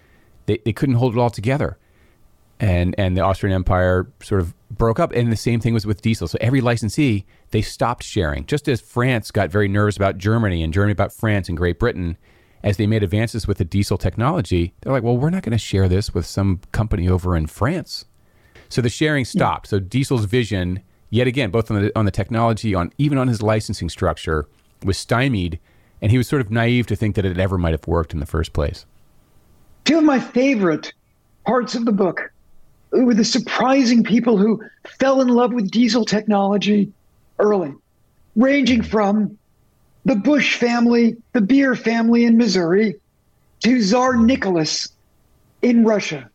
they, 0.46 0.58
they 0.66 0.74
couldn't 0.74 0.96
hold 0.96 1.16
it 1.16 1.20
all 1.20 1.30
together. 1.30 1.78
And, 2.60 2.94
and 2.98 3.16
the 3.16 3.22
Austrian 3.22 3.56
Empire 3.56 4.12
sort 4.22 4.42
of 4.42 4.54
broke 4.70 5.00
up. 5.00 5.14
And 5.14 5.32
the 5.32 5.38
same 5.38 5.62
thing 5.62 5.74
was 5.74 5.86
with 5.86 6.02
diesel. 6.02 6.28
So 6.28 6.38
every 6.42 6.60
licensee, 6.60 7.26
they 7.52 7.62
stopped 7.62 8.04
sharing. 8.04 8.46
Just 8.46 8.68
as 8.68 8.82
France 8.82 9.32
got 9.32 9.50
very 9.50 9.70
nervous 9.70 9.96
about 9.96 10.18
Germany 10.18 10.64
and 10.64 10.74
Germany 10.74 10.92
about 10.92 11.14
France 11.14 11.48
and 11.48 11.58
Great 11.58 11.80
Britain, 11.80 12.18
as 12.64 12.78
they 12.78 12.88
made 12.88 13.04
advances 13.04 13.48
with 13.48 13.58
the 13.58 13.66
diesel 13.66 13.98
technology, 13.98 14.74
they're 14.82 14.94
like, 14.94 15.04
well, 15.04 15.18
we're 15.18 15.30
not 15.30 15.44
going 15.44 15.52
to 15.52 15.58
share 15.58 15.88
this 15.88 16.14
with 16.14 16.26
some 16.26 16.60
company 16.72 17.08
over 17.08 17.36
in 17.36 17.48
France. 17.48 18.06
So 18.70 18.82
the 18.82 18.90
sharing 18.90 19.26
hmm. 19.26 19.38
stopped. 19.38 19.68
Yeah. 19.68 19.72
So 19.72 19.80
Diesel's 19.80 20.26
vision, 20.26 20.82
yet 21.10 21.28
again, 21.28 21.52
both 21.52 21.72
on 21.72 21.82
the, 21.82 21.98
on 21.98 22.06
the 22.06 22.12
technology, 22.12 22.76
on 22.76 22.92
even 22.98 23.18
on 23.18 23.28
his 23.28 23.42
licensing 23.42 23.90
structure, 23.90 24.48
was 24.84 24.98
stymied. 24.98 25.60
And 26.02 26.12
he 26.12 26.18
was 26.18 26.28
sort 26.28 26.42
of 26.42 26.52
naive 26.52 26.88
to 26.88 26.96
think 26.96 27.16
that 27.16 27.26
it 27.26 27.38
ever 27.38 27.58
might 27.58 27.74
have 27.74 27.88
worked 27.88 28.14
in 28.14 28.20
the 28.20 28.26
first 28.26 28.54
place. 28.54 28.86
Two 29.86 29.98
of 29.98 30.04
my 30.04 30.20
favorite 30.20 30.94
parts 31.46 31.76
of 31.76 31.86
the 31.86 31.92
book 31.92 32.32
were 32.92 33.14
the 33.14 33.26
surprising 33.26 34.04
people 34.04 34.38
who 34.38 34.62
fell 35.00 35.22
in 35.22 35.30
love 35.30 35.54
with 35.54 35.72
diesel 35.72 36.06
technology 36.06 36.92
early, 37.40 37.74
ranging 38.36 38.82
from 38.82 39.38
the 40.10 40.16
Busch 40.16 40.56
family, 40.56 41.16
the 41.34 41.42
Beer 41.42 41.76
family 41.76 42.26
in 42.26 42.36
Missouri, 42.36 42.96
to 43.60 43.80
Tsar 43.80 44.16
Nicholas 44.16 44.90
in 45.62 45.86
Russia. 45.86 46.28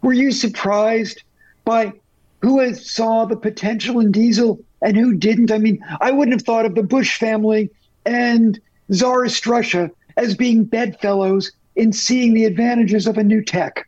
Were 0.00 0.14
you 0.14 0.32
surprised 0.32 1.22
by 1.66 1.92
who 2.40 2.72
saw 2.72 3.26
the 3.26 3.36
potential 3.36 4.00
in 4.00 4.10
diesel 4.10 4.58
and 4.80 4.96
who 4.96 5.14
didn't? 5.14 5.52
I 5.52 5.58
mean, 5.58 5.84
I 6.00 6.12
wouldn't 6.12 6.32
have 6.32 6.46
thought 6.46 6.64
of 6.64 6.76
the 6.76 6.82
Busch 6.82 7.18
family 7.18 7.68
and 8.06 8.58
Tsarist 8.90 9.46
Russia 9.46 9.90
as 10.16 10.34
being 10.34 10.64
bedfellows 10.64 11.52
in 11.76 11.92
seeing 11.92 12.32
the 12.32 12.46
advantages 12.46 13.06
of 13.06 13.18
a 13.18 13.22
new 13.22 13.44
tech. 13.44 13.86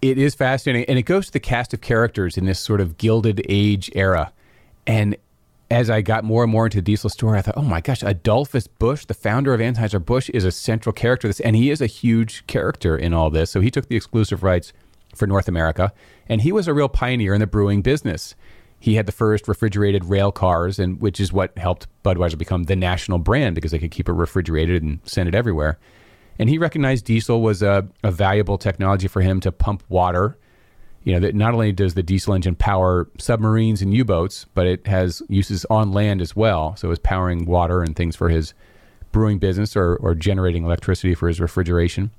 It 0.00 0.16
is 0.16 0.36
fascinating. 0.36 0.84
And 0.88 0.96
it 0.96 1.06
goes 1.06 1.26
to 1.26 1.32
the 1.32 1.40
cast 1.40 1.74
of 1.74 1.80
characters 1.80 2.38
in 2.38 2.44
this 2.44 2.60
sort 2.60 2.80
of 2.80 2.98
Gilded 2.98 3.44
Age 3.48 3.90
era. 3.96 4.32
And 4.86 5.16
as 5.70 5.90
I 5.90 6.00
got 6.00 6.24
more 6.24 6.44
and 6.44 6.52
more 6.52 6.66
into 6.66 6.80
diesel 6.80 7.10
story, 7.10 7.38
I 7.38 7.42
thought, 7.42 7.56
oh 7.56 7.62
my 7.62 7.80
gosh, 7.80 8.02
Adolphus 8.02 8.66
Busch, 8.66 9.04
the 9.04 9.14
founder 9.14 9.52
of 9.52 9.60
Anheuser-Busch, 9.60 10.30
is 10.30 10.44
a 10.44 10.52
central 10.52 10.92
character. 10.92 11.28
This, 11.28 11.40
and 11.40 11.56
he 11.56 11.70
is 11.70 11.80
a 11.80 11.86
huge 11.86 12.46
character 12.46 12.96
in 12.96 13.12
all 13.12 13.30
this. 13.30 13.50
So 13.50 13.60
he 13.60 13.70
took 13.70 13.88
the 13.88 13.96
exclusive 13.96 14.42
rights 14.42 14.72
for 15.14 15.26
North 15.26 15.48
America, 15.48 15.92
and 16.28 16.42
he 16.42 16.52
was 16.52 16.68
a 16.68 16.74
real 16.74 16.88
pioneer 16.88 17.34
in 17.34 17.40
the 17.40 17.46
brewing 17.46 17.82
business. 17.82 18.34
He 18.78 18.94
had 18.94 19.06
the 19.06 19.12
first 19.12 19.48
refrigerated 19.48 20.04
rail 20.04 20.30
cars, 20.30 20.78
and 20.78 21.00
which 21.00 21.18
is 21.18 21.32
what 21.32 21.56
helped 21.58 21.88
Budweiser 22.04 22.38
become 22.38 22.64
the 22.64 22.76
national 22.76 23.18
brand 23.18 23.54
because 23.54 23.72
they 23.72 23.78
could 23.78 23.90
keep 23.90 24.08
it 24.08 24.12
refrigerated 24.12 24.82
and 24.82 25.00
send 25.04 25.28
it 25.28 25.34
everywhere. 25.34 25.78
And 26.38 26.48
he 26.48 26.58
recognized 26.58 27.06
diesel 27.06 27.40
was 27.40 27.62
a, 27.62 27.88
a 28.04 28.12
valuable 28.12 28.58
technology 28.58 29.08
for 29.08 29.22
him 29.22 29.40
to 29.40 29.50
pump 29.50 29.82
water. 29.88 30.36
You 31.06 31.12
know, 31.12 31.20
that 31.20 31.36
not 31.36 31.54
only 31.54 31.70
does 31.70 31.94
the 31.94 32.02
diesel 32.02 32.34
engine 32.34 32.56
power 32.56 33.08
submarines 33.16 33.80
and 33.80 33.94
U 33.94 34.04
boats, 34.04 34.46
but 34.54 34.66
it 34.66 34.88
has 34.88 35.22
uses 35.28 35.64
on 35.66 35.92
land 35.92 36.20
as 36.20 36.34
well. 36.34 36.74
So 36.74 36.90
it's 36.90 37.00
powering 37.00 37.46
water 37.46 37.80
and 37.80 37.94
things 37.94 38.16
for 38.16 38.28
his 38.28 38.54
brewing 39.12 39.38
business 39.38 39.76
or, 39.76 39.94
or 39.94 40.16
generating 40.16 40.64
electricity 40.64 41.14
for 41.14 41.28
his 41.28 41.40
refrigeration. 41.40 42.10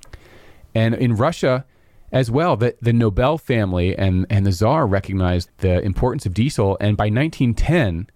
And 0.73 0.95
in 0.95 1.17
Russia, 1.17 1.65
as 2.13 2.31
well, 2.31 2.55
the, 2.55 2.77
the 2.81 2.93
Nobel 2.93 3.37
family 3.37 3.93
and, 3.97 4.25
and 4.29 4.45
the 4.45 4.53
Tsar 4.53 4.87
recognized 4.87 5.49
the 5.57 5.81
importance 5.81 6.25
of 6.25 6.33
diesel. 6.33 6.77
And 6.79 6.95
by 6.95 7.09
1910, 7.09 8.07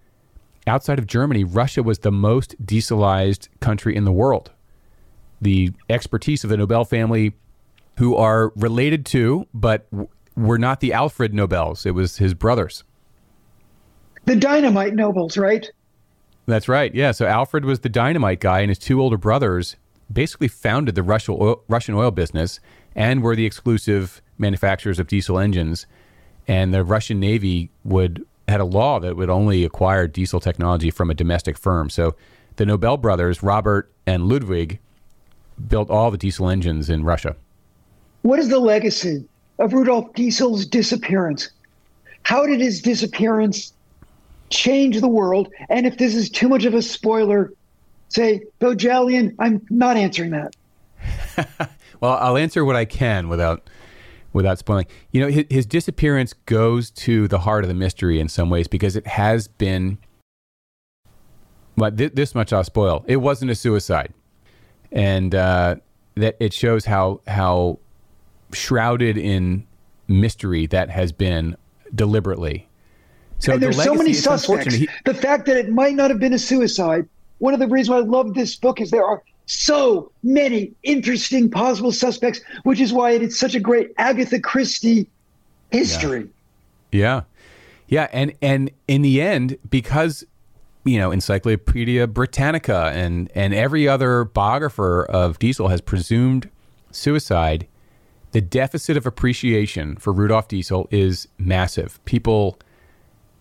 outside 0.68 1.00
of 1.00 1.06
Germany, 1.06 1.44
Russia 1.44 1.84
was 1.84 2.00
the 2.00 2.14
most 2.14 2.56
dieselized 2.66 3.50
country 3.60 3.94
in 3.94 4.06
the 4.06 4.12
world 4.12 4.52
the 5.42 5.74
expertise 5.90 6.44
of 6.44 6.52
the 6.52 6.58
Nobel 6.58 6.86
family, 6.86 7.34
who 7.98 8.16
are 8.16 8.54
related 8.56 9.06
to, 9.08 9.48
but 9.54 9.88
were 10.36 10.58
not 10.58 10.80
the 10.80 10.94
Alfred 10.94 11.34
Nobels. 11.34 11.86
It 11.86 11.92
was 11.92 12.18
his 12.18 12.34
brothers. 12.34 12.84
The 14.26 14.36
dynamite 14.36 14.94
Nobels, 14.94 15.38
right? 15.38 15.70
That's 16.46 16.68
right. 16.68 16.94
Yeah. 16.94 17.12
So 17.12 17.26
Alfred 17.26 17.66
was 17.66 17.80
the 17.80 17.90
dynamite 17.90 18.40
guy, 18.40 18.62
and 18.62 18.70
his 18.70 18.80
two 18.80 19.02
older 19.02 19.18
brothers 19.18 19.76
basically 20.12 20.48
founded 20.48 20.96
the 20.96 21.04
Russian 21.04 21.38
oil, 21.40 21.64
Russian 21.68 21.96
oil 21.96 22.12
business 22.12 22.60
and 22.96 23.24
were 23.24 23.36
the 23.36 23.46
exclusive 23.46 24.22
manufacturers 24.38 25.00
of 25.00 25.08
diesel 25.08 25.40
engines. 25.40 25.86
And 26.48 26.74
the 26.74 26.84
Russian 26.84 27.20
Navy 27.20 27.72
would 27.84 28.26
had 28.48 28.60
a 28.60 28.66
law 28.66 29.00
that 29.00 29.16
would 29.16 29.30
only 29.30 29.64
acquire 29.64 30.08
diesel 30.08 30.40
technology 30.40 30.92
from 30.92 31.10
a 31.10 31.14
domestic 31.14 31.58
firm. 31.58 31.90
So 31.90 32.16
the 32.58 32.66
Nobel 32.66 32.98
brothers, 32.98 33.42
Robert 33.42 33.92
and 34.06 34.28
Ludwig, 34.28 34.80
built 35.68 35.90
all 35.90 36.12
the 36.12 36.18
diesel 36.18 36.50
engines 36.50 36.90
in 36.90 37.04
Russia. 37.04 37.36
What 38.24 38.40
is 38.40 38.50
the 38.50 38.60
legacy 38.60 39.26
of 39.62 39.74
Rudolf 39.74 40.14
Diesel's 40.14 40.66
disappearance? 40.66 41.50
How 42.24 42.46
did 42.46 42.60
his 42.60 42.82
disappearance 42.82 43.74
change 44.50 45.00
the 45.00 45.08
world? 45.08 45.52
And 45.70 45.86
if 45.86 45.98
this 45.98 46.16
is 46.16 46.30
too 46.30 46.50
much 46.50 46.66
of 46.66 46.74
a 46.74 46.82
spoiler, 46.82 47.54
say, 48.10 48.42
Bohjalian, 48.60 49.36
I'm 49.40 49.66
not 49.70 49.98
answering 49.98 50.32
that. 50.32 50.56
well, 52.02 52.14
I'll 52.14 52.38
answer 52.38 52.66
what 52.66 52.76
I 52.76 52.86
can 52.86 53.30
without 53.30 53.70
without 54.34 54.58
spoiling. 54.58 54.86
You 55.12 55.22
know, 55.22 55.28
his, 55.28 55.46
his, 55.50 55.66
disappearance 55.66 56.34
goes 56.46 56.90
to 56.92 57.28
the 57.28 57.40
heart 57.40 57.64
of 57.64 57.68
the 57.68 57.74
mystery 57.74 58.20
in 58.20 58.30
some 58.30 58.50
ways 58.50 58.68
because 58.68 58.96
it 58.96 59.08
has 59.08 59.48
been. 59.48 59.98
But 61.76 61.98
th- 61.98 62.14
this 62.14 62.36
much 62.36 62.54
I'll 62.54 62.64
spoil. 62.64 63.04
It 63.08 63.18
wasn't 63.18 63.52
a 63.52 63.56
suicide, 63.56 64.14
and 64.92 65.34
uh, 65.34 65.76
that 66.16 66.38
it 66.40 66.54
shows 66.54 66.86
how 66.86 67.22
how 67.28 67.80
shrouded 68.54 69.18
in 69.18 69.66
mystery 70.08 70.66
that 70.68 70.90
has 70.90 71.12
been 71.12 71.56
deliberately. 71.94 72.68
So 73.40 73.54
and 73.54 73.64
there's 73.64 73.78
the 73.78 73.84
so 73.84 73.96
many 73.96 74.14
suspects. 74.14 74.76
He, 74.76 74.88
the 75.06 75.14
fact 75.14 75.46
that 75.48 75.58
it 75.58 75.70
might 75.70 75.96
not 75.96 76.12
have 76.12 76.20
been 76.20 76.34
a 76.34 76.40
suicide. 76.40 77.08
One 77.40 77.54
of 77.54 77.60
the 77.60 77.68
reasons 77.68 77.90
why 77.90 77.98
I 77.98 78.02
love 78.02 78.36
this 78.36 78.56
book 78.56 78.80
is 78.80 78.92
there 78.92 79.04
are 79.04 79.24
so 79.48 80.12
many 80.22 80.74
interesting 80.84 81.50
possible 81.50 81.92
suspects, 81.92 82.42
which 82.64 82.80
is 82.80 82.94
why 82.94 83.12
it 83.12 83.24
is 83.24 83.38
such 83.38 83.56
a 83.56 83.60
great 83.60 83.94
Agatha 83.98 84.40
Christie 84.40 85.08
history. 85.72 86.30
Yeah. 86.92 87.00
yeah. 87.00 87.22
Yeah, 87.88 88.08
and 88.14 88.34
and 88.42 88.72
in 88.88 89.02
the 89.02 89.22
end 89.22 89.58
because 89.70 90.24
you 90.84 90.98
know, 90.98 91.12
Encyclopedia 91.12 92.08
Britannica 92.08 92.92
and 92.96 93.30
and 93.36 93.54
every 93.54 93.88
other 93.88 94.24
biographer 94.24 95.06
of 95.06 95.38
Diesel 95.40 95.68
has 95.68 95.82
presumed 95.82 96.50
suicide, 96.92 97.68
the 98.32 98.42
deficit 98.42 98.98
of 98.98 99.06
appreciation 99.06 99.96
for 99.98 100.14
Rudolf 100.14 100.48
Diesel 100.48 100.88
is 100.92 101.28
massive. 101.38 102.04
People 102.06 102.58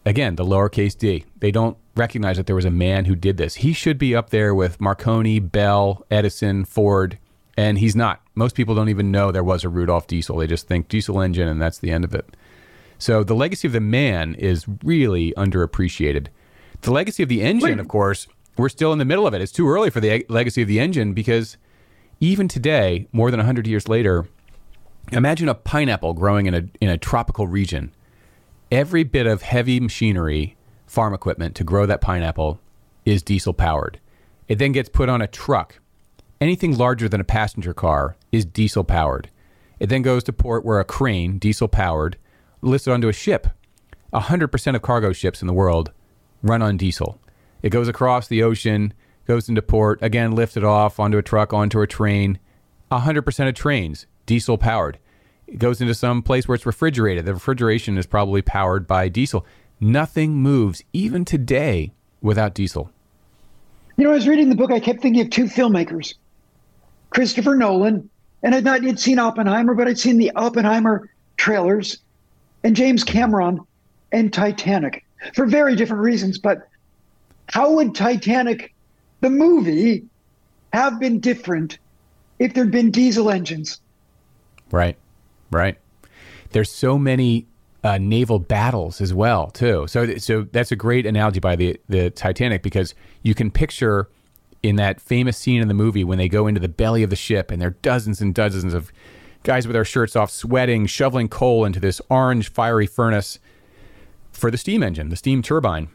again, 0.05 0.37
the 0.37 0.45
lowercase 0.45 0.97
d, 0.97 1.25
they 1.39 1.51
don't 1.51 1.77
recognize 1.97 2.37
that 2.37 2.47
there 2.47 2.57
was 2.57 2.65
a 2.65 2.71
man 2.71 3.05
who 3.05 3.15
did 3.15 3.37
this. 3.37 3.57
He 3.57 3.73
should 3.73 3.99
be 3.99 4.15
up 4.15 4.31
there 4.31 4.55
with 4.55 4.81
Marconi, 4.81 5.39
Bell, 5.39 6.05
Edison, 6.11 6.65
Ford, 6.65 7.19
and 7.57 7.79
he's 7.79 7.95
not. 7.95 8.21
Most 8.35 8.55
people 8.55 8.75
don't 8.75 8.89
even 8.89 9.11
know 9.11 9.31
there 9.31 9.45
was 9.45 9.65
a 9.65 9.69
Rudolf 9.69 10.07
Diesel. 10.07 10.37
They 10.39 10.47
just 10.47 10.67
think 10.67 10.89
diesel 10.89 11.21
engine 11.21 11.49
and 11.49 11.61
that's 11.61 11.79
the 11.79 11.91
end 11.91 12.05
of 12.05 12.15
it. 12.15 12.37
So 12.99 13.25
the 13.25 13.35
legacy 13.35 13.67
of 13.67 13.73
the 13.73 13.81
man 13.81 14.35
is 14.35 14.67
really 14.83 15.33
underappreciated. 15.37 16.29
The 16.83 16.93
legacy 16.93 17.23
of 17.23 17.29
the 17.29 17.43
engine, 17.43 17.71
Wait. 17.71 17.81
of 17.81 17.89
course, 17.89 18.27
we're 18.57 18.69
still 18.69 18.93
in 18.93 18.99
the 18.99 19.05
middle 19.05 19.27
of 19.27 19.35
it. 19.35 19.41
It's 19.41 19.53
too 19.53 19.69
early 19.69 19.91
for 19.91 20.01
the 20.01 20.25
legacy 20.29 20.63
of 20.63 20.69
the 20.69 20.81
engine 20.81 21.13
because 21.13 21.57
even 22.21 22.49
today, 22.49 23.09
more 23.13 23.31
than 23.31 23.39
100 23.39 23.67
years 23.67 23.89
later, 23.89 24.27
imagine 25.13 25.49
a 25.49 25.55
pineapple 25.55 26.15
growing 26.15 26.47
in 26.47 26.55
a 26.55 26.63
in 26.81 26.89
a 26.89 26.99
tropical 26.99 27.47
region. 27.47 27.93
Every 28.71 29.03
bit 29.03 29.27
of 29.27 29.43
heavy 29.43 29.81
machinery 29.81 30.57
farm 30.87 31.15
equipment 31.15 31.55
to 31.57 31.65
grow 31.65 31.87
that 31.87 32.01
pineapple 32.01 32.61
is 33.05 33.23
diesel 33.23 33.53
powered. 33.53 33.99
It 34.49 34.59
then 34.59 34.73
gets 34.73 34.89
put 34.89 35.09
on 35.09 35.23
a 35.23 35.27
truck. 35.27 35.81
Anything 36.41 36.77
larger 36.77 37.09
than 37.09 37.21
a 37.21 37.25
passenger 37.25 37.75
car 37.75 38.17
is 38.33 38.45
diesel 38.45 38.85
powered. 38.85 39.31
It 39.79 39.89
then 39.89 40.03
goes 40.03 40.25
to 40.25 40.33
port 40.33 40.65
where 40.65 40.81
a 40.81 40.85
crane, 40.85 41.39
diesel 41.39 41.69
powered, 41.69 42.17
lifts 42.61 42.87
it 42.87 42.93
onto 42.93 43.09
a 43.09 43.13
ship. 43.13 43.49
100% 44.13 44.75
of 44.75 44.83
cargo 44.83 45.13
ships 45.13 45.41
in 45.41 45.47
the 45.47 45.55
world 45.55 45.93
run 46.43 46.63
on 46.63 46.77
diesel. 46.77 47.21
It 47.63 47.71
goes 47.71 47.89
across 47.89 48.27
the 48.27 48.43
ocean, 48.43 48.93
goes 49.27 49.49
into 49.49 49.63
port, 49.63 49.99
again 50.03 50.33
lifted 50.33 50.65
off 50.65 50.99
onto 50.99 51.19
a 51.19 51.23
truck, 51.23 51.53
onto 51.53 51.81
a 51.81 51.87
train. 51.87 52.39
100% 52.91 53.49
of 53.49 53.55
trains, 53.55 54.07
diesel 54.31 54.57
powered. 54.57 54.97
It 55.49 55.59
goes 55.59 55.81
into 55.81 55.93
some 55.93 56.23
place 56.23 56.47
where 56.47 56.55
it's 56.55 56.65
refrigerated. 56.65 57.25
The 57.25 57.35
refrigeration 57.35 57.99
is 57.99 58.07
probably 58.07 58.43
powered 58.43 58.87
by 58.87 59.09
diesel. 59.09 59.45
Nothing 59.81 60.35
moves, 60.35 60.85
even 60.93 61.25
today, 61.25 61.91
without 62.23 62.55
diesel. 62.55 62.93
You 63.97 64.05
know, 64.05 64.11
I 64.13 64.15
was 64.15 64.29
reading 64.29 64.49
the 64.49 64.55
book, 64.55 64.71
I 64.71 64.79
kept 64.79 65.03
thinking 65.03 65.21
of 65.23 65.31
two 65.31 65.47
filmmakers 65.47 66.15
Christopher 67.11 67.57
Nolan, 67.57 68.09
and 68.45 68.55
I'd 68.55 68.63
not 68.63 68.85
yet 68.85 69.01
seen 69.01 69.19
Oppenheimer, 69.19 69.75
but 69.75 69.89
I'd 69.89 69.99
seen 69.99 70.17
the 70.17 70.31
Oppenheimer 70.37 71.11
trailers, 71.37 71.99
and 72.63 72.77
James 72.77 73.03
Cameron 73.03 73.59
and 74.13 74.33
Titanic 74.33 75.05
for 75.35 75.45
very 75.45 75.75
different 75.75 76.05
reasons. 76.05 76.39
But 76.39 76.69
how 77.49 77.73
would 77.73 77.97
Titanic, 77.97 78.73
the 79.23 79.31
movie, 79.31 80.05
have 80.73 81.01
been 81.01 81.19
different 81.19 81.81
if 82.39 82.55
there'd 82.55 82.71
been 82.71 82.93
diesel 82.93 83.29
engines? 83.29 83.81
Right, 84.71 84.97
right. 85.51 85.77
There's 86.51 86.71
so 86.71 86.99
many 86.99 87.47
uh, 87.83 87.99
naval 87.99 88.39
battles 88.39 89.01
as 89.01 89.15
well 89.15 89.49
too. 89.51 89.87
So 89.89 90.17
so 90.19 90.43
that's 90.53 90.73
a 90.73 90.77
great 90.77 91.07
analogy 91.07 91.41
by 91.41 91.57
the 91.57 91.81
the 91.89 92.11
Titanic 92.11 92.63
because 92.63 92.95
you 93.23 93.35
can 93.35 93.51
picture 93.51 94.09
in 94.63 94.77
that 94.77 95.01
famous 95.01 95.39
scene 95.39 95.63
in 95.63 95.69
the 95.69 95.75
movie 95.75 96.05
when 96.05 96.19
they 96.19 96.29
go 96.29 96.47
into 96.47 96.61
the 96.61 96.69
belly 96.69 97.03
of 97.03 97.09
the 97.11 97.17
ship 97.17 97.51
and 97.51 97.63
there 97.63 97.69
are 97.69 97.77
dozens 97.83 98.21
and 98.21 98.35
dozens 98.35 98.75
of 98.75 98.93
guys 99.43 99.67
with 99.67 99.73
their 99.73 99.87
shirts 99.87 100.15
off 100.15 100.31
sweating 100.31 100.85
shoveling 100.87 101.29
coal 101.29 101.65
into 101.65 101.81
this 101.81 102.01
orange 102.11 102.51
fiery 102.51 102.87
furnace 102.87 103.39
for 104.33 104.51
the 104.51 104.59
steam 104.59 104.83
engine, 104.83 105.09
the 105.09 105.17
steam 105.17 105.43
turbine. 105.43 105.89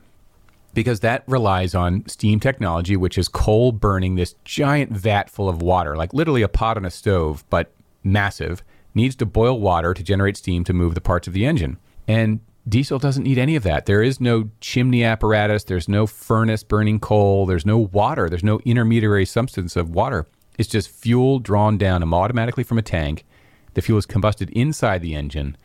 Because 0.74 1.00
that 1.00 1.24
relies 1.26 1.74
on 1.74 2.06
steam 2.06 2.42
technology, 2.42 2.98
which 2.98 3.18
is 3.18 3.30
coal 3.30 3.72
burning 3.72 4.16
this 4.16 4.36
giant 4.44 4.92
vat 4.92 5.30
full 5.30 5.48
of 5.48 5.62
water, 5.62 5.96
like 5.96 6.14
literally 6.14 6.42
a 6.42 6.50
pot 6.50 6.76
on 6.76 6.84
a 6.84 6.92
stove, 6.92 7.46
but 7.50 7.72
massive 8.06 8.64
needs 8.94 9.16
to 9.18 9.26
boil 9.26 9.60
water 9.60 9.94
to 9.94 10.04
generate 10.04 10.38
steam 10.38 10.64
to 10.64 10.74
move 10.74 10.96
the 10.96 11.02
parts 11.02 11.28
of 11.28 11.34
the 11.34 11.46
engine. 11.46 11.78
And 12.08 12.40
diesel 12.68 13.00
doesn't 13.00 13.24
need 13.24 13.38
any 13.38 13.56
of 13.56 13.64
that. 13.64 13.86
There 13.86 14.02
is 14.02 14.22
no 14.22 14.50
chimney 14.62 15.04
apparatus, 15.04 15.64
there's 15.64 15.90
no 15.90 16.08
furnace 16.08 16.64
burning 16.64 17.00
coal, 17.00 17.46
there's 17.46 17.66
no 17.66 17.78
water, 17.78 18.30
there's 18.30 18.44
no 18.44 18.60
intermediary 18.66 19.26
substance 19.26 19.76
of 19.76 19.90
water. 19.90 20.26
It's 20.58 20.70
just 20.70 20.90
fuel 20.90 21.40
drawn 21.40 21.78
down 21.78 22.14
automatically 22.14 22.64
from 22.64 22.78
a 22.78 22.82
tank. 22.82 23.26
The 23.74 23.82
fuel 23.82 24.00
is 24.00 24.06
combusted 24.06 24.50
inside 24.52 25.02
the 25.02 25.16
engine. 25.16 25.58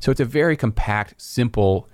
So 0.00 0.10
it's 0.10 0.20
a 0.20 0.24
very 0.24 0.56
compact, 0.56 1.20
simple 1.20 1.88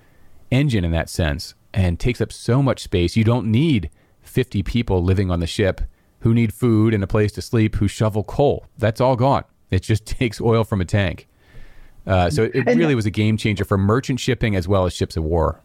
engine 0.51 0.85
in 0.85 0.93
that 0.93 1.09
sense 1.09 1.55
and 1.73 1.99
takes 1.99 2.21
up 2.21 2.33
so 2.33 2.63
much 2.63 2.83
space. 2.83 3.17
You 3.17 3.25
don't 3.25 3.51
need 3.51 3.91
50 4.23 4.63
people 4.63 5.03
living 5.03 5.31
on 5.31 5.41
the 5.41 5.47
ship 5.47 5.81
who 6.21 6.33
need 6.33 6.55
food 6.55 6.95
and 6.95 7.03
a 7.03 7.09
place 7.09 7.33
to 7.33 7.43
sleep 7.43 7.77
who 7.77 7.89
shovel 7.89 8.23
coal. 8.23 8.67
That's 8.79 9.01
all 9.01 9.17
gone. 9.17 9.45
It 9.75 9.83
just 9.83 10.07
takes 10.07 10.41
oil 10.41 10.65
from 10.65 10.81
a 10.81 10.85
tank. 10.85 11.29
Uh, 12.07 12.29
so 12.29 12.45
it 12.45 12.67
and, 12.67 12.79
really 12.79 12.95
was 12.95 13.07
a 13.07 13.11
game 13.11 13.37
changer 13.37 13.65
for 13.65 13.79
merchant 13.79 14.21
shipping 14.21 14.57
as 14.57 14.69
well 14.69 14.85
as 14.85 14.93
ships 14.93 15.17
of 15.17 15.25
war. 15.25 15.61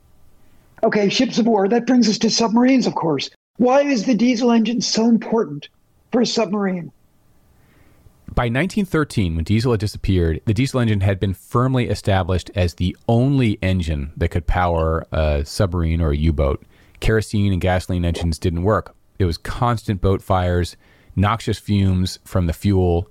Okay, 0.84 1.10
ships 1.10 1.38
of 1.38 1.46
war. 1.46 1.68
That 1.68 1.86
brings 1.86 2.08
us 2.08 2.18
to 2.20 2.30
submarines, 2.30 2.88
of 2.88 2.96
course. 2.96 3.30
Why 3.58 3.82
is 3.82 4.06
the 4.06 4.16
diesel 4.16 4.52
engine 4.52 4.80
so 4.80 5.10
important 5.10 5.68
for 6.14 6.22
a 6.22 6.26
submarine? 6.26 6.92
By 8.34 8.46
1913, 8.46 9.36
when 9.36 9.44
diesel 9.44 9.74
had 9.74 9.82
disappeared, 9.82 10.40
the 10.46 10.54
diesel 10.54 10.80
engine 10.80 11.02
had 11.02 11.20
been 11.20 11.34
firmly 11.34 11.90
established 11.90 12.52
as 12.56 12.76
the 12.76 12.96
only 13.08 13.58
engine 13.62 14.14
that 14.16 14.30
could 14.30 14.48
power 14.48 15.06
a 15.12 15.44
submarine 15.44 16.00
or 16.00 16.12
a 16.12 16.18
U 16.18 16.32
boat. 16.32 16.64
Kerosene 17.02 17.52
and 17.52 17.62
gasoline 17.62 18.06
engines 18.06 18.40
didn't 18.40 18.64
work. 18.64 18.96
It 19.18 19.26
was 19.26 19.38
constant 19.38 20.00
boat 20.00 20.22
fires, 20.22 20.78
noxious 21.16 21.60
fumes 21.60 22.20
from 22.24 22.46
the 22.46 22.54
fuel, 22.54 23.10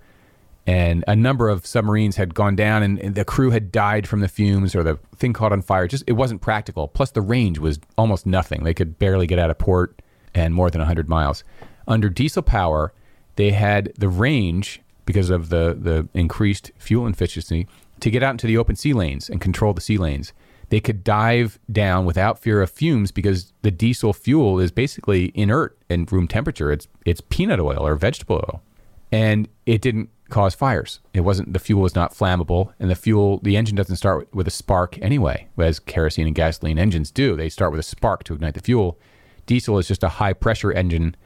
and 0.69 1.03
a 1.09 1.17
number 1.17 1.49
of 1.49 1.65
submarines 1.65 2.17
had 2.17 2.35
gone 2.35 2.55
down 2.55 2.83
and, 2.83 3.15
the 3.15 3.25
crew 3.25 3.51
had 3.51 3.73
died 3.73 4.07
from 4.07 4.21
the 4.21 4.29
fumes 4.29 4.75
or 4.75 4.83
the 4.83 4.99
thing 5.17 5.33
caught 5.33 5.51
on 5.51 5.63
fire. 5.63 5.89
Just 5.89 6.05
it 6.07 6.13
wasn't 6.13 6.43
practical. 6.43 6.89
Plus 6.89 7.11
the 7.11 7.23
range 7.23 7.59
was 7.59 7.79
almost 7.97 8.27
nothing. 8.27 8.65
They 8.65 8.75
could 8.75 8.99
barely 8.99 9.27
get 9.27 9.39
out 9.39 9.49
of 9.49 9.57
port 9.57 10.03
and 10.35 10.55
more 10.55 10.69
than 10.69 10.81
100 10.81 11.09
miles. 11.09 11.43
Under 11.87 12.11
diesel 12.11 12.43
power 12.43 12.93
they 13.37 13.53
had 13.53 13.95
the 13.97 14.11
range 14.11 14.83
because 15.07 15.31
of 15.31 15.49
the, 15.49 15.75
the 15.81 16.07
increased 16.13 16.71
fuel 16.77 17.07
efficiency 17.07 17.67
to 18.01 18.11
get 18.11 18.23
out 18.23 18.33
into 18.33 18.47
the 18.47 18.59
open 18.59 18.77
sea 18.77 18.93
lanes 18.93 19.31
and 19.31 19.41
control 19.41 19.73
the 19.73 19.81
sea 19.81 19.97
lanes. 19.97 20.35
They 20.69 20.81
could 20.81 21.03
dive 21.03 21.59
down 21.73 22.05
without 22.05 22.41
fear 22.41 22.61
of 22.61 22.71
fumes 22.71 23.11
because 23.11 23.55
the 23.63 23.71
diesel 23.71 24.13
fuel 24.13 24.61
is 24.61 24.71
basically 24.71 25.33
inert 25.35 25.79
and 25.89 26.13
room 26.13 26.29
temperature. 26.29 26.71
It's 26.71 26.89
it's 27.07 27.23
peanut 27.23 27.59
oil 27.59 27.87
or 27.87 27.95
vegetable 27.95 28.37
oil. 28.37 28.63
And 29.11 29.49
it 29.65 29.81
didn't 29.81 30.11
cause 30.29 30.55
fires. 30.55 31.01
It 31.15 31.21
wasn't 31.21 31.53
the 31.53 31.59
fuel 31.59 31.83
was 31.83 31.95
not 31.95 32.15
flammable, 32.15 32.73
and 32.79 32.91
the 32.91 32.95
fuel 32.95 33.39
the 33.43 33.57
engine 33.57 33.77
doesn't 33.77 33.97
start 33.97 34.33
with 34.35 34.47
a 34.47 34.51
spark 34.51 34.99
anyway, 35.01 35.49
as 35.59 35.79
kerosene 35.79 36.27
and 36.27 36.35
gasoline 36.35 36.79
engines 36.79 37.11
do. 37.11 37.37
They 37.37 37.49
start 37.49 37.73
with 37.73 37.81
a 37.81 37.85
spark 37.85 38.25
to 38.25 38.35
ignite 38.35 38.55
the 38.55 38.61
fuel. 38.61 38.99
Diesel 39.47 39.79
is 39.79 39.89
just 39.89 40.03
a 40.03 40.09
high 40.09 40.35
pressure 40.35 40.73
engine, 40.73 41.17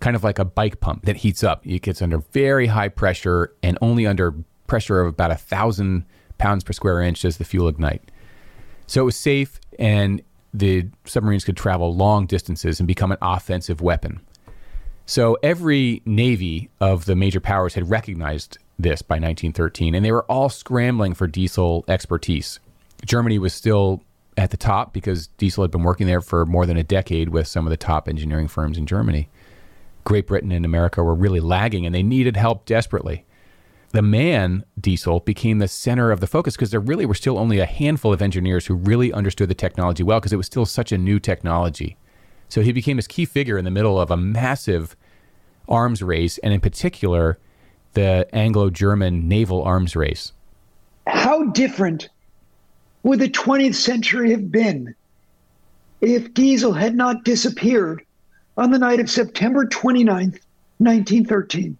kind 0.00 0.16
of 0.16 0.24
like 0.24 0.38
a 0.38 0.44
bike 0.44 0.80
pump 0.80 1.04
that 1.04 1.18
heats 1.18 1.44
up. 1.44 1.66
It 1.66 1.82
gets 1.82 2.00
under 2.00 2.18
very 2.18 2.68
high 2.68 2.88
pressure, 2.88 3.52
and 3.62 3.78
only 3.82 4.06
under 4.06 4.34
pressure 4.66 5.00
of 5.00 5.08
about 5.08 5.30
a 5.30 5.36
thousand 5.36 6.04
pounds 6.38 6.64
per 6.64 6.72
square 6.72 7.00
inch 7.00 7.22
does 7.22 7.36
the 7.36 7.44
fuel 7.44 7.68
ignite. 7.68 8.10
So 8.86 9.02
it 9.02 9.04
was 9.04 9.16
safe, 9.16 9.60
and 9.78 10.22
the 10.54 10.88
submarines 11.04 11.44
could 11.44 11.56
travel 11.56 11.94
long 11.94 12.26
distances 12.26 12.80
and 12.80 12.86
become 12.86 13.12
an 13.12 13.18
offensive 13.20 13.82
weapon. 13.82 14.20
So 15.08 15.38
every 15.42 16.02
navy 16.04 16.68
of 16.82 17.06
the 17.06 17.16
major 17.16 17.40
powers 17.40 17.72
had 17.72 17.88
recognized 17.88 18.58
this 18.78 19.00
by 19.00 19.14
1913, 19.14 19.94
and 19.94 20.04
they 20.04 20.12
were 20.12 20.24
all 20.24 20.50
scrambling 20.50 21.14
for 21.14 21.26
diesel 21.26 21.82
expertise. 21.88 22.60
Germany 23.06 23.38
was 23.38 23.54
still 23.54 24.02
at 24.36 24.50
the 24.50 24.58
top 24.58 24.92
because 24.92 25.28
diesel 25.38 25.64
had 25.64 25.70
been 25.70 25.82
working 25.82 26.06
there 26.06 26.20
for 26.20 26.44
more 26.44 26.66
than 26.66 26.76
a 26.76 26.84
decade 26.84 27.30
with 27.30 27.46
some 27.46 27.66
of 27.66 27.70
the 27.70 27.76
top 27.78 28.06
engineering 28.06 28.48
firms 28.48 28.76
in 28.76 28.84
Germany. 28.84 29.30
Great 30.04 30.26
Britain 30.26 30.52
and 30.52 30.66
America 30.66 31.02
were 31.02 31.14
really 31.14 31.40
lagging 31.40 31.86
and 31.86 31.94
they 31.94 32.02
needed 32.02 32.36
help 32.36 32.66
desperately. 32.66 33.24
The 33.92 34.02
MAN 34.02 34.66
diesel 34.78 35.20
became 35.20 35.58
the 35.58 35.68
center 35.68 36.10
of 36.10 36.20
the 36.20 36.26
focus 36.26 36.54
because 36.54 36.70
there 36.70 36.80
really 36.80 37.06
were 37.06 37.14
still 37.14 37.38
only 37.38 37.60
a 37.60 37.66
handful 37.66 38.12
of 38.12 38.20
engineers 38.20 38.66
who 38.66 38.74
really 38.74 39.10
understood 39.14 39.48
the 39.48 39.54
technology 39.54 40.02
well 40.02 40.20
because 40.20 40.34
it 40.34 40.36
was 40.36 40.44
still 40.44 40.66
such 40.66 40.92
a 40.92 40.98
new 40.98 41.18
technology. 41.18 41.96
So 42.48 42.62
he 42.62 42.72
became 42.72 42.96
this 42.96 43.06
key 43.06 43.24
figure 43.24 43.58
in 43.58 43.64
the 43.64 43.70
middle 43.70 44.00
of 44.00 44.10
a 44.10 44.16
massive 44.16 44.96
arms 45.68 46.02
race, 46.02 46.38
and 46.38 46.52
in 46.52 46.60
particular, 46.60 47.38
the 47.94 48.26
Anglo 48.32 48.70
German 48.70 49.28
naval 49.28 49.62
arms 49.62 49.94
race. 49.94 50.32
How 51.06 51.44
different 51.46 52.08
would 53.02 53.18
the 53.18 53.28
20th 53.28 53.74
century 53.74 54.30
have 54.30 54.50
been 54.50 54.94
if 56.00 56.32
diesel 56.34 56.72
had 56.72 56.94
not 56.94 57.24
disappeared 57.24 58.04
on 58.56 58.70
the 58.70 58.78
night 58.78 59.00
of 59.00 59.10
September 59.10 59.66
29th, 59.66 60.38
1913? 60.78 61.76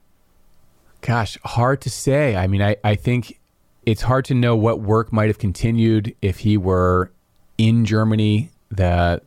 Gosh, 1.01 1.39
hard 1.45 1.81
to 1.83 1.91
say. 1.91 2.37
I 2.37 2.47
mean, 2.47 2.63
I, 2.63 2.77
I 2.83 2.95
think 2.95 3.39
it's 3.87 4.03
hard 4.03 4.25
to 4.27 4.35
know 4.35 4.57
what 4.57 4.81
work 4.81 5.13
might 5.13 5.29
have 5.29 5.39
continued 5.39 6.15
if 6.21 6.41
he 6.41 6.57
were 6.57 7.11
in 7.57 7.85
Germany. 7.85 8.51
The 8.71 9.23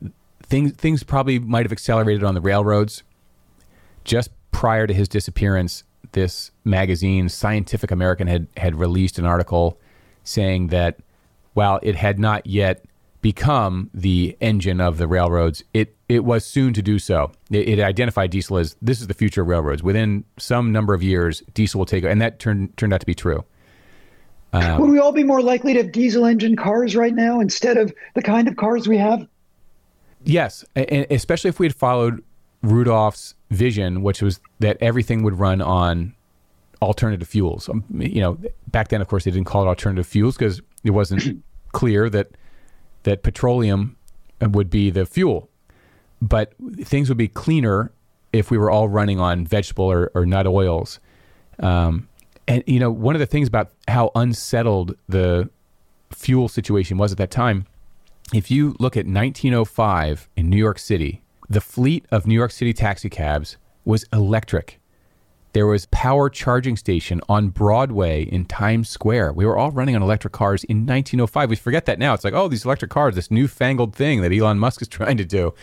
things 0.51 0.73
things 0.73 1.01
probably 1.01 1.39
might 1.39 1.65
have 1.65 1.71
accelerated 1.71 2.23
on 2.23 2.35
the 2.35 2.41
railroads. 2.41 3.03
Just 4.03 4.29
prior 4.51 4.85
to 4.85 4.93
his 4.93 5.07
disappearance, 5.07 5.83
this 6.11 6.51
magazine, 6.65 7.29
Scientific 7.29 7.89
American, 7.89 8.27
had 8.27 8.47
had 8.57 8.75
released 8.75 9.17
an 9.17 9.25
article 9.25 9.79
saying 10.23 10.67
that 10.67 10.99
while 11.53 11.79
it 11.81 11.95
had 11.95 12.19
not 12.19 12.45
yet 12.45 12.83
become 13.21 13.89
the 13.93 14.35
engine 14.41 14.81
of 14.81 14.97
the 14.97 15.07
railroads, 15.07 15.63
it, 15.73 15.95
it 16.09 16.25
was 16.25 16.43
soon 16.43 16.73
to 16.73 16.81
do 16.81 16.97
so. 16.97 17.31
It, 17.51 17.69
it, 17.69 17.79
identified 17.79 18.31
diesel 18.31 18.57
as 18.57 18.75
this 18.81 18.99
is 18.99 19.07
the 19.07 19.13
future 19.13 19.43
of 19.43 19.47
railroads. 19.47 19.83
Within 19.83 20.25
some 20.37 20.71
number 20.71 20.93
of 20.93 21.03
years, 21.03 21.43
diesel 21.53 21.79
will 21.79 21.85
take, 21.85 22.03
and 22.03 22.21
that 22.21 22.39
turned 22.39 22.75
turned 22.77 22.93
out 22.93 22.99
to 22.99 23.05
be 23.05 23.15
true. 23.15 23.45
Um, 24.53 24.81
Would 24.81 24.89
we 24.89 24.99
all 24.99 25.13
be 25.13 25.23
more 25.23 25.41
likely 25.41 25.73
to 25.73 25.83
have 25.83 25.93
diesel 25.93 26.25
engine 26.25 26.57
cars 26.57 26.95
right 26.95 27.13
now 27.13 27.39
instead 27.39 27.77
of 27.77 27.93
the 28.15 28.21
kind 28.21 28.49
of 28.49 28.57
cars 28.57 28.87
we 28.87 28.97
have? 28.97 29.25
Yes, 30.23 30.63
and 30.75 31.07
especially 31.09 31.49
if 31.49 31.59
we 31.59 31.65
had 31.65 31.75
followed 31.75 32.23
Rudolf's 32.61 33.35
vision, 33.49 34.01
which 34.03 34.21
was 34.21 34.39
that 34.59 34.77
everything 34.81 35.23
would 35.23 35.39
run 35.39 35.61
on 35.61 36.13
alternative 36.81 37.27
fuels. 37.27 37.69
Um, 37.69 37.83
you 37.97 38.21
know, 38.21 38.37
back 38.67 38.89
then, 38.89 39.01
of 39.01 39.07
course, 39.07 39.25
they 39.25 39.31
didn't 39.31 39.47
call 39.47 39.63
it 39.63 39.67
alternative 39.67 40.07
fuels 40.07 40.35
because 40.35 40.61
it 40.83 40.91
wasn't 40.91 41.43
clear 41.71 42.09
that 42.09 42.31
that 43.03 43.23
petroleum 43.23 43.97
would 44.41 44.69
be 44.69 44.89
the 44.89 45.05
fuel, 45.05 45.49
but 46.21 46.53
things 46.81 47.09
would 47.09 47.17
be 47.17 47.27
cleaner 47.27 47.91
if 48.33 48.51
we 48.51 48.57
were 48.57 48.71
all 48.71 48.87
running 48.89 49.19
on 49.19 49.45
vegetable 49.45 49.85
or, 49.85 50.11
or 50.13 50.25
nut 50.25 50.47
oils. 50.47 50.99
Um, 51.59 52.07
and 52.47 52.63
you 52.65 52.79
know, 52.79 52.91
one 52.91 53.15
of 53.15 53.19
the 53.19 53.25
things 53.25 53.47
about 53.47 53.71
how 53.87 54.11
unsettled 54.15 54.95
the 55.07 55.49
fuel 56.11 56.47
situation 56.47 56.97
was 56.97 57.11
at 57.11 57.17
that 57.17 57.31
time, 57.31 57.65
if 58.33 58.49
you 58.49 58.75
look 58.79 58.95
at 58.95 59.05
1905 59.05 60.29
in 60.35 60.49
New 60.49 60.57
York 60.57 60.79
City, 60.79 61.21
the 61.49 61.61
fleet 61.61 62.05
of 62.11 62.25
New 62.25 62.35
York 62.35 62.51
City 62.51 62.73
taxicabs 62.73 63.57
was 63.83 64.05
electric 64.13 64.81
there 65.53 65.67
was 65.67 65.85
power 65.87 66.29
charging 66.29 66.77
station 66.77 67.19
on 67.27 67.49
Broadway 67.49 68.23
in 68.23 68.45
Times 68.45 68.89
Square. 68.89 69.33
We 69.33 69.45
were 69.45 69.57
all 69.57 69.71
running 69.71 69.95
on 69.95 70.01
electric 70.01 70.33
cars 70.33 70.63
in 70.65 70.85
1905. 70.85 71.49
We 71.49 71.55
forget 71.57 71.85
that 71.85 71.99
now. 71.99 72.13
It's 72.13 72.23
like, 72.23 72.33
oh, 72.33 72.47
these 72.47 72.63
electric 72.63 72.91
cars, 72.91 73.15
this 73.15 73.29
newfangled 73.29 73.93
thing 73.93 74.21
that 74.21 74.31
Elon 74.31 74.59
Musk 74.59 74.81
is 74.81 74.87
trying 74.87 75.17
to 75.17 75.25
do. 75.25 75.53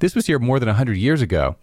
This 0.00 0.14
was 0.14 0.26
here 0.26 0.38
more 0.38 0.58
than 0.58 0.68
100 0.68 0.96
years 0.96 1.22
ago. 1.22 1.56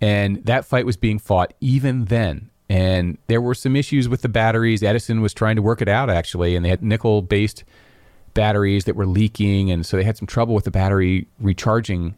And 0.00 0.44
that 0.44 0.64
fight 0.64 0.84
was 0.84 0.96
being 0.96 1.18
fought 1.18 1.54
even 1.60 2.06
then. 2.06 2.50
And 2.68 3.18
there 3.28 3.40
were 3.40 3.54
some 3.54 3.76
issues 3.76 4.08
with 4.08 4.22
the 4.22 4.28
batteries. 4.28 4.82
Edison 4.82 5.20
was 5.20 5.32
trying 5.32 5.56
to 5.56 5.62
work 5.62 5.80
it 5.80 5.88
out, 5.88 6.10
actually. 6.10 6.56
And 6.56 6.64
they 6.64 6.70
had 6.70 6.82
nickel 6.82 7.22
based 7.22 7.64
batteries 8.34 8.84
that 8.84 8.96
were 8.96 9.06
leaking. 9.06 9.70
And 9.70 9.84
so 9.84 9.96
they 9.96 10.04
had 10.04 10.16
some 10.16 10.26
trouble 10.26 10.54
with 10.54 10.64
the 10.64 10.70
battery 10.70 11.26
recharging 11.40 12.14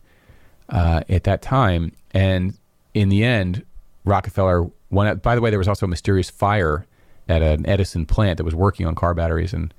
uh, 0.69 1.03
at 1.09 1.25
that 1.25 1.43
time. 1.43 1.93
And 2.13 2.57
in 2.95 3.09
the 3.09 3.25
end, 3.25 3.65
Rockefeller 4.05 4.71
one, 4.91 5.17
by 5.19 5.35
the 5.35 5.41
way, 5.41 5.51
there 5.51 5.59
was 5.59 5.69
also 5.69 5.87
a 5.87 5.89
mysterious 5.89 6.31
fire 6.31 6.87
at 7.29 7.43
an 7.43 7.67
Edison 7.67 8.07
plant 8.07 8.39
that 8.39 8.45
was 8.45 8.55
working 8.55 8.87
on 8.87 8.95
car 8.95 9.15
batteries, 9.15 9.53
and 9.53 9.75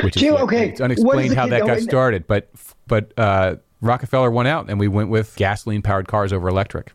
which 0.00 0.16
is 0.16 0.22
okay. 0.22 0.68
it's 0.68 0.80
unexplained 0.80 1.34
how 1.34 1.46
that 1.46 1.66
got 1.66 1.80
started. 1.80 2.26
But 2.26 2.48
but 2.86 3.12
uh, 3.18 3.56
Rockefeller 3.80 4.30
won 4.30 4.46
out, 4.46 4.70
and 4.70 4.78
we 4.78 4.88
went 4.88 5.08
with 5.08 5.34
gasoline 5.36 5.82
powered 5.82 6.08
cars 6.08 6.32
over 6.32 6.48
electric. 6.48 6.92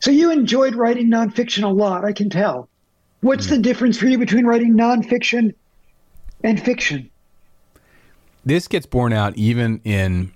So 0.00 0.10
you 0.10 0.30
enjoyed 0.30 0.74
writing 0.74 1.08
nonfiction 1.08 1.64
a 1.64 1.68
lot, 1.68 2.04
I 2.04 2.12
can 2.12 2.30
tell. 2.30 2.68
What's 3.20 3.46
mm. 3.46 3.50
the 3.50 3.58
difference 3.58 3.98
for 3.98 4.06
you 4.06 4.16
between 4.16 4.46
writing 4.46 4.74
nonfiction 4.74 5.54
and 6.44 6.62
fiction? 6.62 7.10
This 8.48 8.66
gets 8.66 8.86
borne 8.86 9.12
out 9.12 9.36
even 9.36 9.82
in 9.84 10.32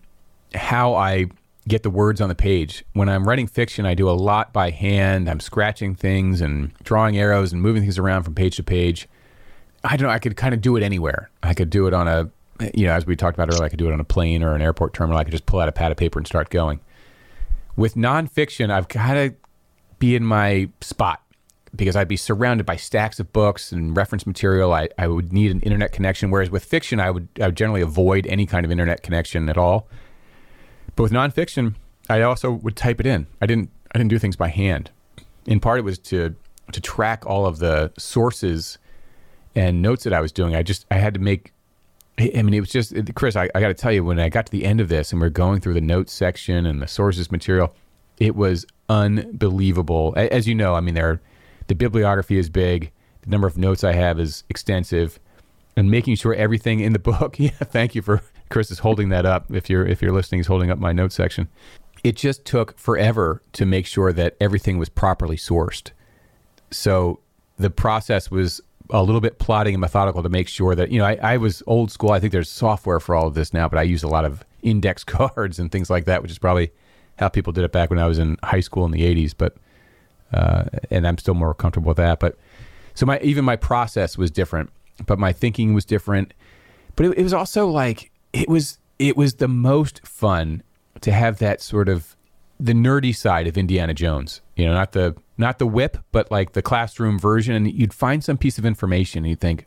how 0.55 0.93
I 0.93 1.29
get 1.67 1.83
the 1.83 1.89
words 1.89 2.21
on 2.21 2.29
the 2.29 2.35
page. 2.35 2.85
When 2.93 3.09
I'm 3.09 3.27
writing 3.27 3.47
fiction, 3.47 3.87
I 3.87 3.95
do 3.95 4.07
a 4.07 4.13
lot 4.13 4.53
by 4.53 4.69
hand. 4.69 5.31
I'm 5.31 5.41
scratching 5.41 5.95
things 5.95 6.43
and 6.43 6.75
drawing 6.83 7.17
arrows 7.17 7.55
and 7.55 7.63
moving 7.63 7.81
things 7.81 7.97
around 7.97 8.25
from 8.25 8.35
page 8.35 8.57
to 8.57 8.63
page. 8.63 9.09
I 9.83 9.97
don't 9.97 10.09
know. 10.09 10.13
I 10.13 10.19
could 10.19 10.37
kind 10.37 10.53
of 10.53 10.61
do 10.61 10.77
it 10.77 10.83
anywhere. 10.83 11.31
I 11.43 11.55
could 11.55 11.71
do 11.71 11.87
it 11.87 11.95
on 11.95 12.07
a, 12.07 12.31
you 12.75 12.85
know, 12.85 12.93
as 12.93 13.07
we 13.07 13.17
talked 13.17 13.35
about 13.35 13.49
earlier, 13.49 13.65
I 13.65 13.71
could 13.71 13.79
do 13.79 13.89
it 13.89 13.95
on 13.95 14.01
a 14.01 14.05
plane 14.05 14.43
or 14.43 14.55
an 14.55 14.61
airport 14.61 14.93
terminal. 14.93 15.19
I 15.19 15.25
could 15.25 15.33
just 15.33 15.47
pull 15.47 15.61
out 15.61 15.71
a 15.71 15.73
pad 15.73 15.91
of 15.91 15.97
paper 15.97 16.19
and 16.19 16.27
start 16.27 16.51
going. 16.51 16.81
With 17.77 17.95
nonfiction, 17.95 18.69
I've 18.69 18.89
got 18.89 19.15
to 19.15 19.35
be 19.99 20.15
in 20.17 20.25
my 20.27 20.69
spot 20.83 21.22
because 21.75 21.97
I'd 21.97 22.09
be 22.09 22.17
surrounded 22.17 22.67
by 22.67 22.77
stacks 22.77 23.19
of 23.19 23.33
books 23.33 23.73
and 23.73 23.97
reference 23.97 24.27
material. 24.27 24.73
I, 24.73 24.89
I 24.99 25.07
would 25.07 25.33
need 25.33 25.51
an 25.51 25.61
internet 25.61 25.93
connection. 25.93 26.31
Whereas 26.31 26.51
with 26.51 26.65
fiction, 26.65 27.01
I 27.01 27.11
would, 27.11 27.29
I 27.41 27.47
would 27.47 27.57
generally 27.57 27.81
avoid 27.81 28.27
any 28.27 28.47
kind 28.47 28.65
of 28.65 28.71
internet 28.71 29.03
connection 29.03 29.49
at 29.49 29.57
all. 29.57 29.89
But 30.97 31.05
with 31.05 31.13
nonfiction, 31.13 31.75
I 32.11 32.23
also 32.23 32.51
would 32.51 32.77
type 32.77 33.01
it 33.01 33.07
in. 33.07 33.27
I 33.41 33.47
didn't 33.47 33.71
I 33.95 33.99
didn't 33.99 34.11
do 34.11 34.19
things 34.19 34.37
by 34.37 34.49
hand. 34.49 34.91
In 35.47 35.61
part, 35.61 35.79
it 35.79 35.83
was 35.83 35.99
to 35.99 36.35
to 36.73 36.81
track 36.81 37.25
all 37.27 37.47
of 37.47 37.59
the 37.59 37.93
sources 37.99 38.79
and 39.55 39.83
notes 39.83 40.05
that 40.05 40.13
I 40.13 40.21
was 40.21 40.33
doing. 40.33 40.55
I 40.55 40.63
just 40.63 40.87
I 40.91 40.97
had 40.97 41.15
to 41.15 41.21
make. 41.21 41.53
I 42.19 42.43
mean, 42.43 42.53
it 42.53 42.61
was 42.61 42.71
just 42.71 42.95
Chris. 43.15 43.37
I, 43.37 43.49
I 43.55 43.61
got 43.61 43.69
to 43.69 43.75
tell 43.75 43.91
you, 43.91 44.05
when 44.05 44.21
I 44.21 44.29
got 44.29 44.47
to 44.47 44.53
the 44.53 44.67
end 44.67 44.81
of 44.81 44.89
this 44.89 45.13
and 45.13 45.21
we 45.21 45.27
are 45.27 45.31
going 45.31 45.61
through 45.61 45.75
the 45.75 45.81
notes 45.81 46.13
section 46.13 46.67
and 46.67 46.83
the 46.83 46.87
sources 46.87 47.33
material, 47.33 47.75
it 48.19 48.37
was 48.37 48.67
unbelievable. 48.89 50.13
As 50.17 50.47
you 50.47 50.55
know, 50.55 50.75
I 50.75 50.81
mean, 50.81 50.95
there 50.95 51.23
the 51.67 51.75
bibliography 51.75 52.39
is 52.39 52.49
big. 52.49 52.91
The 53.23 53.31
number 53.31 53.47
of 53.47 53.57
notes 53.57 53.85
I 53.85 53.93
have 53.93 54.19
is 54.19 54.45
extensive, 54.49 55.19
and 55.77 55.91
making 55.91 56.17
sure 56.17 56.35
everything 56.35 56.81
in 56.81 56.93
the 56.93 56.99
book. 57.11 57.39
Yeah, 57.39 57.51
thank 57.51 57.95
you 57.95 58.03
for 58.03 58.23
Chris 58.51 58.71
is 58.71 58.81
holding 58.81 59.09
that 59.09 59.25
up. 59.25 59.47
If 59.53 59.71
you're 59.71 59.87
if 59.87 60.03
you're 60.03 60.13
listening, 60.13 60.41
is 60.41 60.47
holding 60.47 60.71
up 60.71 60.79
my 60.79 60.93
notes 60.93 61.15
section. 61.15 61.49
It 62.05 62.17
just 62.17 62.45
took 62.45 62.77
forever 62.79 63.43
to 63.53 63.65
make 63.65 63.87
sure 63.87 64.13
that 64.13 64.37
everything 64.41 64.77
was 64.79 64.89
properly 64.89 65.37
sourced. 65.37 65.93
So 66.71 67.21
the 67.59 67.71
process 67.71 68.31
was 68.31 68.61
a 68.91 69.03
little 69.03 69.21
bit 69.21 69.39
plotting 69.39 69.75
and 69.75 69.81
methodical 69.81 70.23
to 70.23 70.29
make 70.29 70.49
sure 70.49 70.75
that 70.75 70.91
you 70.91 70.99
know 70.99 71.07
I, 71.07 71.19
I 71.23 71.37
was 71.37 71.63
old 71.67 71.91
school. 71.91 72.11
I 72.11 72.21
think 72.21 72.33
there's 72.33 72.51
software 72.51 73.01
for 73.01 73.15
all 73.15 73.27
of 73.27 73.35
this 73.35 73.55
now, 73.55 73.69
but 73.69 73.79
I 73.79 73.83
use 73.83 74.03
a 74.03 74.09
lot 74.09 74.25
of 74.25 74.45
index 74.63 75.05
cards 75.05 75.59
and 75.59 75.73
things 75.73 75.89
like 75.89 76.05
that, 76.05 76.23
which 76.23 76.31
is 76.31 76.39
probably 76.39 76.73
how 77.19 77.29
people 77.29 77.53
did 77.53 77.65
it 77.65 77.73
back 77.73 77.91
when 77.91 77.99
I 77.99 78.07
was 78.07 78.19
in 78.19 78.37
high 78.43 78.61
school 78.61 78.85
in 78.85 78.91
the 78.91 79.03
80s. 79.03 79.35
But 79.37 79.57
uh, 80.33 80.65
and 80.91 81.07
I'm 81.07 81.19
still 81.19 81.35
more 81.35 81.55
comfortable 81.55 81.89
with 81.89 81.97
that. 81.99 82.21
But 82.21 82.37
so 82.95 83.07
my 83.07 83.19
even 83.21 83.45
my 83.45 83.57
process 83.57 84.19
was 84.19 84.31
different, 84.31 84.71
but 85.07 85.19
my 85.19 85.33
thinking 85.33 85.75
was 85.75 85.85
different. 85.85 86.35
But 86.97 87.07
it, 87.07 87.19
it 87.19 87.23
was 87.23 87.33
also 87.33 87.67
like 87.69 88.11
it 88.33 88.49
was 88.49 88.79
it 88.99 89.17
was 89.17 89.35
the 89.35 89.49
most 89.49 90.07
fun 90.07 90.63
to 91.01 91.13
have 91.13 91.39
that 91.39 91.61
sort 91.61 91.89
of 91.89 92.17
the 92.59 92.73
nerdy 92.73 93.15
side 93.15 93.47
of 93.47 93.59
Indiana 93.59 93.95
Jones. 93.95 94.41
You 94.57 94.67
know, 94.67 94.75
not 94.75 94.93
the 94.93 95.17
not 95.37 95.59
the 95.59 95.67
whip, 95.67 95.99
but 96.13 96.31
like 96.31 96.53
the 96.53 96.63
classroom 96.63 97.19
version. 97.19 97.55
And 97.55 97.71
you'd 97.71 97.95
find 97.95 98.23
some 98.23 98.39
piece 98.39 98.59
of 98.59 98.65
information 98.65 99.25
and 99.25 99.31
you'd 99.31 99.41
think, 99.41 99.67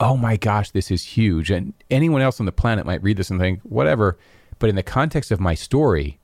"Oh 0.00 0.16
my 0.16 0.36
gosh, 0.36 0.70
this 0.70 0.90
is 0.90 1.04
huge!" 1.04 1.50
And 1.50 1.74
anyone 1.90 2.22
else 2.22 2.40
on 2.40 2.46
the 2.46 2.52
planet 2.52 2.86
might 2.86 3.02
read 3.02 3.16
this 3.16 3.30
and 3.30 3.38
think, 3.40 3.60
"Whatever." 3.62 4.18
But 4.58 4.70
in 4.70 4.76
the 4.76 4.82
context 4.82 5.30
of 5.30 5.40
my 5.40 5.54
story, 5.54 6.20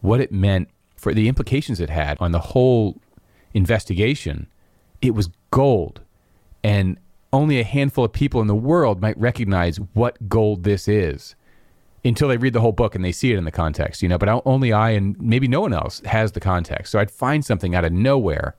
what 0.00 0.20
it 0.20 0.32
meant 0.32 0.68
for 1.02 1.12
the 1.12 1.26
implications 1.26 1.80
it 1.80 1.90
had 1.90 2.16
on 2.20 2.30
the 2.30 2.38
whole 2.38 2.96
investigation, 3.54 4.46
it 5.00 5.16
was 5.16 5.28
gold. 5.50 6.00
And 6.62 6.96
only 7.32 7.58
a 7.58 7.64
handful 7.64 8.04
of 8.04 8.12
people 8.12 8.40
in 8.40 8.46
the 8.46 8.54
world 8.54 9.00
might 9.00 9.18
recognize 9.18 9.78
what 9.94 10.28
gold 10.28 10.62
this 10.62 10.86
is 10.86 11.34
until 12.04 12.28
they 12.28 12.36
read 12.36 12.52
the 12.52 12.60
whole 12.60 12.70
book 12.70 12.94
and 12.94 13.04
they 13.04 13.10
see 13.10 13.32
it 13.32 13.36
in 13.36 13.42
the 13.42 13.50
context, 13.50 14.00
you 14.00 14.08
know. 14.08 14.16
But 14.16 14.42
only 14.46 14.72
I 14.72 14.90
and 14.90 15.20
maybe 15.20 15.48
no 15.48 15.60
one 15.60 15.72
else 15.72 16.00
has 16.04 16.32
the 16.32 16.40
context. 16.40 16.92
So 16.92 17.00
I'd 17.00 17.10
find 17.10 17.44
something 17.44 17.74
out 17.74 17.84
of 17.84 17.92
nowhere 17.92 18.54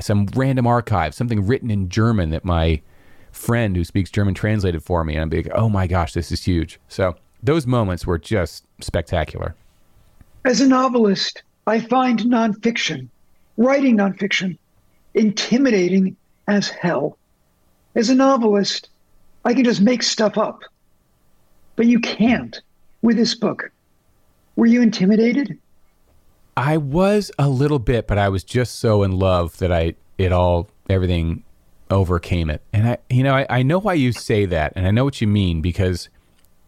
some 0.00 0.26
random 0.34 0.66
archive, 0.66 1.14
something 1.14 1.46
written 1.46 1.70
in 1.70 1.88
German 1.88 2.30
that 2.30 2.44
my 2.44 2.82
friend 3.30 3.76
who 3.76 3.84
speaks 3.84 4.10
German 4.10 4.34
translated 4.34 4.82
for 4.82 5.04
me. 5.04 5.14
And 5.14 5.22
I'm 5.22 5.30
like, 5.30 5.52
oh 5.54 5.68
my 5.68 5.86
gosh, 5.86 6.14
this 6.14 6.32
is 6.32 6.42
huge. 6.42 6.80
So 6.88 7.14
those 7.44 7.64
moments 7.64 8.06
were 8.06 8.18
just 8.18 8.64
spectacular. 8.80 9.54
As 10.44 10.60
a 10.60 10.66
novelist, 10.66 11.44
I 11.70 11.78
find 11.78 12.18
nonfiction, 12.18 13.06
writing 13.56 13.96
nonfiction, 13.96 14.58
intimidating 15.14 16.16
as 16.48 16.68
hell. 16.68 17.16
As 17.94 18.10
a 18.10 18.14
novelist, 18.16 18.88
I 19.44 19.54
can 19.54 19.62
just 19.62 19.80
make 19.80 20.02
stuff 20.02 20.36
up. 20.36 20.62
But 21.76 21.86
you 21.86 22.00
can't 22.00 22.60
with 23.02 23.16
this 23.16 23.36
book. 23.36 23.70
Were 24.56 24.66
you 24.66 24.82
intimidated? 24.82 25.56
I 26.56 26.76
was 26.76 27.30
a 27.38 27.48
little 27.48 27.78
bit, 27.78 28.08
but 28.08 28.18
I 28.18 28.28
was 28.30 28.42
just 28.42 28.80
so 28.80 29.04
in 29.04 29.12
love 29.12 29.58
that 29.58 29.70
I 29.70 29.94
it 30.18 30.32
all 30.32 30.68
everything 30.88 31.44
overcame 31.88 32.50
it. 32.50 32.62
And 32.72 32.88
I 32.88 32.98
you 33.08 33.22
know, 33.22 33.36
I, 33.36 33.46
I 33.48 33.62
know 33.62 33.78
why 33.78 33.94
you 33.94 34.10
say 34.10 34.44
that 34.44 34.72
and 34.74 34.88
I 34.88 34.90
know 34.90 35.04
what 35.04 35.20
you 35.20 35.28
mean 35.28 35.60
because 35.60 36.08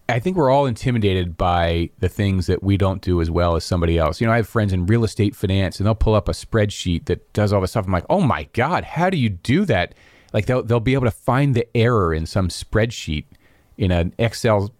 I 0.08 0.18
think 0.18 0.36
we're 0.36 0.50
all 0.50 0.66
intimidated 0.66 1.36
by 1.36 1.90
the 2.00 2.08
things 2.08 2.46
that 2.46 2.62
we 2.62 2.76
don't 2.76 3.00
do 3.00 3.20
as 3.20 3.30
well 3.30 3.56
as 3.56 3.64
somebody 3.64 3.98
else. 3.98 4.20
You 4.20 4.26
know, 4.26 4.32
I 4.32 4.36
have 4.36 4.48
friends 4.48 4.72
in 4.72 4.86
real 4.86 5.04
estate 5.04 5.34
finance 5.34 5.78
and 5.78 5.86
they'll 5.86 5.94
pull 5.94 6.14
up 6.14 6.28
a 6.28 6.32
spreadsheet 6.32 7.06
that 7.06 7.32
does 7.32 7.52
all 7.52 7.60
this 7.60 7.70
stuff. 7.70 7.86
I'm 7.86 7.92
like, 7.92 8.06
oh 8.10 8.20
my 8.20 8.44
God, 8.52 8.84
how 8.84 9.08
do 9.10 9.16
you 9.16 9.30
do 9.30 9.64
that? 9.66 9.94
Like 10.32 10.46
they'll 10.46 10.62
they'll 10.62 10.80
be 10.80 10.94
able 10.94 11.06
to 11.06 11.10
find 11.10 11.54
the 11.54 11.66
error 11.76 12.12
in 12.12 12.26
some 12.26 12.48
spreadsheet 12.48 13.24
in 13.78 13.90
an 13.90 14.14
Excel 14.18 14.74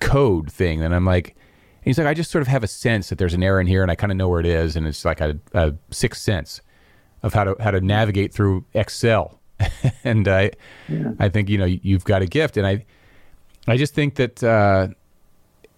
code 0.00 0.50
thing. 0.50 0.82
And 0.82 0.94
I'm 0.94 1.04
like, 1.04 1.36
he's 1.82 1.98
like, 1.98 2.06
I 2.06 2.14
just 2.14 2.30
sort 2.30 2.42
of 2.42 2.48
have 2.48 2.64
a 2.64 2.68
sense 2.68 3.08
that 3.08 3.18
there's 3.18 3.34
an 3.34 3.42
error 3.42 3.60
in 3.60 3.66
here, 3.66 3.82
and 3.82 3.90
I 3.90 3.94
kind 3.94 4.10
of 4.10 4.16
know 4.16 4.28
where 4.28 4.40
it 4.40 4.46
is, 4.46 4.76
and 4.76 4.86
it's 4.86 5.04
like 5.04 5.20
a, 5.20 5.38
a 5.52 5.74
sixth 5.90 6.22
sense 6.22 6.60
of 7.22 7.34
how 7.34 7.44
to 7.44 7.56
how 7.60 7.70
to 7.70 7.80
navigate 7.80 8.32
through 8.32 8.64
Excel. 8.74 9.40
and 10.04 10.26
I, 10.26 10.52
yeah. 10.88 11.12
I 11.18 11.28
think 11.28 11.48
you 11.48 11.58
know 11.58 11.66
you've 11.66 12.04
got 12.04 12.22
a 12.22 12.26
gift, 12.26 12.56
and 12.56 12.66
I, 12.66 12.86
I 13.68 13.76
just 13.76 13.94
think 13.94 14.16
that 14.16 14.42
uh, 14.42 14.88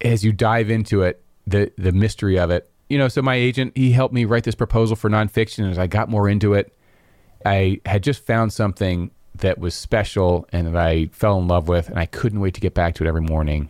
as 0.01 0.23
you 0.23 0.31
dive 0.31 0.69
into 0.69 1.01
it, 1.01 1.23
the 1.45 1.71
the 1.77 1.91
mystery 1.91 2.39
of 2.39 2.51
it, 2.51 2.69
you 2.89 2.97
know. 2.97 3.07
So 3.07 3.21
my 3.21 3.35
agent 3.35 3.73
he 3.75 3.91
helped 3.91 4.13
me 4.13 4.25
write 4.25 4.43
this 4.43 4.55
proposal 4.55 4.95
for 4.95 5.09
nonfiction, 5.09 5.59
and 5.59 5.71
as 5.71 5.77
I 5.79 5.87
got 5.87 6.09
more 6.09 6.29
into 6.29 6.53
it, 6.53 6.73
I 7.45 7.81
had 7.85 8.03
just 8.03 8.25
found 8.25 8.53
something 8.53 9.11
that 9.35 9.57
was 9.57 9.73
special 9.73 10.47
and 10.53 10.67
that 10.67 10.75
I 10.75 11.07
fell 11.11 11.39
in 11.39 11.47
love 11.47 11.67
with, 11.67 11.89
and 11.89 11.99
I 11.99 12.05
couldn't 12.05 12.39
wait 12.39 12.53
to 12.53 12.61
get 12.61 12.73
back 12.73 12.95
to 12.95 13.03
it 13.03 13.07
every 13.07 13.21
morning. 13.21 13.69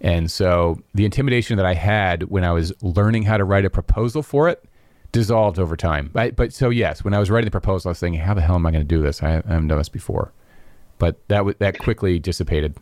And 0.00 0.30
so 0.30 0.80
the 0.94 1.04
intimidation 1.04 1.56
that 1.58 1.66
I 1.66 1.74
had 1.74 2.24
when 2.24 2.44
I 2.44 2.52
was 2.52 2.72
learning 2.82 3.24
how 3.24 3.36
to 3.36 3.44
write 3.44 3.64
a 3.64 3.70
proposal 3.70 4.22
for 4.22 4.48
it 4.48 4.64
dissolved 5.12 5.58
over 5.58 5.76
time. 5.76 6.10
But, 6.12 6.36
but 6.36 6.52
so 6.52 6.70
yes, 6.70 7.04
when 7.04 7.14
I 7.14 7.18
was 7.18 7.30
writing 7.30 7.46
the 7.46 7.50
proposal, 7.50 7.88
I 7.88 7.92
was 7.92 8.00
thinking, 8.00 8.20
how 8.20 8.34
the 8.34 8.40
hell 8.40 8.54
am 8.54 8.66
I 8.66 8.70
going 8.70 8.82
to 8.82 8.88
do 8.88 9.02
this? 9.02 9.22
I, 9.22 9.28
I 9.28 9.52
haven't 9.52 9.68
done 9.68 9.78
this 9.78 9.88
before. 9.88 10.32
But 10.98 11.16
that 11.28 11.38
w- 11.38 11.56
that 11.58 11.78
quickly 11.78 12.18
dissipated. 12.18 12.76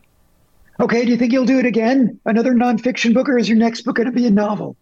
Okay, 0.81 1.05
do 1.05 1.11
you 1.11 1.17
think 1.17 1.33
you'll 1.33 1.45
do 1.45 1.59
it 1.59 1.67
again? 1.67 2.19
Another 2.25 2.55
nonfiction 2.55 3.13
book, 3.13 3.29
or 3.29 3.37
is 3.37 3.49
your 3.49 3.59
next 3.59 3.83
book 3.83 3.97
going 3.97 4.07
to 4.07 4.13
be 4.13 4.27
a 4.27 4.31
novel? 4.31 4.77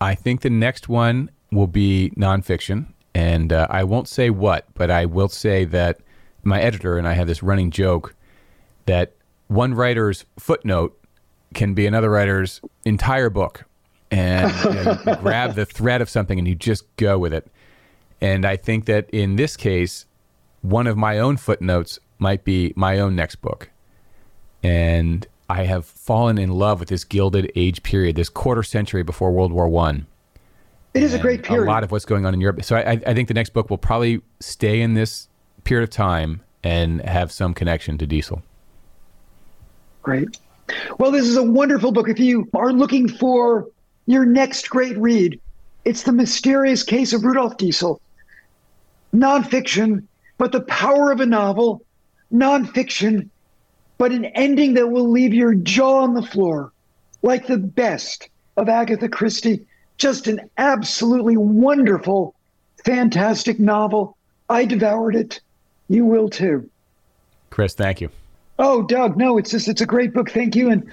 I 0.00 0.14
think 0.14 0.42
the 0.42 0.50
next 0.50 0.88
one 0.88 1.30
will 1.50 1.66
be 1.66 2.12
nonfiction, 2.16 2.86
and 3.14 3.52
uh, 3.52 3.66
I 3.68 3.82
won't 3.84 4.08
say 4.08 4.30
what, 4.30 4.66
but 4.74 4.90
I 4.90 5.06
will 5.06 5.28
say 5.28 5.64
that 5.66 5.98
my 6.44 6.60
editor 6.60 6.98
and 6.98 7.08
I 7.08 7.14
have 7.14 7.26
this 7.26 7.42
running 7.42 7.70
joke 7.70 8.14
that 8.86 9.12
one 9.48 9.74
writer's 9.74 10.24
footnote 10.38 10.98
can 11.54 11.74
be 11.74 11.86
another 11.86 12.10
writer's 12.10 12.60
entire 12.84 13.30
book 13.30 13.64
and 14.10 14.52
you 14.64 14.70
know, 14.70 14.98
you 15.06 15.16
grab 15.20 15.54
the 15.54 15.66
thread 15.66 16.00
of 16.00 16.08
something 16.08 16.38
and 16.38 16.46
you 16.46 16.54
just 16.54 16.84
go 16.96 17.18
with 17.18 17.32
it. 17.32 17.46
And 18.20 18.44
I 18.44 18.56
think 18.56 18.86
that 18.86 19.08
in 19.10 19.36
this 19.36 19.56
case, 19.56 20.06
one 20.62 20.86
of 20.86 20.96
my 20.96 21.18
own 21.18 21.36
footnotes 21.36 21.98
might 22.18 22.44
be 22.44 22.72
my 22.76 22.98
own 22.98 23.14
next 23.14 23.36
book. 23.36 23.70
And 24.68 25.26
I 25.48 25.64
have 25.64 25.86
fallen 25.86 26.36
in 26.36 26.50
love 26.50 26.78
with 26.78 26.90
this 26.90 27.02
Gilded 27.02 27.50
Age 27.56 27.82
period, 27.82 28.16
this 28.16 28.28
quarter 28.28 28.62
century 28.62 29.02
before 29.02 29.32
World 29.32 29.50
War 29.50 29.66
One. 29.66 30.06
It 30.92 31.02
is 31.02 31.14
a 31.14 31.18
great 31.18 31.42
period. 31.42 31.64
A 31.64 31.70
lot 31.70 31.84
of 31.84 31.90
what's 31.90 32.04
going 32.04 32.26
on 32.26 32.34
in 32.34 32.40
Europe. 32.42 32.62
So 32.62 32.76
I, 32.76 33.00
I 33.06 33.14
think 33.14 33.28
the 33.28 33.34
next 33.34 33.54
book 33.54 33.70
will 33.70 33.78
probably 33.78 34.20
stay 34.40 34.82
in 34.82 34.92
this 34.92 35.28
period 35.64 35.84
of 35.84 35.90
time 35.90 36.42
and 36.62 37.00
have 37.00 37.32
some 37.32 37.54
connection 37.54 37.96
to 37.96 38.06
Diesel. 38.06 38.42
Great. 40.02 40.38
Well, 40.98 41.12
this 41.12 41.26
is 41.26 41.38
a 41.38 41.42
wonderful 41.42 41.90
book. 41.90 42.10
If 42.10 42.18
you 42.18 42.46
are 42.52 42.70
looking 42.70 43.08
for 43.08 43.68
your 44.04 44.26
next 44.26 44.68
great 44.68 44.98
read, 44.98 45.40
it's 45.86 46.02
The 46.02 46.12
Mysterious 46.12 46.82
Case 46.82 47.14
of 47.14 47.24
Rudolf 47.24 47.56
Diesel. 47.56 48.02
Nonfiction, 49.14 50.02
but 50.36 50.52
the 50.52 50.60
power 50.60 51.10
of 51.10 51.20
a 51.20 51.26
novel. 51.26 51.80
Nonfiction, 52.30 53.30
but 53.98 54.12
an 54.12 54.24
ending 54.26 54.74
that 54.74 54.90
will 54.90 55.10
leave 55.10 55.34
your 55.34 55.54
jaw 55.54 56.02
on 56.02 56.14
the 56.14 56.22
floor, 56.22 56.72
like 57.22 57.46
the 57.46 57.58
best 57.58 58.28
of 58.56 58.68
Agatha 58.68 59.08
Christie. 59.08 59.66
Just 59.98 60.28
an 60.28 60.48
absolutely 60.56 61.36
wonderful, 61.36 62.34
fantastic 62.84 63.58
novel. 63.58 64.16
I 64.48 64.64
devoured 64.64 65.16
it. 65.16 65.40
You 65.88 66.04
will 66.04 66.28
too. 66.28 66.70
Chris, 67.50 67.74
thank 67.74 68.00
you. 68.00 68.10
Oh, 68.60 68.82
Doug, 68.82 69.16
no, 69.16 69.38
it's 69.38 69.50
just 69.50 69.68
it's 69.68 69.80
a 69.80 69.86
great 69.86 70.12
book. 70.12 70.30
Thank 70.30 70.54
you, 70.54 70.70
and 70.70 70.88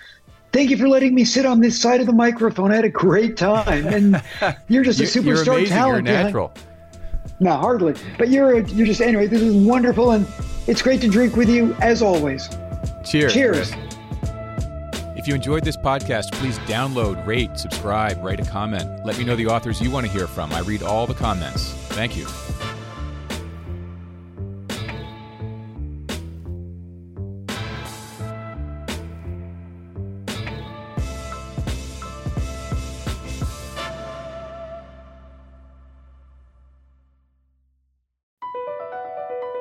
thank 0.51 0.71
you 0.71 0.77
for 0.77 0.87
letting 0.87 1.13
me 1.13 1.25
sit 1.25 1.45
on 1.45 1.59
this 1.59 1.79
side 1.79 1.99
of 1.99 2.07
the 2.07 2.13
microphone. 2.13 2.71
I 2.71 2.75
had 2.75 2.85
a 2.85 2.89
great 2.89 3.37
time, 3.37 3.87
and 3.87 4.21
you're 4.67 4.83
just 4.83 4.99
a 4.99 5.03
superstar 5.03 5.45
you're 5.45 5.55
amazing. 5.55 5.77
talent. 5.77 6.07
You're 6.07 6.23
natural. 6.23 6.53
No, 7.39 7.57
hardly. 7.57 7.95
But 8.17 8.29
you're 8.29 8.59
you're 8.59 8.87
just 8.87 9.01
anyway. 9.01 9.27
This 9.27 9.41
is 9.41 9.53
wonderful, 9.53 10.11
and 10.11 10.27
it's 10.67 10.81
great 10.81 11.01
to 11.01 11.09
drink 11.09 11.35
with 11.35 11.49
you 11.49 11.73
as 11.81 12.01
always. 12.01 12.49
Cheers. 13.05 13.33
Cheers. 13.33 13.71
Chris. 13.71 13.85
If 15.15 15.27
you 15.27 15.35
enjoyed 15.35 15.63
this 15.63 15.77
podcast, 15.77 16.31
please 16.33 16.59
download, 16.59 17.25
rate, 17.25 17.57
subscribe, 17.57 18.23
write 18.23 18.39
a 18.39 18.45
comment. 18.45 19.05
Let 19.05 19.17
me 19.17 19.23
know 19.23 19.35
the 19.35 19.47
authors 19.47 19.81
you 19.81 19.89
want 19.89 20.05
to 20.05 20.11
hear 20.11 20.27
from. 20.27 20.53
I 20.53 20.59
read 20.59 20.83
all 20.83 21.07
the 21.07 21.15
comments. 21.15 21.71
Thank 21.89 22.15
you. 22.15 22.27